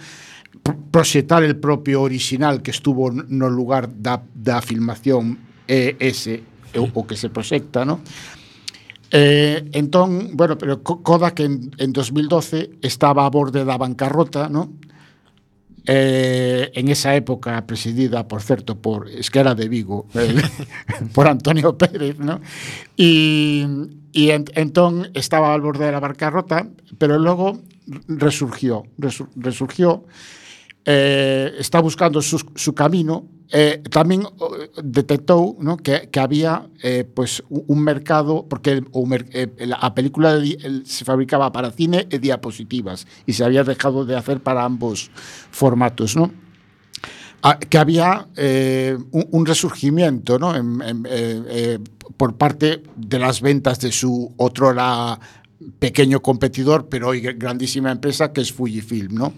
proxetar 0.91 1.43
el 1.43 1.55
propio 1.55 2.01
original 2.01 2.61
que 2.61 2.71
estuvo 2.71 3.11
no 3.11 3.49
lugar 3.49 3.89
da, 3.89 4.21
da 4.33 4.61
filmación 4.61 5.37
é 5.69 5.95
ese 5.99 6.43
o 6.75 7.05
que 7.05 7.15
se 7.15 7.29
proxecta, 7.29 7.85
no? 7.85 8.01
Eh, 9.11 9.65
entón, 9.73 10.37
bueno, 10.37 10.57
pero 10.57 10.83
Kodak 10.83 11.39
en, 11.39 11.71
en 11.77 11.93
2012 11.93 12.77
estaba 12.81 13.25
a 13.25 13.29
borde 13.29 13.65
da 13.65 13.77
bancarrota, 13.77 14.49
no? 14.49 14.73
Eh, 15.85 16.69
en 16.75 16.89
esa 16.89 17.15
época 17.15 17.65
presidida, 17.65 18.27
por 18.27 18.43
certo, 18.43 18.77
por 18.77 19.09
Esquera 19.09 19.55
de 19.55 19.67
Vigo, 19.67 20.05
eh, 20.13 20.37
por 21.13 21.27
Antonio 21.27 21.77
Pérez, 21.77 22.19
¿no? 22.19 22.39
Y, 22.95 23.65
y 24.11 24.29
en, 24.29 24.45
entón 24.53 25.09
estaba 25.15 25.53
al 25.53 25.61
borde 25.61 25.85
de 25.85 25.91
la 25.91 25.99
bancarrota, 25.99 26.67
pero 26.99 27.17
luego 27.17 27.59
resurgió, 28.07 28.83
resur 28.99 29.29
resurgió, 29.35 30.05
eh, 30.85 31.53
está 31.59 31.79
buscando 31.81 32.21
su, 32.21 32.39
su 32.55 32.73
camino, 32.73 33.27
eh, 33.51 33.81
tamén 33.89 34.21
eh, 34.29 34.29
detectou 34.85 35.57
¿no? 35.57 35.73
que, 35.81 36.05
que 36.13 36.19
había 36.21 36.69
eh, 36.85 37.01
pues 37.01 37.41
un 37.49 37.81
mercado 37.81 38.45
porque 38.45 38.85
o 38.93 39.01
eh, 39.09 39.49
a 39.73 39.89
película 39.97 40.37
de 40.37 40.53
el- 40.61 40.85
se 40.85 41.01
fabricaba 41.03 41.49
para 41.51 41.73
cine 41.73 42.05
e 42.13 42.21
diapositivas 42.21 43.09
y 43.25 43.33
se 43.33 43.41
había 43.43 43.65
dejado 43.65 44.05
de 44.05 44.13
hacer 44.13 44.39
para 44.45 44.61
ambos 44.63 45.09
formatos, 45.49 46.13
¿no? 46.15 46.29
Ah, 47.41 47.57
que 47.57 47.77
había 47.79 48.27
eh, 48.35 48.97
un, 49.11 49.25
un 49.31 49.45
resurgimiento 49.45 50.37
¿no? 50.37 50.53
en, 50.55 50.81
en, 50.83 50.97
eh, 51.09 51.41
eh, 51.47 51.79
por 52.17 52.35
parte 52.35 52.83
de 52.97 53.17
las 53.17 53.39
ventas 53.39 53.79
de 53.79 53.91
su 53.93 54.33
otrora 54.37 55.17
pequeño 55.79 56.19
competidor, 56.21 56.89
pero 56.89 57.07
hoy 57.09 57.21
grandísima 57.21 57.91
empresa, 57.91 58.33
que 58.33 58.41
es 58.41 58.51
Fujifilm. 58.51 59.15
¿no? 59.15 59.33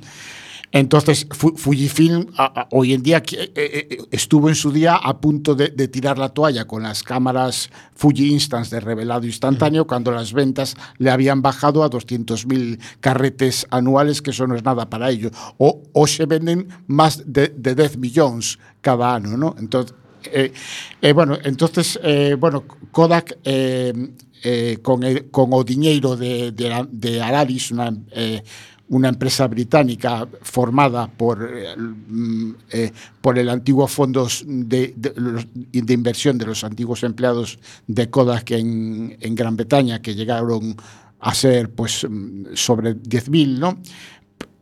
Entonces, 0.71 1.27
Fujifilm 1.31 2.27
a, 2.37 2.61
a, 2.61 2.67
hoy 2.71 2.93
en 2.93 3.03
día 3.03 3.17
eh, 3.17 3.51
eh, 3.55 3.87
eh, 3.89 3.97
estuvo 4.11 4.47
en 4.47 4.55
su 4.55 4.71
día 4.71 4.95
a 4.95 5.19
punto 5.19 5.53
de, 5.53 5.69
de, 5.69 5.87
tirar 5.89 6.17
la 6.17 6.29
toalla 6.29 6.65
con 6.65 6.83
las 6.83 7.03
cámaras 7.03 7.69
Fuji 7.93 8.31
Instance 8.31 8.73
de 8.73 8.79
revelado 8.79 9.25
instantáneo, 9.25 9.81
uh 9.81 9.85
-huh. 9.85 9.89
cuando 9.89 10.11
las 10.11 10.31
ventas 10.31 10.75
le 10.97 11.11
habían 11.11 11.41
bajado 11.41 11.83
a 11.83 11.89
200.000 11.89 12.79
carretes 13.01 13.67
anuales, 13.69 14.21
que 14.21 14.31
eso 14.31 14.47
no 14.47 14.55
es 14.55 14.63
nada 14.63 14.89
para 14.89 15.09
ellos. 15.09 15.31
O, 15.57 15.83
o 15.91 16.07
se 16.07 16.25
venden 16.25 16.69
más 16.87 17.23
de, 17.25 17.49
de 17.49 17.75
10 17.75 17.97
millones 17.97 18.57
cada 18.79 19.15
año, 19.15 19.35
¿no? 19.35 19.55
Entonces, 19.59 19.93
eh, 20.31 20.53
eh, 21.01 21.13
bueno, 21.13 21.37
entonces, 21.43 21.99
eh, 22.03 22.35
bueno, 22.39 22.63
Kodak 22.91 23.37
eh, 24.43 24.79
con, 24.81 25.03
el, 25.03 25.29
con 25.29 25.53
o 25.53 25.63
diñeiro 25.63 26.15
de, 26.15 26.51
de, 26.51 26.87
de 26.91 27.21
Araris, 27.21 27.69
una 27.71 27.93
eh, 28.11 28.41
una 28.91 29.07
empresa 29.07 29.47
británica 29.47 30.27
formada 30.41 31.07
por, 31.07 31.49
eh, 31.49 31.75
mm, 31.77 32.51
eh, 32.71 32.91
por 33.21 33.39
el 33.39 33.49
antiguo 33.49 33.87
fondos 33.87 34.43
de, 34.45 34.93
de, 34.97 35.13
los- 35.15 35.47
inversión 35.71 36.37
de 36.37 36.45
los 36.45 36.63
antiguos 36.63 37.03
empleados 37.03 37.57
de 37.87 38.09
Kodak 38.09 38.51
en, 38.51 39.17
en 39.21 39.33
Gran 39.35 39.55
Bretaña, 39.55 40.01
que 40.01 40.13
llegaron 40.13 40.75
a 41.21 41.33
ser 41.33 41.71
pues 41.71 42.05
mm, 42.09 42.47
sobre 42.53 42.95
10.000, 42.97 43.59
¿no? 43.59 43.77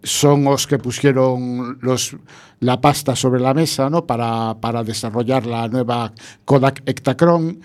son 0.04 0.48
os 0.48 0.66
que 0.68 0.78
pusieron 0.78 1.78
los, 1.82 2.16
la 2.62 2.80
pasta 2.80 3.16
sobre 3.16 3.42
la 3.42 3.54
mesa 3.54 3.90
¿no? 3.90 4.06
para, 4.06 4.56
para 4.62 4.84
desarrollar 4.84 5.46
la 5.46 5.68
nueva 5.68 6.14
Kodak 6.46 6.84
Ektacron 6.86 7.60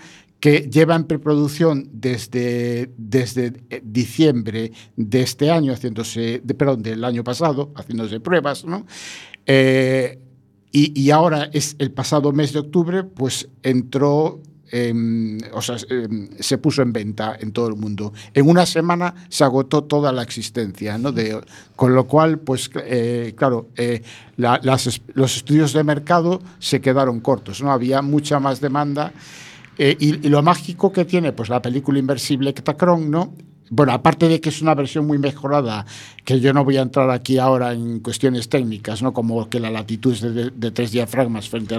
que 0.45 0.69
lleva 0.69 0.95
en 0.95 1.05
preproducción 1.05 1.89
desde, 1.91 2.91
desde 2.97 3.63
eh, 3.71 3.81
diciembre 3.83 4.71
de 4.95 5.21
este 5.23 5.49
año, 5.49 5.73
haciéndose, 5.73 6.39
de, 6.43 6.53
perdón, 6.53 6.83
del 6.83 7.03
año 7.03 7.23
pasado, 7.23 7.73
haciéndose 7.75 8.19
pruebas, 8.19 8.63
¿no? 8.63 8.85
Eh, 9.47 10.19
y, 10.71 11.01
y 11.01 11.09
ahora 11.09 11.49
es 11.51 11.75
el 11.79 11.89
pasado 11.89 12.31
mes 12.31 12.53
de 12.53 12.59
octubre, 12.59 13.03
pues 13.03 13.49
entró 13.63 14.39
em, 14.69 15.39
o 15.51 15.63
sea, 15.63 15.77
em, 15.89 16.29
se 16.39 16.59
puso 16.59 16.83
en 16.83 16.93
venta 16.93 17.35
en 17.39 17.51
todo 17.51 17.67
el 17.67 17.75
mundo. 17.75 18.13
En 18.35 18.47
una 18.47 18.67
semana 18.67 19.15
se 19.29 19.43
agotó 19.43 19.85
toda 19.85 20.11
la 20.11 20.21
existencia, 20.21 20.99
¿no? 20.99 21.11
De, 21.11 21.41
con 21.75 21.95
lo 21.95 22.05
cual, 22.05 22.37
pues 22.37 22.69
eh, 22.75 23.33
claro, 23.35 23.69
eh, 23.77 24.03
los 24.37 25.37
estudios 25.37 25.73
de 25.73 25.83
mercado 25.83 26.39
se 26.59 26.81
quedaron 26.81 27.19
cortos, 27.19 27.63
¿no? 27.63 27.71
Había 27.71 28.03
mucha 28.03 28.39
más 28.39 28.61
demanda. 28.61 29.11
Eh, 29.77 29.95
y, 29.99 30.29
lo 30.29 30.41
mágico 30.41 30.91
que 30.91 31.05
tiene, 31.05 31.31
pues 31.33 31.49
la 31.49 31.61
película 31.61 31.99
inversible 31.99 32.49
Ektacron, 32.51 33.09
¿no? 33.11 33.33
Bueno, 33.71 33.93
aparte 33.93 34.27
de 34.27 34.39
que 34.39 34.49
es 34.49 34.61
una 34.61 34.75
versión 34.75 35.07
muy 35.07 35.17
mejorada, 35.17 35.87
que 36.23 36.39
yo 36.39 36.53
no 36.53 36.63
voy 36.63 36.77
a 36.77 36.81
entrar 36.83 37.09
aquí 37.09 37.39
ahora 37.39 37.73
en 37.73 37.99
cuestiones 37.99 38.47
técnicas, 38.47 39.01
¿no? 39.01 39.11
como 39.11 39.49
que 39.49 39.59
la 39.59 39.71
latitud 39.71 40.13
es 40.13 40.21
de, 40.21 40.51
de- 40.51 40.71
tres 40.71 40.91
diafragmas 40.91 41.49
frente 41.49 41.75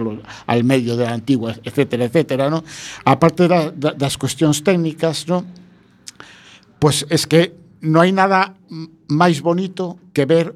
al 0.47 0.64
medio 0.64 0.97
de 0.97 1.05
la 1.05 1.12
antigua, 1.14 1.55
etcétera, 1.62 2.07
etcétera. 2.07 2.51
¿no? 2.51 2.64
Aparte 3.05 3.47
de, 3.47 3.70
de 3.70 3.94
las 4.01 4.18
cuestiones 4.18 4.64
técnicas, 4.64 5.28
¿no? 5.28 5.44
pues 6.80 7.07
es 7.09 7.26
que 7.26 7.55
no 7.80 8.01
hay 8.01 8.11
nada 8.11 8.55
m- 8.68 8.88
máis 9.09 9.40
bonito 9.40 9.97
que 10.12 10.26
ver 10.26 10.55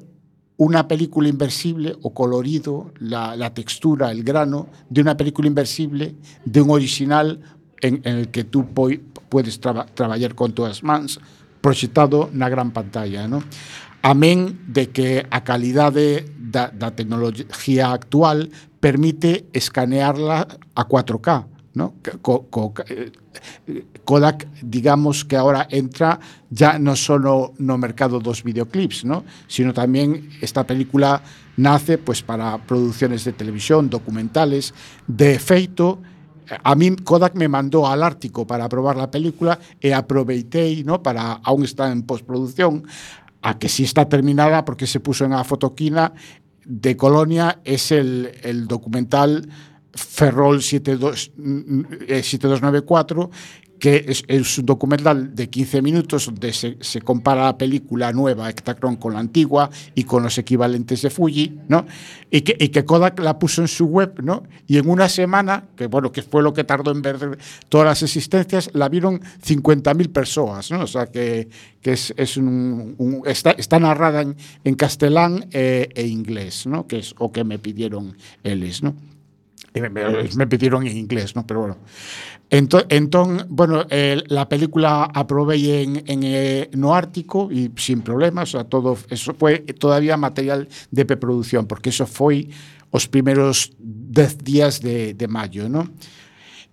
una 0.61 0.87
película 0.87 1.27
inversible 1.27 1.95
o 2.03 2.13
colorido, 2.13 2.93
la, 2.99 3.35
la, 3.35 3.51
textura, 3.51 4.11
el 4.11 4.23
grano 4.23 4.67
de 4.91 5.01
una 5.01 5.17
película 5.17 5.47
inversible, 5.47 6.13
de 6.45 6.61
un 6.61 6.69
original 6.69 7.41
en, 7.81 7.99
en 8.03 8.17
el 8.17 8.27
que 8.29 8.43
tú 8.43 8.67
puedes 8.67 9.59
traba, 9.59 9.87
traballar 9.87 10.35
con 10.35 10.53
todas 10.53 10.83
mans, 10.83 11.19
proxectado 11.61 12.29
na 12.31 12.47
gran 12.47 12.69
pantalla. 12.69 13.27
¿no? 13.27 13.41
Amén 14.03 14.61
de 14.67 14.93
que 14.93 15.25
a 15.31 15.41
calidade 15.43 16.29
da, 16.37 16.69
da 16.69 16.93
tecnología 16.93 17.91
actual 17.91 18.51
permite 18.79 19.49
escanearla 19.53 20.45
a 20.75 20.87
4K, 20.87 21.47
¿no? 21.73 21.93
Co, 22.21 22.47
co, 22.49 22.73
eh, 22.87 23.11
Kodak, 24.03 24.47
digamos 24.61 25.23
que 25.23 25.37
ahora 25.37 25.67
entra 25.69 26.19
ya 26.49 26.77
no 26.77 26.95
solo 26.95 27.53
no 27.57 27.77
mercado 27.77 28.19
dos 28.19 28.43
videoclips, 28.43 29.05
¿no? 29.05 29.23
sino 29.47 29.73
también 29.73 30.29
esta 30.41 30.65
película 30.65 31.21
nace 31.57 31.97
pues 31.97 32.21
para 32.21 32.57
producciones 32.57 33.23
de 33.23 33.33
televisión, 33.33 33.89
documentales, 33.89 34.73
de 35.07 35.33
efecto. 35.33 35.99
A 36.63 36.75
mí 36.75 36.95
Kodak 36.97 37.35
me 37.35 37.47
mandó 37.47 37.87
al 37.87 38.03
Ártico 38.03 38.45
para 38.45 38.67
probar 38.67 38.97
la 38.97 39.09
película 39.09 39.57
e 39.79 39.93
aproveitei, 39.93 40.83
¿no? 40.83 41.01
para 41.01 41.39
aún 41.43 41.63
está 41.63 41.91
en 41.91 42.03
postproducción, 42.03 42.83
a 43.41 43.57
que 43.57 43.69
sí 43.69 43.83
está 43.83 44.09
terminada 44.09 44.65
porque 44.65 44.85
se 44.85 44.99
puso 44.99 45.23
en 45.25 45.31
la 45.31 45.43
fotoquina 45.43 46.13
de 46.65 46.95
Colonia 46.95 47.59
es 47.63 47.91
el, 47.91 48.31
el 48.43 48.67
documental 48.67 49.49
Ferrol 49.93 50.61
72, 50.61 51.31
mm, 51.35 51.81
eh, 52.07 52.23
7294, 52.23 53.29
que 53.81 54.05
es, 54.07 54.23
es 54.27 54.59
un 54.59 54.67
documental 54.67 55.35
de 55.35 55.49
15 55.49 55.81
minutos 55.81 56.27
donde 56.27 56.53
se, 56.53 57.01
compara 57.01 57.45
la 57.45 57.57
película 57.57 58.13
nueva 58.13 58.47
Ektacron 58.47 58.95
con 58.95 59.13
la 59.13 59.19
antigua 59.19 59.71
y 59.95 60.03
con 60.03 60.21
los 60.21 60.37
equivalentes 60.37 61.01
de 61.01 61.09
Fuji, 61.09 61.57
¿no? 61.67 61.87
Y 62.29 62.41
que, 62.41 62.55
y 62.59 62.69
Kodak 62.83 63.19
la 63.19 63.39
puso 63.39 63.61
en 63.61 63.67
su 63.67 63.85
web, 63.85 64.21
¿no? 64.21 64.43
Y 64.67 64.77
en 64.77 64.87
una 64.87 65.09
semana, 65.09 65.65
que 65.75 65.87
bueno, 65.87 66.11
que 66.11 66.21
fue 66.21 66.43
lo 66.43 66.53
que 66.53 66.63
tardó 66.63 66.91
en 66.91 67.01
ver 67.01 67.39
todas 67.69 67.87
las 67.87 68.03
existencias, 68.03 68.69
la 68.73 68.87
vieron 68.87 69.19
50.000 69.19 70.13
personas, 70.13 70.69
¿no? 70.69 70.83
O 70.83 70.87
sea 70.87 71.07
que, 71.07 71.49
que 71.81 71.93
es, 71.93 72.13
está, 73.25 73.79
narrada 73.79 74.21
en, 74.21 74.37
en 74.63 74.75
castelán 74.75 75.47
eh, 75.51 75.89
e 75.95 76.05
inglés, 76.05 76.67
¿no? 76.67 76.85
Que 76.85 76.99
es 76.99 77.15
o 77.17 77.31
que 77.31 77.43
me 77.43 77.57
pidieron 77.57 78.15
ellos, 78.43 78.83
¿no? 78.83 78.93
Eh. 79.73 80.29
me 80.35 80.47
pidieron 80.47 80.85
en 80.85 80.97
inglés, 80.97 81.35
¿no? 81.35 81.45
Pero 81.47 81.61
bueno. 81.61 81.77
Entón, 82.49 83.45
bueno, 83.47 83.85
eh, 83.89 84.21
la 84.27 84.49
película 84.49 85.05
aprobei 85.05 85.71
en, 85.71 86.03
en 86.05 86.19
eh, 86.23 86.69
no 86.75 86.93
ártico 86.93 87.47
e 87.47 87.71
sin 87.79 88.03
problemas, 88.03 88.59
a 88.59 88.67
todo 88.67 88.99
eso 89.07 89.31
foi 89.39 89.63
todavía 89.79 90.19
material 90.19 90.67
de 90.91 91.07
preproducción, 91.07 91.63
porque 91.63 91.95
eso 91.95 92.03
foi 92.03 92.51
os 92.91 93.07
primeros 93.07 93.71
10 93.79 94.43
días 94.43 94.83
de, 94.83 95.15
de 95.15 95.27
maio, 95.31 95.71
¿no? 95.71 95.87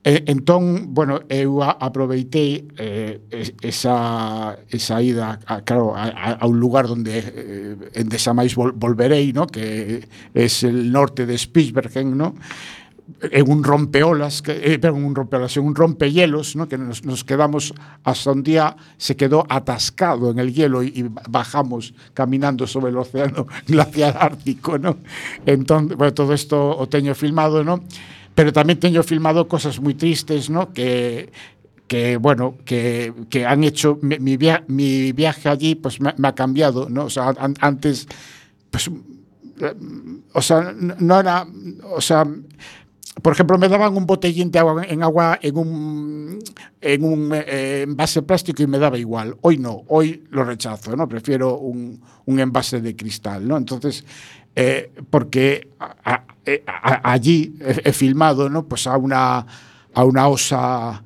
E, 0.03 0.27
entón, 0.27 0.95
bueno, 0.95 1.23
eu 1.31 1.63
aproveitei 1.63 2.67
eh, 2.75 3.23
esa, 3.63 4.59
esa 4.71 5.03
ida, 5.03 5.39
a, 5.47 5.63
claro, 5.63 5.95
a, 5.95 6.39
a 6.39 6.47
un 6.47 6.59
lugar 6.59 6.87
donde 6.87 7.19
eh, 7.19 7.77
en 7.95 8.09
desamais 8.09 8.55
vol, 8.55 8.73
volverei, 8.75 9.31
¿no? 9.31 9.47
Que 9.47 10.03
é 10.35 10.47
el 10.47 10.91
norte 10.91 11.27
de 11.27 11.39
Spitsbergen, 11.39 12.19
¿no? 12.19 12.35
En 13.21 13.51
un 13.51 13.65
rompeolas, 13.65 14.43
eh, 14.47 14.79
un 14.93 15.15
rompeolas, 15.15 15.57
en 15.57 15.65
un 15.65 15.75
rompehielos, 15.75 16.57
¿no? 16.57 16.69
que 16.69 16.79
nos, 16.79 17.05
nos 17.05 17.25
quedamos 17.25 17.75
hasta 18.05 18.33
un 18.33 18.43
día, 18.43 18.77
se 18.97 19.17
quedó 19.17 19.47
atascado 19.49 20.31
en 20.31 20.39
el 20.39 20.53
hielo 20.53 20.83
y, 20.83 20.89
y 20.89 21.05
bajamos 21.29 21.95
caminando 22.15 22.67
sobre 22.67 22.91
el 22.91 22.99
océano 22.99 23.47
glaciar 23.67 24.17
ártico, 24.21 24.79
¿no? 24.79 24.99
Entonces, 25.47 25.97
bueno, 25.97 26.15
todo 26.15 26.33
esto 26.33 26.77
o 26.77 26.89
teño 26.89 27.15
filmado, 27.15 27.65
¿no? 27.65 27.83
Pero 28.35 28.53
también 28.53 28.79
teño 28.79 29.03
filmado 29.03 29.49
cosas 29.49 29.81
muy 29.81 29.95
tristes, 29.95 30.51
¿no? 30.51 30.73
Que, 30.73 31.33
que 31.89 32.19
bueno, 32.19 32.57
que, 32.65 33.13
que 33.31 33.47
han 33.47 33.65
hecho 33.65 33.99
mi, 34.03 34.19
mi, 34.19 34.37
via 34.37 34.65
mi 34.69 35.13
viaje 35.13 35.49
allí, 35.49 35.75
pues 35.75 36.01
me, 36.01 36.15
me 36.19 36.29
ha 36.29 36.35
cambiado, 36.35 36.89
¿no? 36.89 37.07
O 37.07 37.11
sea, 37.11 37.31
an 37.31 37.55
antes, 37.61 38.07
pues, 38.71 38.89
eh, 39.61 39.75
o 40.35 40.43
sea, 40.43 40.73
no 40.77 41.19
era, 41.19 41.47
o 41.91 42.01
sea, 42.01 42.27
por 43.23 43.33
ejemplo, 43.33 43.59
me 43.59 43.69
daban 43.69 43.97
un 43.97 44.07
botellín 44.07 44.51
de 44.51 44.59
agua 44.59 44.85
en 44.87 45.03
agua 45.03 45.39
en 45.43 45.57
un 45.57 46.39
en 46.81 47.05
un 47.05 47.33
eh, 47.35 47.83
envase 47.83 48.23
plástico 48.23 48.63
y 48.63 48.67
me 48.67 48.79
daba 48.79 48.99
igual. 48.99 49.37
Hoy 49.41 49.59
no, 49.59 49.83
hoy 49.89 50.25
lo 50.31 50.45
rechazo, 50.45 50.97
¿no? 50.97 51.09
Prefiero 51.09 51.59
un, 51.59 52.01
un 52.27 52.41
envase 52.41 52.81
de 52.81 52.95
cristal, 52.95 53.47
¿no? 53.47 53.57
Entonces, 53.57 54.05
eh, 54.55 54.93
porque 55.11 55.69
a, 55.79 56.25
allí 57.03 57.55
he, 57.61 57.93
filmado, 57.93 58.49
¿no? 58.49 58.67
Pues 58.67 58.87
a 58.87 58.97
una 58.97 59.47
a 59.95 60.05
una 60.05 60.29
osa 60.29 61.03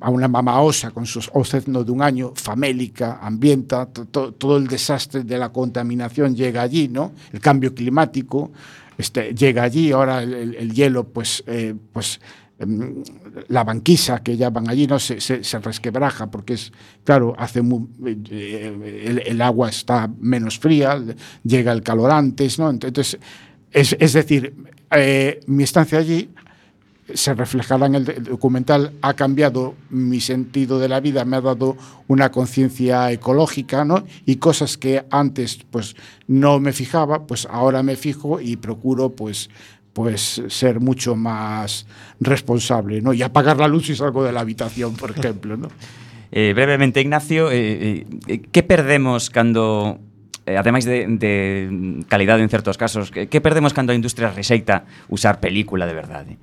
a 0.00 0.10
una 0.10 0.26
mamá 0.26 0.60
osa 0.60 0.90
con 0.90 1.06
sus 1.06 1.30
ocezno 1.32 1.84
de 1.84 1.92
un 1.92 2.02
año, 2.02 2.32
famélica, 2.34 3.20
ambienta, 3.22 3.86
to, 3.86 4.04
to, 4.06 4.32
todo 4.32 4.56
el 4.56 4.66
desastre 4.66 5.22
de 5.22 5.38
la 5.38 5.50
contaminación 5.50 6.34
llega 6.34 6.62
allí, 6.62 6.88
¿no? 6.88 7.12
El 7.32 7.40
cambio 7.40 7.72
climático 7.72 8.50
este, 8.98 9.34
llega 9.34 9.62
allí, 9.62 9.92
ahora 9.92 10.22
el, 10.22 10.34
el, 10.34 10.54
el 10.54 10.72
hielo, 10.72 11.04
pues, 11.04 11.44
eh, 11.46 11.74
pues 11.92 12.20
eh, 12.58 12.66
la 13.48 13.64
banquisa 13.64 14.22
que 14.22 14.36
llaman 14.36 14.70
allí, 14.70 14.86
¿no? 14.86 14.98
Se, 14.98 15.20
se, 15.20 15.44
se 15.44 15.58
resquebraja 15.58 16.30
porque 16.30 16.54
es, 16.54 16.72
claro, 17.04 17.34
hace 17.38 17.60
muy, 17.60 17.86
eh, 18.30 19.04
el, 19.04 19.22
el, 19.26 19.42
agua 19.42 19.68
está 19.68 20.10
menos 20.18 20.58
fría, 20.58 21.02
llega 21.44 21.72
el 21.72 21.82
calor 21.82 22.10
antes, 22.10 22.58
¿no? 22.58 22.70
Entonces, 22.70 23.18
es, 23.70 23.94
es 24.00 24.12
decir, 24.14 24.54
eh, 24.90 25.40
mi 25.46 25.64
estancia 25.64 25.98
allí 25.98 26.30
se 27.14 27.34
reflejará 27.34 27.86
en 27.86 27.94
el, 27.94 28.24
documental, 28.24 28.92
ha 29.02 29.14
cambiado 29.14 29.74
mi 29.90 30.20
sentido 30.20 30.78
de 30.78 30.88
la 30.88 31.00
vida, 31.00 31.24
me 31.24 31.36
ha 31.36 31.40
dado 31.40 31.76
una 32.08 32.30
conciencia 32.30 33.10
ecológica, 33.12 33.84
¿no? 33.84 34.04
Y 34.24 34.36
cosas 34.36 34.76
que 34.76 35.04
antes, 35.10 35.60
pues, 35.70 35.96
no 36.26 36.58
me 36.58 36.72
fijaba, 36.72 37.26
pues 37.26 37.46
ahora 37.50 37.82
me 37.82 37.96
fijo 37.96 38.40
y 38.40 38.56
procuro, 38.56 39.10
pues, 39.10 39.50
pues 39.92 40.42
ser 40.48 40.80
mucho 40.80 41.16
más 41.16 41.86
responsable, 42.20 43.00
¿no? 43.00 43.14
Y 43.14 43.22
apagar 43.22 43.56
la 43.58 43.68
luz 43.68 43.86
si 43.86 43.96
salgo 43.96 44.24
de 44.24 44.32
la 44.32 44.40
habitación, 44.40 44.94
por 44.96 45.10
ejemplo, 45.16 45.56
¿no? 45.56 45.68
Eh, 46.32 46.52
brevemente, 46.54 47.00
Ignacio, 47.00 47.50
eh, 47.52 48.04
eh, 48.26 48.40
que 48.50 48.62
perdemos 48.62 49.30
cando 49.30 50.00
eh, 50.44 50.56
ademais 50.56 50.84
de, 50.84 51.06
de 51.06 52.04
calidade 52.08 52.42
en 52.42 52.48
certos 52.48 52.76
casos, 52.76 53.10
que 53.10 53.40
perdemos 53.40 53.72
cando 53.72 53.92
a 53.92 53.96
industria 53.96 54.30
rexeita 54.30 54.84
usar 55.08 55.40
película 55.40 55.86
de 55.86 55.94
verdade? 55.94 56.38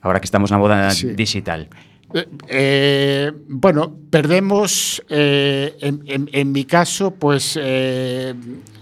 Ahora 0.00 0.20
que 0.20 0.26
estamos 0.26 0.50
na 0.50 0.58
boda 0.58 0.90
sí. 0.90 1.12
digital. 1.14 1.68
Eh, 2.14 2.26
eh, 2.48 3.32
bueno, 3.48 3.94
perdemos, 4.10 5.02
eh, 5.08 5.76
en, 5.80 6.02
en, 6.06 6.30
en, 6.32 6.52
mi 6.52 6.64
caso, 6.64 7.12
pues 7.12 7.58
eh, 7.60 8.34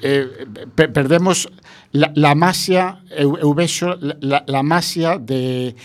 eh, 0.03 0.47
perdemos 0.77 1.51
la, 1.93 2.13
la 2.15 2.35
masia, 2.35 3.03
eu, 3.11 3.37
eu 3.39 3.55
vexo 3.55 3.97
la, 4.01 4.45
la 4.47 4.63
masia 4.63 5.19
de... 5.19 5.69
Eh, 5.69 5.77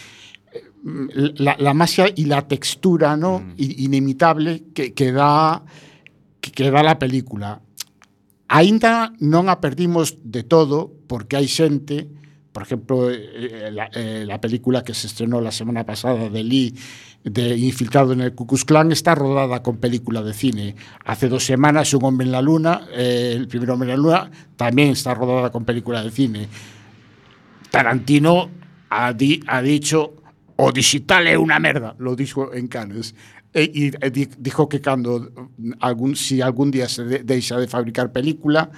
la, 1.38 1.56
la 1.60 1.74
masia 1.74 2.08
e 2.10 2.26
la 2.26 2.42
textura 2.48 3.16
¿no? 3.16 3.40
Mm. 3.40 3.54
inimitable 3.58 4.64
que, 4.74 4.94
que 4.94 5.12
dá 5.12 5.64
que, 6.42 6.52
que 6.52 6.72
dá 6.72 6.82
la 6.82 6.98
película. 6.98 7.62
Ainda 8.50 9.14
non 9.22 9.48
a 9.48 9.62
perdimos 9.64 10.20
de 10.26 10.44
todo 10.44 10.92
porque 11.08 11.38
hai 11.38 11.48
xente 11.48 12.10
Por 12.52 12.64
ejemplo, 12.64 13.10
eh, 13.10 13.30
eh, 13.34 13.72
la, 13.72 13.90
eh, 13.94 14.26
la, 14.28 14.42
película 14.42 14.84
que 14.84 14.94
se 14.94 15.08
estrenó 15.08 15.40
la 15.40 15.52
semana 15.52 15.86
pasada 15.86 16.30
de 16.30 16.44
Lee, 16.44 16.76
de 17.24 17.56
Infiltrado 17.58 18.12
en 18.12 18.22
el 18.22 18.36
Ku 18.36 18.46
Klux 18.46 18.66
Klan, 18.66 18.92
está 18.92 19.16
rodada 19.16 19.64
con 19.64 19.78
película 19.78 20.22
de 20.22 20.34
cine. 20.34 20.76
Hace 21.06 21.30
dos 21.30 21.46
semanas, 21.46 21.94
Un 21.94 22.04
hombre 22.04 22.26
en 22.26 22.32
la 22.32 22.42
luna, 22.42 22.88
eh, 22.94 23.34
El 23.36 23.48
primer 23.48 23.72
hombre 23.72 23.90
en 23.92 23.98
la 23.98 24.04
luna, 24.04 24.32
también 24.58 24.90
está 24.90 25.14
rodada 25.14 25.50
con 25.50 25.64
película 25.64 26.04
de 26.04 26.12
cine. 26.12 26.50
Tarantino 27.70 28.50
ha, 28.90 29.14
di, 29.14 29.42
ha 29.48 29.62
dicho, 29.62 30.16
o 30.58 30.72
digital 30.74 31.28
es 31.28 31.38
una 31.38 31.58
merda, 31.60 31.96
lo 32.00 32.16
dijo 32.16 32.54
en 32.54 32.68
Cannes. 32.68 33.16
Y 33.54 33.88
eh, 33.88 34.30
dijo 34.38 34.70
que 34.70 34.82
cuando 34.82 35.30
algún, 35.80 36.16
si 36.16 36.42
algún 36.42 36.72
día 36.72 36.88
se 36.88 37.04
de, 37.04 37.20
deja 37.24 37.58
de 37.58 37.68
fabricar 37.68 38.12
película, 38.12 38.72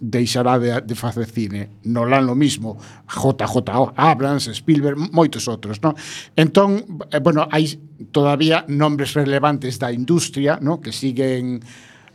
deixará 0.00 0.58
de, 0.58 0.80
de 0.80 0.94
facer 0.94 1.26
cine. 1.26 1.68
Nolan 1.84 2.26
lo 2.26 2.34
mismo, 2.34 2.78
JJ 3.08 3.92
Abrams, 3.96 4.48
Spielberg, 4.48 4.96
moitos 5.12 5.48
outros, 5.48 5.82
¿no? 5.84 5.92
Entón, 6.32 7.00
eh, 7.12 7.20
bueno, 7.20 7.44
hai 7.52 7.76
todavía 8.08 8.64
nombres 8.68 9.12
relevantes 9.12 9.76
da 9.76 9.92
industria, 9.92 10.56
¿no? 10.60 10.80
Que 10.80 10.96
siguen 10.96 11.60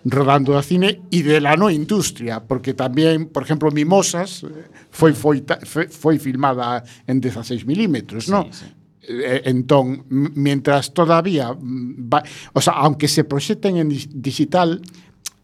rodando 0.06 0.58
a 0.58 0.66
cine 0.66 1.06
e 1.14 1.22
de 1.22 1.38
la 1.38 1.54
no 1.54 1.70
industria, 1.70 2.42
porque 2.42 2.74
tamén, 2.74 3.30
por 3.30 3.46
exemplo, 3.46 3.70
Mimosas 3.70 4.42
eh, 4.42 4.66
foi 4.90 5.14
foi, 5.14 5.46
foi 5.86 6.16
filmada 6.18 6.82
en 7.06 7.22
16 7.22 7.70
milímetros, 7.70 8.26
¿no? 8.26 8.50
Sí, 8.50 8.66
sí. 8.66 8.82
Eh, 9.02 9.42
entón, 9.46 10.06
mientras 10.10 10.94
todavía, 10.94 11.54
mm, 11.54 12.10
va, 12.10 12.24
o 12.54 12.62
sea, 12.62 12.74
aunque 12.74 13.08
se 13.08 13.24
proxecten 13.24 13.78
en 13.78 13.90
digital, 13.90 14.82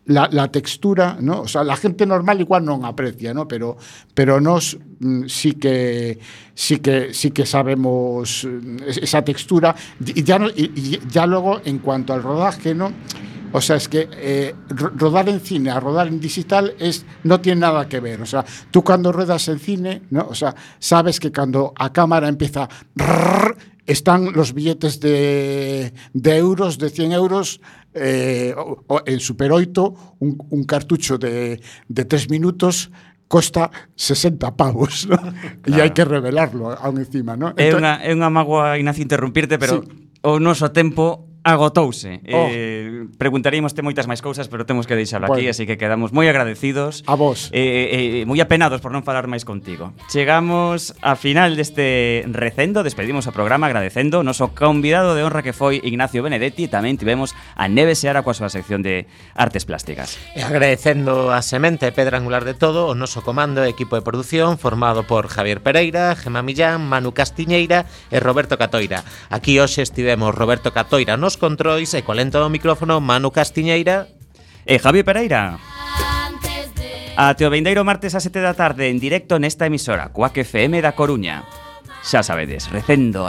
la, 0.07 0.27
la 0.31 0.47
textura, 0.51 1.17
¿no? 1.19 1.41
O 1.41 1.47
sea, 1.47 1.63
la 1.63 1.75
gente 1.75 2.05
normal 2.07 2.39
igual 2.39 2.63
non 2.63 2.83
aprecia, 2.87 3.33
¿no? 3.35 3.43
Pero 3.47 3.75
pero 4.15 4.39
nos 4.39 4.79
mm, 4.99 5.27
sí 5.27 5.53
que 5.59 6.17
sí 6.55 6.79
que 6.79 7.13
sí 7.13 7.31
que 7.31 7.45
sabemos 7.45 8.47
mm, 8.47 8.87
es- 8.87 8.97
esa 9.03 9.21
textura 9.23 9.75
y 9.99 10.23
ya 10.23 10.39
y, 10.55 10.99
ya 11.11 11.27
luego 11.27 11.59
en 11.63 11.79
cuanto 11.79 12.13
al 12.15 12.23
rodaje, 12.23 12.73
¿no? 12.73 12.91
O 13.53 13.61
sea, 13.61 13.77
es 13.77 13.87
que 13.87 14.07
eh, 14.11 14.53
ro- 14.69 14.91
rodar 14.95 15.29
en 15.29 15.39
cine 15.39 15.71
a 15.71 15.79
rodar 15.79 16.07
en 16.07 16.19
digital 16.19 16.75
es 16.79 17.05
no 17.23 17.39
tiene 17.39 17.61
nada 17.61 17.87
que 17.87 17.99
ver. 17.99 18.21
O 18.21 18.25
sea, 18.25 18.43
tú 18.71 18.83
cuando 18.83 19.11
ruedas 19.11 19.47
en 19.47 19.59
cine, 19.59 20.01
¿no? 20.09 20.27
O 20.29 20.35
sea, 20.35 20.53
sabes 20.79 21.19
que 21.19 21.31
cuando 21.31 21.71
a 21.75 21.91
cámara 21.91 22.27
empieza 22.27 22.67
rrr, 22.95 23.55
están 23.87 24.33
los 24.33 24.53
billetes 24.53 24.99
de, 24.99 25.93
de 26.13 26.37
euros, 26.37 26.77
de 26.77 26.89
100 26.89 27.11
euros, 27.13 27.61
eh, 27.93 28.53
o, 28.55 28.83
o 28.87 29.01
en 29.05 29.19
Super 29.19 29.51
8, 29.51 29.95
un, 30.19 30.37
un 30.49 30.63
cartucho 30.65 31.17
de, 31.17 31.61
de 31.87 32.05
3 32.05 32.29
minutos 32.29 32.91
costa 33.27 33.71
60 33.95 34.55
pavos, 34.55 35.07
¿no? 35.07 35.17
Claro. 35.67 35.83
E 35.83 35.83
hai 35.83 35.91
que 35.91 36.07
revelarlo 36.07 36.71
aún 36.71 37.03
encima, 37.03 37.35
¿no? 37.35 37.51
Entón... 37.59 37.59
É 37.59 37.75
unha 37.75 37.93
é 37.99 38.11
unha 38.15 38.31
mágoa 38.31 38.79
Ignacio 38.79 39.03
interrumpirte, 39.03 39.59
pero 39.59 39.83
sí. 39.83 40.15
o 40.23 40.39
noso 40.39 40.71
tempo 40.71 41.26
agotouse. 41.47 42.19
Oh. 42.27 42.47
Eh, 42.51 43.07
preguntaríamoste 43.15 43.79
moitas 43.79 44.03
máis 44.03 44.19
cousas, 44.19 44.51
pero 44.51 44.67
temos 44.67 44.83
que 44.83 44.99
deixalo 44.99 45.31
bueno. 45.31 45.39
aquí, 45.39 45.47
así 45.47 45.63
que 45.63 45.79
quedamos 45.79 46.11
moi 46.11 46.27
agradecidos. 46.27 47.07
A 47.07 47.15
vos. 47.15 47.47
Eh, 47.55 47.63
eh, 47.63 48.21
eh, 48.21 48.23
moi 48.27 48.35
apenados 48.43 48.83
por 48.83 48.91
non 48.91 49.07
falar 49.07 49.31
máis 49.31 49.47
contigo. 49.47 49.95
Chegamos 50.11 50.91
a 50.99 51.15
final 51.15 51.55
deste 51.55 52.27
recendo, 52.27 52.83
despedimos 52.83 53.25
o 53.25 53.31
programa 53.31 53.71
agradecendo 53.71 54.19
o 54.19 54.27
noso 54.27 54.51
convidado 54.51 55.15
de 55.15 55.23
honra 55.23 55.39
que 55.39 55.55
foi 55.55 55.79
Ignacio 55.79 56.19
Benedetti 56.19 56.67
e 56.67 56.71
tamén 56.71 56.99
tivemos 56.99 57.31
a 57.55 57.71
Neve 57.71 57.95
Seara 57.95 58.27
coa 58.27 58.35
súa 58.35 58.51
sección 58.51 58.83
de 58.83 59.07
artes 59.31 59.63
plásticas. 59.63 60.19
E 60.35 60.43
agradecendo 60.43 61.31
a 61.31 61.39
semente 61.39 61.87
pedra 61.95 62.19
angular 62.19 62.43
de 62.43 62.59
todo, 62.59 62.91
o 62.91 62.93
noso 62.97 63.23
comando 63.23 63.63
e 63.63 63.71
equipo 63.71 63.95
de 63.95 64.03
produción 64.03 64.59
formado 64.59 65.07
por 65.07 65.31
Javier 65.31 65.63
Pereira, 65.63 66.11
Gemma 66.19 66.43
Millán, 66.43 66.83
Manu 66.83 67.15
Castiñeira 67.15 67.87
e 68.11 68.19
Roberto 68.19 68.59
Catoira. 68.59 69.07
Aquí 69.31 69.55
hoxe 69.63 69.79
estivemos 69.79 70.35
Roberto 70.35 70.75
Catoira 70.75 71.15
nos 71.15 71.36
controis 71.37 71.93
e 71.97 72.03
colento 72.03 72.37
do 72.37 72.51
micrófono 72.51 73.01
Manu 73.01 73.33
Castiñeira 73.33 74.05
eh, 74.65 74.75
e 74.75 74.81
Javi 74.83 75.01
Pereira. 75.01 75.57
Ate 77.17 77.47
o 77.47 77.49
vendeiro 77.49 77.81
martes 77.81 78.13
a 78.13 78.21
7 78.21 78.45
da 78.45 78.53
tarde 78.53 78.93
en 78.93 79.01
directo 79.01 79.41
nesta 79.41 79.65
emisora 79.65 80.13
Coac 80.13 80.37
FM 80.37 80.85
da 80.85 80.93
Coruña. 80.93 81.41
Xa 82.05 82.21
sabedes, 82.21 82.69
recendo 82.69 83.25